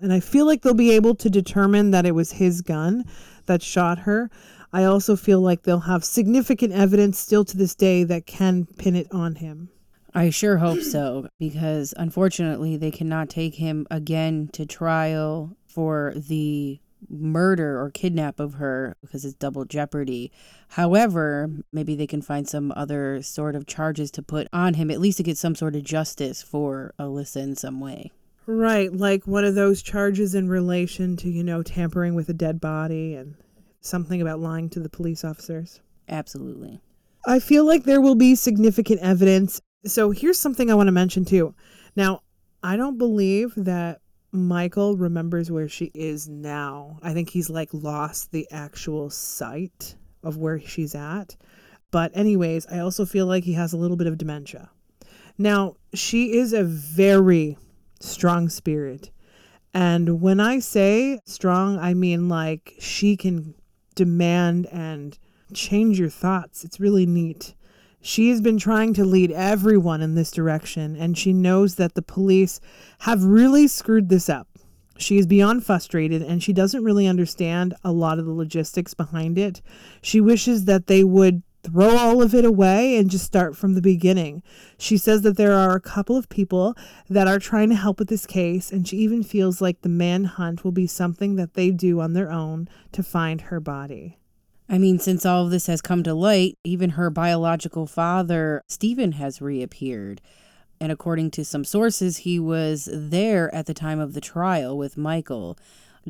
And 0.00 0.12
I 0.12 0.20
feel 0.20 0.46
like 0.46 0.62
they'll 0.62 0.72
be 0.72 0.92
able 0.92 1.16
to 1.16 1.28
determine 1.28 1.90
that 1.90 2.06
it 2.06 2.14
was 2.14 2.30
his 2.30 2.62
gun 2.62 3.04
that 3.46 3.60
shot 3.60 3.98
her. 3.98 4.30
I 4.72 4.84
also 4.84 5.16
feel 5.16 5.40
like 5.40 5.62
they'll 5.62 5.80
have 5.80 6.04
significant 6.04 6.72
evidence 6.72 7.18
still 7.18 7.44
to 7.44 7.56
this 7.56 7.74
day 7.74 8.04
that 8.04 8.26
can 8.26 8.66
pin 8.66 8.94
it 8.94 9.08
on 9.10 9.36
him. 9.36 9.70
I 10.14 10.30
sure 10.30 10.58
hope 10.58 10.80
so, 10.80 11.28
because 11.38 11.94
unfortunately, 11.96 12.76
they 12.76 12.90
cannot 12.90 13.30
take 13.30 13.54
him 13.54 13.86
again 13.90 14.48
to 14.52 14.66
trial 14.66 15.56
for 15.68 16.12
the 16.16 16.80
murder 17.08 17.80
or 17.80 17.90
kidnap 17.90 18.40
of 18.40 18.54
her 18.54 18.96
because 19.00 19.24
it's 19.24 19.34
double 19.34 19.64
jeopardy. 19.64 20.30
However, 20.68 21.48
maybe 21.72 21.94
they 21.94 22.06
can 22.06 22.22
find 22.22 22.48
some 22.48 22.72
other 22.76 23.22
sort 23.22 23.54
of 23.54 23.66
charges 23.66 24.10
to 24.12 24.22
put 24.22 24.48
on 24.52 24.74
him, 24.74 24.90
at 24.90 25.00
least 25.00 25.16
to 25.18 25.22
get 25.22 25.38
some 25.38 25.54
sort 25.54 25.76
of 25.76 25.84
justice 25.84 26.42
for 26.42 26.92
Alissa 26.98 27.42
in 27.42 27.56
some 27.56 27.80
way. 27.80 28.10
Right, 28.46 28.92
like 28.92 29.26
one 29.26 29.44
of 29.44 29.54
those 29.54 29.82
charges 29.82 30.34
in 30.34 30.48
relation 30.48 31.16
to, 31.18 31.30
you 31.30 31.44
know, 31.44 31.62
tampering 31.62 32.14
with 32.14 32.28
a 32.28 32.34
dead 32.34 32.60
body 32.60 33.14
and 33.14 33.36
something 33.80 34.20
about 34.20 34.40
lying 34.40 34.68
to 34.70 34.80
the 34.80 34.88
police 34.88 35.24
officers. 35.24 35.80
Absolutely. 36.08 36.80
I 37.26 37.38
feel 37.38 37.64
like 37.66 37.84
there 37.84 38.00
will 38.00 38.14
be 38.14 38.34
significant 38.34 39.00
evidence. 39.00 39.60
So 39.86 40.10
here's 40.10 40.38
something 40.38 40.70
I 40.70 40.74
want 40.74 40.88
to 40.88 40.92
mention 40.92 41.24
too. 41.24 41.54
Now, 41.96 42.22
I 42.62 42.76
don't 42.76 42.98
believe 42.98 43.52
that 43.56 44.00
Michael 44.32 44.96
remembers 44.96 45.50
where 45.50 45.68
she 45.68 45.90
is 45.94 46.28
now. 46.28 46.98
I 47.02 47.12
think 47.12 47.30
he's 47.30 47.50
like 47.50 47.70
lost 47.72 48.32
the 48.32 48.46
actual 48.50 49.10
site 49.10 49.96
of 50.22 50.36
where 50.36 50.60
she's 50.60 50.94
at. 50.94 51.36
But, 51.90 52.12
anyways, 52.14 52.66
I 52.68 52.78
also 52.78 53.04
feel 53.04 53.26
like 53.26 53.42
he 53.44 53.54
has 53.54 53.72
a 53.72 53.76
little 53.76 53.96
bit 53.96 54.06
of 54.06 54.18
dementia. 54.18 54.70
Now, 55.36 55.76
she 55.94 56.36
is 56.36 56.52
a 56.52 56.62
very 56.62 57.56
strong 58.00 58.48
spirit. 58.48 59.10
And 59.72 60.20
when 60.20 60.40
I 60.40 60.58
say 60.58 61.20
strong, 61.26 61.78
I 61.78 61.94
mean 61.94 62.28
like 62.28 62.74
she 62.78 63.16
can 63.16 63.54
demand 64.00 64.66
and 64.72 65.18
change 65.52 65.98
your 65.98 66.08
thoughts. 66.08 66.64
It's 66.64 66.80
really 66.80 67.04
neat. 67.04 67.54
She 68.00 68.30
has 68.30 68.40
been 68.40 68.56
trying 68.56 68.94
to 68.94 69.04
lead 69.04 69.30
everyone 69.30 70.00
in 70.00 70.14
this 70.14 70.30
direction, 70.30 70.96
and 70.96 71.18
she 71.18 71.34
knows 71.34 71.74
that 71.74 71.92
the 71.92 72.00
police 72.00 72.58
have 73.00 73.22
really 73.24 73.68
screwed 73.68 74.08
this 74.08 74.30
up. 74.30 74.48
She 74.96 75.18
is 75.18 75.26
beyond 75.26 75.66
frustrated 75.66 76.22
and 76.22 76.42
she 76.42 76.54
doesn't 76.54 76.84
really 76.84 77.06
understand 77.06 77.74
a 77.84 77.92
lot 77.92 78.18
of 78.18 78.24
the 78.24 78.32
logistics 78.32 78.94
behind 78.94 79.38
it. 79.38 79.60
She 80.00 80.20
wishes 80.20 80.64
that 80.64 80.86
they 80.86 81.04
would 81.04 81.42
throw 81.62 81.96
all 81.96 82.22
of 82.22 82.34
it 82.34 82.44
away 82.44 82.96
and 82.96 83.10
just 83.10 83.24
start 83.24 83.56
from 83.56 83.74
the 83.74 83.82
beginning. 83.82 84.42
She 84.78 84.96
says 84.96 85.22
that 85.22 85.36
there 85.36 85.52
are 85.52 85.74
a 85.74 85.80
couple 85.80 86.16
of 86.16 86.28
people 86.28 86.74
that 87.08 87.26
are 87.26 87.38
trying 87.38 87.68
to 87.70 87.74
help 87.74 87.98
with 87.98 88.08
this 88.08 88.26
case, 88.26 88.70
and 88.72 88.86
she 88.86 88.96
even 88.98 89.22
feels 89.22 89.60
like 89.60 89.82
the 89.82 89.88
manhunt 89.88 90.64
will 90.64 90.72
be 90.72 90.86
something 90.86 91.36
that 91.36 91.54
they 91.54 91.70
do 91.70 92.00
on 92.00 92.14
their 92.14 92.30
own 92.30 92.68
to 92.92 93.02
find 93.02 93.42
her 93.42 93.60
body. 93.60 94.18
I 94.68 94.78
mean, 94.78 94.98
since 94.98 95.26
all 95.26 95.44
of 95.44 95.50
this 95.50 95.66
has 95.66 95.80
come 95.80 96.02
to 96.04 96.14
light, 96.14 96.56
even 96.64 96.90
her 96.90 97.10
biological 97.10 97.86
father, 97.86 98.62
Stephen, 98.68 99.12
has 99.12 99.42
reappeared. 99.42 100.20
And 100.80 100.92
according 100.92 101.32
to 101.32 101.44
some 101.44 101.64
sources, 101.64 102.18
he 102.18 102.38
was 102.38 102.88
there 102.90 103.54
at 103.54 103.66
the 103.66 103.74
time 103.74 103.98
of 103.98 104.14
the 104.14 104.20
trial 104.20 104.78
with 104.78 104.96
Michael. 104.96 105.58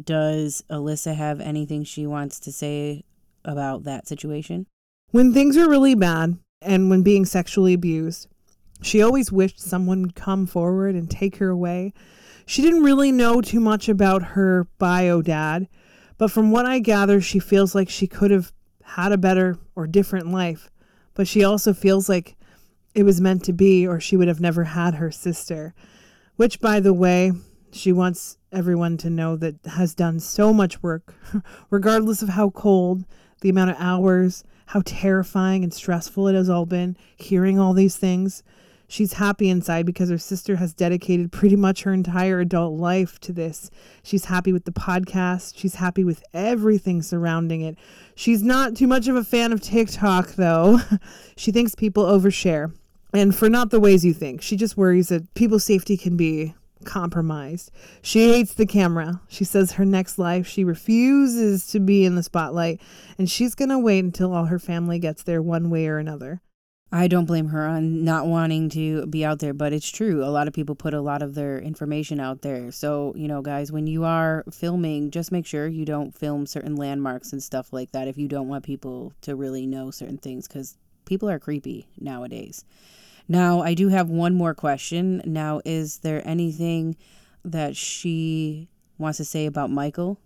Does 0.01 0.63
Alissa 0.71 1.17
have 1.17 1.41
anything 1.41 1.85
she 1.85 2.07
wants 2.07 2.39
to 2.41 2.53
say 2.53 3.05
about 3.45 3.85
that 3.85 4.07
situation? 4.07 4.67
When 5.11 5.33
things 5.33 5.57
were 5.57 5.69
really 5.69 5.97
bad 5.97 6.39
and 6.63 6.89
when 6.89 7.03
being 7.03 7.25
sexually 7.25 7.75
abused, 7.75 8.29
she 8.81 9.03
always 9.03 9.33
wished 9.33 9.61
someone 9.61 10.03
would 10.03 10.15
come 10.15 10.47
forward 10.47 10.95
and 10.95 11.11
take 11.11 11.37
her 11.37 11.49
away. 11.49 11.93
She 12.47 12.63
didn't 12.63 12.85
really 12.85 13.11
know 13.11 13.41
too 13.41 13.59
much 13.59 13.89
about 13.89 14.23
her 14.23 14.69
bio 14.79 15.21
dad, 15.21 15.69
but 16.17 16.31
from 16.31 16.53
what 16.53 16.65
I 16.65 16.79
gather, 16.79 17.21
she 17.21 17.41
feels 17.41 17.75
like 17.75 17.89
she 17.89 18.07
could 18.07 18.31
have 18.31 18.53
had 18.83 19.11
a 19.11 19.19
better 19.19 19.59
or 19.75 19.89
different 19.89 20.31
life. 20.31 20.71
But 21.15 21.27
she 21.27 21.43
also 21.43 21.73
feels 21.73 22.09
like 22.09 22.37
it 22.95 23.03
was 23.03 23.21
meant 23.21 23.45
to 23.45 23.53
be, 23.53 23.87
or 23.87 23.99
she 23.99 24.17
would 24.17 24.29
have 24.29 24.41
never 24.41 24.63
had 24.65 24.95
her 24.95 25.11
sister. 25.11 25.75
Which, 26.37 26.61
by 26.61 26.79
the 26.79 26.95
way, 26.95 27.33
she 27.73 27.91
wants 27.91 28.39
everyone 28.53 28.97
to 28.99 29.11
know 29.11 29.37
that 29.37 29.57
has 29.67 29.93
done 29.93 30.21
so 30.21 30.53
much 30.53 30.83
work, 30.85 31.15
regardless 31.71 32.23
of 32.23 32.29
how 32.31 32.51
cold, 32.51 33.05
the 33.41 33.49
amount 33.49 33.71
of 33.71 33.77
hours, 33.79 34.45
how 34.71 34.83
terrifying 34.85 35.65
and 35.65 35.75
stressful 35.75 36.29
it 36.29 36.35
has 36.37 36.49
all 36.49 36.65
been, 36.65 36.97
hearing 37.17 37.59
all 37.59 37.73
these 37.73 37.97
things. 37.97 38.45
She's 38.87 39.15
happy 39.15 39.51
inside 39.51 39.85
because 39.85 40.11
her 40.11 40.19
sister 40.19 40.55
has 40.57 40.73
dedicated 40.73 41.33
pretty 41.33 41.57
much 41.57 41.83
her 41.83 41.93
entire 41.93 42.39
adult 42.39 42.79
life 42.79 43.19
to 43.21 43.33
this. 43.33 43.69
She's 44.05 44.27
happy 44.27 44.53
with 44.53 44.67
the 44.67 44.71
podcast. 44.71 45.55
She's 45.57 45.75
happy 45.75 46.05
with 46.05 46.23
everything 46.33 47.03
surrounding 47.03 47.63
it. 47.63 47.79
She's 48.15 48.45
not 48.45 48.77
too 48.77 48.87
much 48.87 49.09
of 49.09 49.17
a 49.17 49.25
fan 49.25 49.53
of 49.53 49.61
TikTok, 49.61 50.35
though. 50.35 50.79
she 51.37 51.51
thinks 51.51 51.75
people 51.75 52.05
overshare. 52.05 52.73
And 53.13 53.35
for 53.35 53.51
not 53.51 53.71
the 53.71 53.81
ways 53.81 54.05
you 54.05 54.15
think. 54.15 54.41
She 54.41 54.57
just 54.57 54.77
worries 54.77 55.09
that 55.09 55.35
people's 55.35 55.65
safety 55.65 55.97
can 55.97 56.17
be 56.17 56.55
compromised. 56.85 57.71
She 58.03 58.33
hates 58.33 58.55
the 58.55 58.67
camera. 58.67 59.21
She 59.29 59.45
says 59.45 59.73
her 59.73 59.85
next 59.85 60.19
life 60.19 60.47
she 60.47 60.65
refuses 60.65 61.67
to 61.69 61.81
be 61.81 62.05
in 62.05 62.15
the 62.15 62.23
spotlight 62.23 62.81
and 63.19 63.31
she's 63.31 63.55
going 63.55 63.69
to 63.69 63.79
wait 63.79 64.05
until 64.05 64.35
all 64.35 64.47
her 64.47 64.59
family 64.59 64.99
gets 64.99 65.23
there 65.23 65.43
one 65.43 65.71
way 65.71 65.87
or 65.87 65.99
another. 65.99 66.41
I 66.93 67.07
don't 67.07 67.27
blame 67.27 67.49
her 67.49 67.67
on 67.67 68.05
not 68.05 68.27
wanting 68.27 68.69
to 68.71 69.07
be 69.07 69.25
out 69.25 69.39
there, 69.39 69.55
but 69.55 69.73
it's 69.73 69.89
true. 69.89 70.25
A 70.25 70.27
lot 70.27 70.49
of 70.49 70.55
people 70.55 70.75
put 70.75 70.93
a 70.93 71.01
lot 71.01 71.23
of 71.23 71.37
their 71.37 71.61
information 71.61 72.19
out 72.19 72.43
there. 72.43 72.73
So, 72.73 73.13
you 73.15 73.29
know, 73.29 73.43
guys, 73.43 73.71
when 73.71 73.87
you 73.87 74.05
are 74.05 74.43
filming, 74.51 75.13
just 75.13 75.31
make 75.31 75.47
sure 75.47 75.69
you 75.69 75.85
don't 75.85 76.13
film 76.13 76.47
certain 76.47 76.75
landmarks 76.75 77.33
and 77.33 77.41
stuff 77.41 77.73
like 77.73 77.93
that 77.93 78.09
if 78.09 78.19
you 78.19 78.27
don't 78.27 78.49
want 78.49 78.65
people 78.65 79.13
to 79.23 79.37
really 79.37 79.67
know 79.67 79.93
certain 79.93 80.19
things 80.19 80.49
because 80.49 80.77
people 81.05 81.31
are 81.31 81.39
creepy 81.39 81.87
nowadays. 82.01 82.65
Now, 83.31 83.61
I 83.61 83.75
do 83.75 83.91
have 83.91 84.11
one 84.11 84.35
more 84.35 84.55
question. 84.55 85.23
Now, 85.25 85.61
is 85.65 85.99
there 85.99 86.21
anything 86.27 86.97
that 87.45 87.77
she 87.77 88.69
wants 88.99 89.19
to 89.19 89.25
say 89.25 89.47
about 89.47 89.71
Michael? 89.71 90.19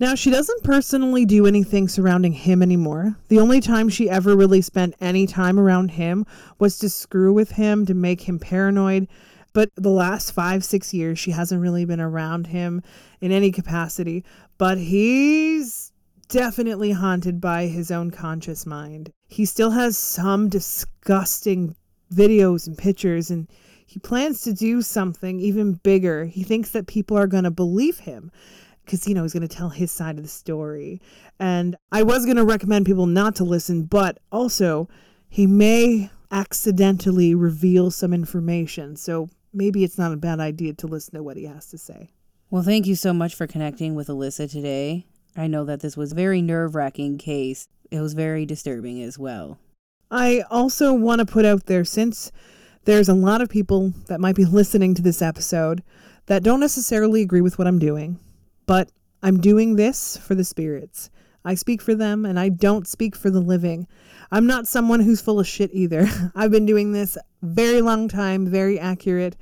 Now, 0.00 0.14
she 0.14 0.30
doesn't 0.30 0.64
personally 0.64 1.26
do 1.26 1.44
anything 1.44 1.88
surrounding 1.88 2.32
him 2.32 2.62
anymore. 2.62 3.16
The 3.28 3.38
only 3.38 3.60
time 3.60 3.90
she 3.90 4.08
ever 4.08 4.34
really 4.34 4.62
spent 4.62 4.94
any 4.98 5.26
time 5.26 5.60
around 5.60 5.90
him 5.90 6.24
was 6.58 6.78
to 6.78 6.88
screw 6.88 7.34
with 7.34 7.50
him, 7.50 7.84
to 7.84 7.92
make 7.92 8.22
him 8.22 8.38
paranoid. 8.38 9.08
But 9.52 9.68
the 9.76 9.90
last 9.90 10.30
five, 10.30 10.64
six 10.64 10.94
years, 10.94 11.18
she 11.18 11.32
hasn't 11.32 11.60
really 11.60 11.84
been 11.84 12.00
around 12.00 12.46
him 12.46 12.80
in 13.20 13.30
any 13.30 13.52
capacity. 13.52 14.24
But 14.56 14.78
he's 14.78 15.92
definitely 16.30 16.92
haunted 16.92 17.42
by 17.42 17.66
his 17.66 17.90
own 17.90 18.10
conscious 18.10 18.64
mind. 18.64 19.12
He 19.28 19.44
still 19.44 19.72
has 19.72 19.98
some 19.98 20.48
disgusting 20.48 21.76
videos 22.12 22.66
and 22.66 22.76
pictures, 22.76 23.30
and 23.30 23.48
he 23.86 23.98
plans 23.98 24.42
to 24.42 24.52
do 24.52 24.82
something 24.82 25.40
even 25.40 25.74
bigger. 25.74 26.26
He 26.26 26.42
thinks 26.42 26.70
that 26.70 26.86
people 26.86 27.16
are 27.16 27.26
going 27.26 27.44
to 27.44 27.50
believe 27.50 28.00
him 28.00 28.30
because 28.84 29.06
you 29.06 29.14
know 29.14 29.22
he's 29.22 29.34
going 29.34 29.46
to 29.46 29.54
tell 29.54 29.68
his 29.68 29.90
side 29.90 30.16
of 30.16 30.22
the 30.22 30.28
story. 30.28 31.00
And 31.38 31.76
i 31.92 32.02
was 32.02 32.24
going 32.24 32.36
to 32.36 32.44
recommend 32.44 32.86
people 32.86 33.06
not 33.06 33.36
to 33.36 33.44
listen 33.44 33.84
but 33.84 34.18
also 34.32 34.88
he 35.28 35.46
may 35.46 36.10
accidentally 36.30 37.34
reveal 37.34 37.90
some 37.90 38.12
information 38.12 38.96
so 38.96 39.28
maybe 39.52 39.84
it's 39.84 39.98
not 39.98 40.12
a 40.12 40.16
bad 40.16 40.40
idea 40.40 40.74
to 40.74 40.86
listen 40.86 41.14
to 41.14 41.22
what 41.22 41.36
he 41.36 41.44
has 41.44 41.66
to 41.70 41.78
say. 41.78 42.10
Well 42.50 42.62
thank 42.62 42.86
you 42.86 42.94
so 42.94 43.12
much 43.12 43.34
for 43.34 43.46
connecting 43.46 43.94
with 43.94 44.08
alissa 44.08 44.50
today. 44.50 45.06
I 45.36 45.46
know 45.46 45.64
that 45.64 45.80
this 45.80 45.96
was 45.96 46.12
a 46.12 46.16
very 46.16 46.42
nerve-wracking 46.42 47.18
case. 47.18 47.68
It 47.90 48.00
was 48.00 48.14
very 48.14 48.44
disturbing 48.44 49.02
as 49.02 49.18
well 49.18 49.58
i 50.10 50.42
also 50.50 50.92
want 50.92 51.18
to 51.18 51.26
put 51.26 51.44
out 51.44 51.66
there 51.66 51.84
since 51.84 52.30
there's 52.84 53.08
a 53.08 53.14
lot 53.14 53.40
of 53.40 53.48
people 53.48 53.92
that 54.06 54.20
might 54.20 54.36
be 54.36 54.44
listening 54.60 54.94
to 54.94 55.02
this 55.02 55.22
episode 55.22 55.82
that 56.26 56.42
don't 56.42 56.60
necessarily 56.60 57.22
agree 57.22 57.40
with 57.40 57.58
what 57.58 57.66
i'm 57.66 57.78
doing 57.78 58.18
but 58.66 58.90
I'm 59.22 59.40
doing 59.40 59.74
this 59.74 60.16
for 60.16 60.36
the 60.36 60.44
spirits. 60.44 61.10
I 61.44 61.54
speak 61.54 61.82
for 61.82 61.94
them 61.94 62.24
and 62.24 62.38
I 62.38 62.50
don't 62.50 62.86
speak 62.86 63.16
for 63.16 63.30
the 63.30 63.40
living. 63.40 63.88
I'm 64.30 64.46
not 64.46 64.68
someone 64.68 65.00
who's 65.00 65.20
full 65.20 65.40
of 65.40 65.46
shit 65.46 65.70
either. 65.72 66.06
I've 66.36 66.52
been 66.52 66.66
doing 66.66 66.92
this 66.92 67.18
very 67.42 67.80
long 67.80 68.08
time, 68.08 68.46
very 68.46 68.78
accurate, 68.78 69.36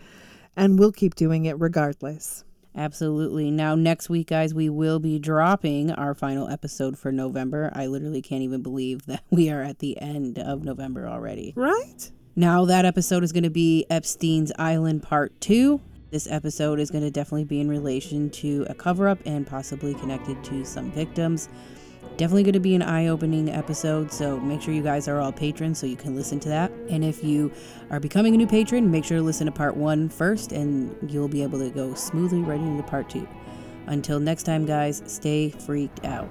and 0.56 0.78
we'll 0.78 0.92
keep 0.92 1.14
doing 1.14 1.44
it 1.44 1.60
regardless. 1.60 2.44
Absolutely. 2.76 3.50
Now, 3.50 3.74
next 3.74 4.10
week, 4.10 4.28
guys, 4.28 4.52
we 4.52 4.68
will 4.68 4.98
be 4.98 5.18
dropping 5.18 5.90
our 5.90 6.14
final 6.14 6.48
episode 6.48 6.98
for 6.98 7.10
November. 7.10 7.72
I 7.74 7.86
literally 7.86 8.20
can't 8.20 8.42
even 8.42 8.62
believe 8.62 9.06
that 9.06 9.24
we 9.30 9.50
are 9.50 9.62
at 9.62 9.78
the 9.78 10.00
end 10.00 10.38
of 10.38 10.62
November 10.62 11.08
already. 11.08 11.54
Right? 11.56 12.10
Now, 12.36 12.66
that 12.66 12.84
episode 12.84 13.24
is 13.24 13.32
going 13.32 13.44
to 13.44 13.50
be 13.50 13.86
Epstein's 13.88 14.52
Island 14.58 15.02
Part 15.02 15.40
2. 15.40 15.80
This 16.10 16.28
episode 16.30 16.78
is 16.78 16.90
going 16.90 17.02
to 17.02 17.10
definitely 17.10 17.44
be 17.44 17.60
in 17.60 17.68
relation 17.68 18.30
to 18.30 18.66
a 18.68 18.74
cover 18.74 19.08
up 19.08 19.18
and 19.24 19.46
possibly 19.46 19.94
connected 19.94 20.44
to 20.44 20.64
some 20.64 20.92
victims. 20.92 21.48
Definitely 22.16 22.44
going 22.44 22.54
to 22.54 22.60
be 22.60 22.74
an 22.74 22.80
eye 22.80 23.08
opening 23.08 23.50
episode, 23.50 24.10
so 24.10 24.40
make 24.40 24.62
sure 24.62 24.72
you 24.72 24.82
guys 24.82 25.06
are 25.06 25.20
all 25.20 25.32
patrons 25.32 25.78
so 25.78 25.86
you 25.86 25.96
can 25.96 26.16
listen 26.16 26.40
to 26.40 26.48
that. 26.48 26.72
And 26.88 27.04
if 27.04 27.22
you 27.22 27.52
are 27.90 28.00
becoming 28.00 28.34
a 28.34 28.38
new 28.38 28.46
patron, 28.46 28.90
make 28.90 29.04
sure 29.04 29.18
to 29.18 29.22
listen 29.22 29.44
to 29.46 29.52
part 29.52 29.76
one 29.76 30.08
first, 30.08 30.52
and 30.52 30.96
you'll 31.10 31.28
be 31.28 31.42
able 31.42 31.58
to 31.58 31.68
go 31.68 31.92
smoothly 31.92 32.40
right 32.40 32.58
into 32.58 32.82
part 32.84 33.10
two. 33.10 33.28
Until 33.86 34.18
next 34.18 34.44
time, 34.44 34.64
guys, 34.64 35.02
stay 35.06 35.50
freaked 35.50 36.06
out. 36.06 36.30